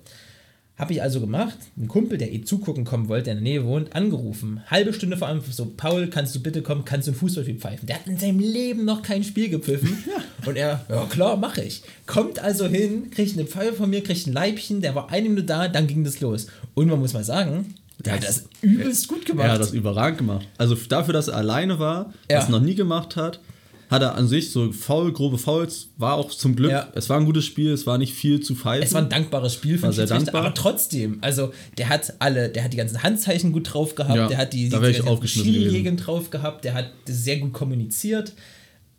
Habe 0.77 0.93
ich 0.93 1.01
also 1.01 1.19
gemacht, 1.19 1.57
einen 1.75 1.87
Kumpel, 1.87 2.19
der 2.19 2.31
eh 2.31 2.43
zugucken 2.43 2.85
kommen 2.85 3.09
wollte, 3.09 3.25
der 3.25 3.37
in 3.37 3.43
der 3.43 3.51
Nähe 3.51 3.65
wohnt, 3.65 3.95
angerufen. 3.95 4.61
Halbe 4.67 4.93
Stunde 4.93 5.17
vor 5.17 5.27
Anpfiff, 5.27 5.53
so, 5.55 5.65
Paul, 5.75 6.07
kannst 6.07 6.35
du 6.35 6.39
bitte 6.39 6.61
kommen, 6.61 6.85
kannst 6.85 7.07
du 7.07 7.13
ein 7.13 7.15
Fußballspiel 7.15 7.55
pfeifen? 7.57 7.87
Der 7.87 7.95
hat 7.95 8.05
in 8.05 8.17
seinem 8.19 8.39
Leben 8.39 8.85
noch 8.85 9.01
kein 9.01 9.23
Spiel 9.23 9.49
gepfiffen. 9.49 9.97
Und 10.45 10.55
er, 10.55 10.85
ja 10.87 11.05
klar, 11.05 11.35
mache 11.35 11.63
ich. 11.63 11.81
Kommt 12.05 12.37
also 12.37 12.67
hin, 12.67 13.09
kriegt 13.09 13.33
eine 13.33 13.47
Pfeife 13.47 13.73
von 13.73 13.89
mir, 13.89 14.03
kriegt 14.03 14.27
ein 14.27 14.33
Leibchen, 14.33 14.81
der 14.81 14.93
war 14.93 15.09
eine 15.09 15.27
Minute 15.29 15.45
da, 15.47 15.67
dann 15.67 15.87
ging 15.87 16.03
das 16.03 16.19
los. 16.21 16.45
Und 16.75 16.87
man 16.89 16.99
muss 16.99 17.13
mal 17.13 17.23
sagen, 17.23 17.73
der 18.05 18.13
hat 18.13 18.23
das 18.23 18.45
übelst 18.61 19.07
gut 19.07 19.25
gemacht. 19.25 19.47
Er 19.47 19.53
hat 19.53 19.59
das 19.61 19.73
überragend 19.73 20.19
gemacht. 20.19 20.47
Also 20.59 20.75
dafür, 20.75 21.13
dass 21.15 21.27
er 21.27 21.37
alleine 21.37 21.79
war, 21.79 22.13
Ja. 22.29 22.37
das 22.39 22.49
noch 22.49 22.61
nie 22.61 22.75
gemacht 22.75 23.15
hat, 23.15 23.39
hat 23.89 24.01
er 24.01 24.15
an 24.15 24.27
sich 24.27 24.51
so 24.51 24.71
faul, 24.71 25.13
grobe 25.13 25.37
Fouls, 25.37 25.89
war 25.97 26.15
auch 26.15 26.29
zum 26.29 26.55
Glück, 26.55 26.71
Ja. 26.71 26.91
es 26.95 27.09
war 27.09 27.17
ein 27.19 27.25
gutes 27.25 27.45
Spiel, 27.45 27.71
es 27.71 27.85
war 27.87 27.97
nicht 27.97 28.13
viel 28.13 28.39
zu 28.41 28.55
pfeifen. 28.55 28.83
Es 28.85 28.93
war 28.93 29.01
ein 29.01 29.09
dankbares 29.09 29.53
Spiel 29.53 29.77
für 29.77 29.83
War 29.83 29.93
sehr 29.93 30.05
dankbar. 30.07 30.41
aber 30.45 30.53
trotzdem, 30.53 31.19
also 31.21 31.51
der 31.77 31.89
hat 31.89 32.13
alle, 32.19 32.49
der 32.49 32.63
hat 32.65 32.73
die 32.73 32.77
ganzen 32.77 33.01
Handzeichen 33.03 33.51
gut 33.53 33.73
drauf 33.73 33.95
gehabt, 33.95 34.15
Ja, 34.17 34.27
der 34.27 34.37
hat 34.37 34.53
die, 34.53 34.69
die, 34.69 34.75
die 35.69 35.83
ganzen 35.83 35.97
drauf 35.97 36.29
gehabt, 36.29 36.65
der 36.65 36.73
hat 36.73 36.91
sehr 37.05 37.37
gut 37.37 37.53
kommuniziert. 37.53 38.33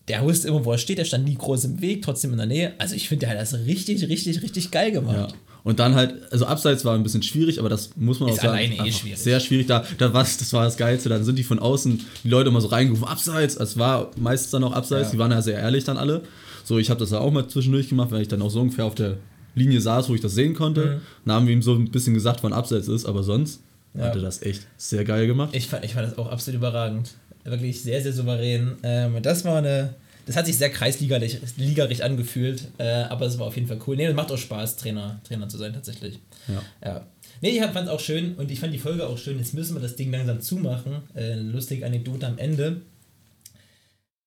Der 0.08 0.22
wusste 0.22 0.48
immer, 0.48 0.64
wo 0.64 0.72
er 0.72 0.78
steht, 0.78 0.96
der 0.96 1.04
stand 1.04 1.26
nie 1.26 1.34
groß 1.34 1.64
im 1.66 1.82
Weg, 1.82 2.00
trotzdem 2.00 2.30
in 2.32 2.38
der 2.38 2.46
Nähe. 2.46 2.72
Also 2.78 2.94
ich 2.94 3.08
finde, 3.08 3.26
der 3.26 3.30
hat 3.34 3.42
das 3.42 3.52
richtig, 3.66 4.08
richtig, 4.08 4.42
richtig 4.42 4.70
geil 4.70 4.90
Ja. 5.14 5.28
Und 5.68 5.78
dann 5.80 5.94
halt, 5.96 6.14
also 6.32 6.46
abseits 6.46 6.86
war 6.86 6.94
ein 6.94 7.02
bisschen 7.02 7.22
schwierig, 7.22 7.58
aber 7.60 7.68
das 7.68 7.90
muss 7.94 8.20
man 8.20 8.30
Ist 8.30 8.38
auch 8.38 8.44
sagen. 8.44 8.56
alleine 8.56 8.88
eh 8.88 8.90
schwierig. 8.90 9.18
Sehr 9.18 9.38
schwierig. 9.38 9.66
Da, 9.66 9.84
da 9.98 10.14
was, 10.14 10.38
das 10.38 10.50
war 10.54 10.64
das 10.64 10.78
Geilste. 10.78 11.10
Dann 11.10 11.24
sind 11.24 11.36
die 11.38 11.42
von 11.44 11.58
außen, 11.58 12.00
die 12.24 12.28
Leute 12.30 12.48
immer 12.48 12.62
so 12.62 12.68
reingerufen, 12.68 13.06
abseits. 13.06 13.54
Es 13.54 13.78
war 13.78 14.10
meistens 14.16 14.50
dann 14.50 14.64
auch 14.64 14.72
abseits. 14.72 15.08
Ja. 15.08 15.12
Die 15.12 15.18
waren 15.18 15.30
ja 15.30 15.42
sehr 15.42 15.58
ehrlich 15.58 15.84
dann 15.84 15.98
alle. 15.98 16.22
So, 16.64 16.78
ich 16.78 16.88
habe 16.88 17.00
das 17.00 17.10
ja 17.10 17.18
auch 17.18 17.30
mal 17.30 17.46
zwischendurch 17.48 17.90
gemacht, 17.90 18.10
weil 18.12 18.22
ich 18.22 18.28
dann 18.28 18.40
auch 18.40 18.48
so 18.48 18.62
ungefähr 18.62 18.86
auf 18.86 18.94
der 18.94 19.18
Linie 19.54 19.82
saß, 19.82 20.08
wo 20.08 20.14
ich 20.14 20.22
das 20.22 20.32
sehen 20.34 20.54
konnte. 20.54 20.86
Mhm. 20.86 21.00
Dann 21.26 21.34
haben 21.34 21.46
wir 21.46 21.52
ihm 21.52 21.60
so 21.62 21.74
ein 21.74 21.90
bisschen 21.90 22.14
gesagt, 22.14 22.42
wann 22.42 22.54
abseits 22.54 22.88
ist, 22.88 23.04
aber 23.04 23.22
sonst 23.22 23.60
Ja. 23.92 24.04
hat 24.04 24.16
er 24.16 24.22
das 24.22 24.40
echt 24.40 24.66
sehr 24.78 25.04
geil 25.04 25.26
gemacht. 25.26 25.50
Ich 25.52 25.66
fand, 25.66 25.84
ich 25.84 25.92
fand 25.92 26.06
das 26.10 26.16
auch 26.16 26.32
absolut 26.32 26.60
überragend. 26.60 27.10
Wirklich 27.44 27.82
sehr, 27.82 28.00
sehr 28.02 28.14
souverän. 28.14 28.76
Ähm, 28.82 29.16
das 29.20 29.44
war 29.44 29.58
eine. 29.58 29.94
Das 30.28 30.36
hat 30.36 30.44
sich 30.44 30.58
sehr 30.58 30.68
kreisligarig 30.68 31.38
ligarisch 31.56 32.02
angefühlt, 32.02 32.68
äh, 32.76 32.86
aber 33.04 33.24
es 33.24 33.38
war 33.38 33.46
auf 33.46 33.56
jeden 33.56 33.66
Fall 33.66 33.80
cool. 33.86 33.96
Nee, 33.96 34.04
das 34.04 34.14
macht 34.14 34.30
auch 34.30 34.36
Spaß, 34.36 34.76
Trainer, 34.76 35.22
Trainer 35.26 35.48
zu 35.48 35.56
sein, 35.56 35.72
tatsächlich. 35.72 36.18
Ja. 36.46 36.62
Ja. 36.84 37.06
Nee, 37.40 37.48
ich 37.52 37.60
fand 37.62 37.86
es 37.86 37.88
auch 37.88 37.98
schön 37.98 38.34
und 38.34 38.50
ich 38.50 38.60
fand 38.60 38.74
die 38.74 38.78
Folge 38.78 39.06
auch 39.06 39.16
schön. 39.16 39.38
Jetzt 39.38 39.54
müssen 39.54 39.74
wir 39.74 39.80
das 39.80 39.96
Ding 39.96 40.12
langsam 40.12 40.42
zumachen. 40.42 40.96
Äh, 41.14 41.36
lustige 41.36 41.86
Anekdote 41.86 42.26
am 42.26 42.36
Ende. 42.36 42.82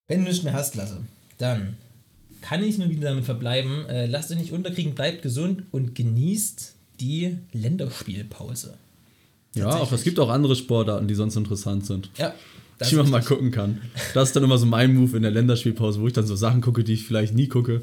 Wenn 0.08 0.24
du 0.24 0.28
nichts 0.28 0.42
mehr 0.42 0.54
hast, 0.54 0.74
lasse, 0.74 1.02
dann 1.38 1.76
kann 2.40 2.64
ich 2.64 2.78
nur 2.78 2.90
wieder 2.90 3.10
damit 3.10 3.24
verbleiben. 3.24 3.86
Äh, 3.86 4.06
lasst 4.06 4.32
euch 4.32 4.38
nicht 4.38 4.50
unterkriegen, 4.50 4.96
bleibt 4.96 5.22
gesund 5.22 5.62
und 5.70 5.94
genießt 5.94 6.74
die 6.98 7.38
Länderspielpause. 7.52 8.74
Ja, 9.54 9.70
auch 9.76 9.92
es 9.92 10.02
gibt 10.02 10.18
auch 10.18 10.30
andere 10.30 10.56
Sportarten, 10.56 11.06
die 11.06 11.14
sonst 11.14 11.36
interessant 11.36 11.86
sind. 11.86 12.10
Ja. 12.18 12.34
Das 12.82 12.90
die 12.90 12.96
man 12.96 13.10
mal 13.10 13.22
gucken 13.22 13.50
kann. 13.50 13.80
Das 14.14 14.28
ist 14.28 14.36
dann 14.36 14.44
immer 14.44 14.58
so 14.58 14.66
mein 14.66 14.94
Move 14.94 15.16
in 15.16 15.22
der 15.22 15.32
Länderspielpause, 15.32 16.00
wo 16.00 16.06
ich 16.06 16.12
dann 16.12 16.26
so 16.26 16.36
Sachen 16.36 16.60
gucke, 16.60 16.84
die 16.84 16.94
ich 16.94 17.04
vielleicht 17.06 17.34
nie 17.34 17.48
gucke. 17.48 17.82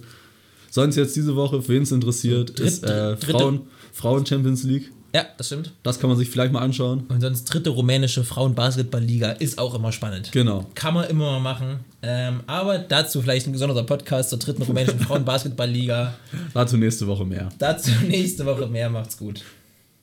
Sonst 0.71 0.95
jetzt 0.95 1.15
diese 1.15 1.35
Woche, 1.35 1.61
für 1.61 1.73
wen 1.73 1.83
es 1.83 1.91
interessiert, 1.91 2.57
Dritt- 2.59 2.67
ist 2.67 2.83
äh, 2.83 3.17
Frauen, 3.17 3.61
Frauen 3.91 4.25
Champions 4.25 4.63
League. 4.63 4.91
Ja, 5.15 5.25
das 5.37 5.47
stimmt. 5.47 5.71
Das 5.81 5.99
kann 5.99 6.07
man 6.11 6.19
sich 6.19 6.29
vielleicht 6.29 6.53
mal 6.53 6.59
anschauen. 6.61 7.05
Und 7.09 7.19
sonst 7.21 7.45
dritte 7.45 7.71
rumänische 7.71 8.23
Frauenbasketballliga 8.23 9.31
ist 9.31 9.57
auch 9.57 9.73
immer 9.73 9.91
spannend. 9.91 10.31
Genau. 10.31 10.67
Kann 10.75 10.93
man 10.93 11.09
immer 11.09 11.31
mal 11.31 11.39
machen. 11.39 11.79
Ähm, 12.03 12.41
aber 12.45 12.77
dazu 12.77 13.19
vielleicht 13.23 13.47
ein 13.47 13.53
besonderer 13.53 13.81
Podcast 13.83 14.29
zur 14.29 14.37
dritten 14.37 14.61
rumänischen 14.61 14.99
Frauenbasketballliga. 14.99 16.13
Dazu 16.53 16.77
nächste 16.77 17.07
Woche 17.07 17.25
mehr. 17.25 17.49
Dazu 17.57 17.89
nächste 18.07 18.45
Woche 18.45 18.67
mehr. 18.67 18.91
Macht's 18.91 19.17
gut. 19.17 19.41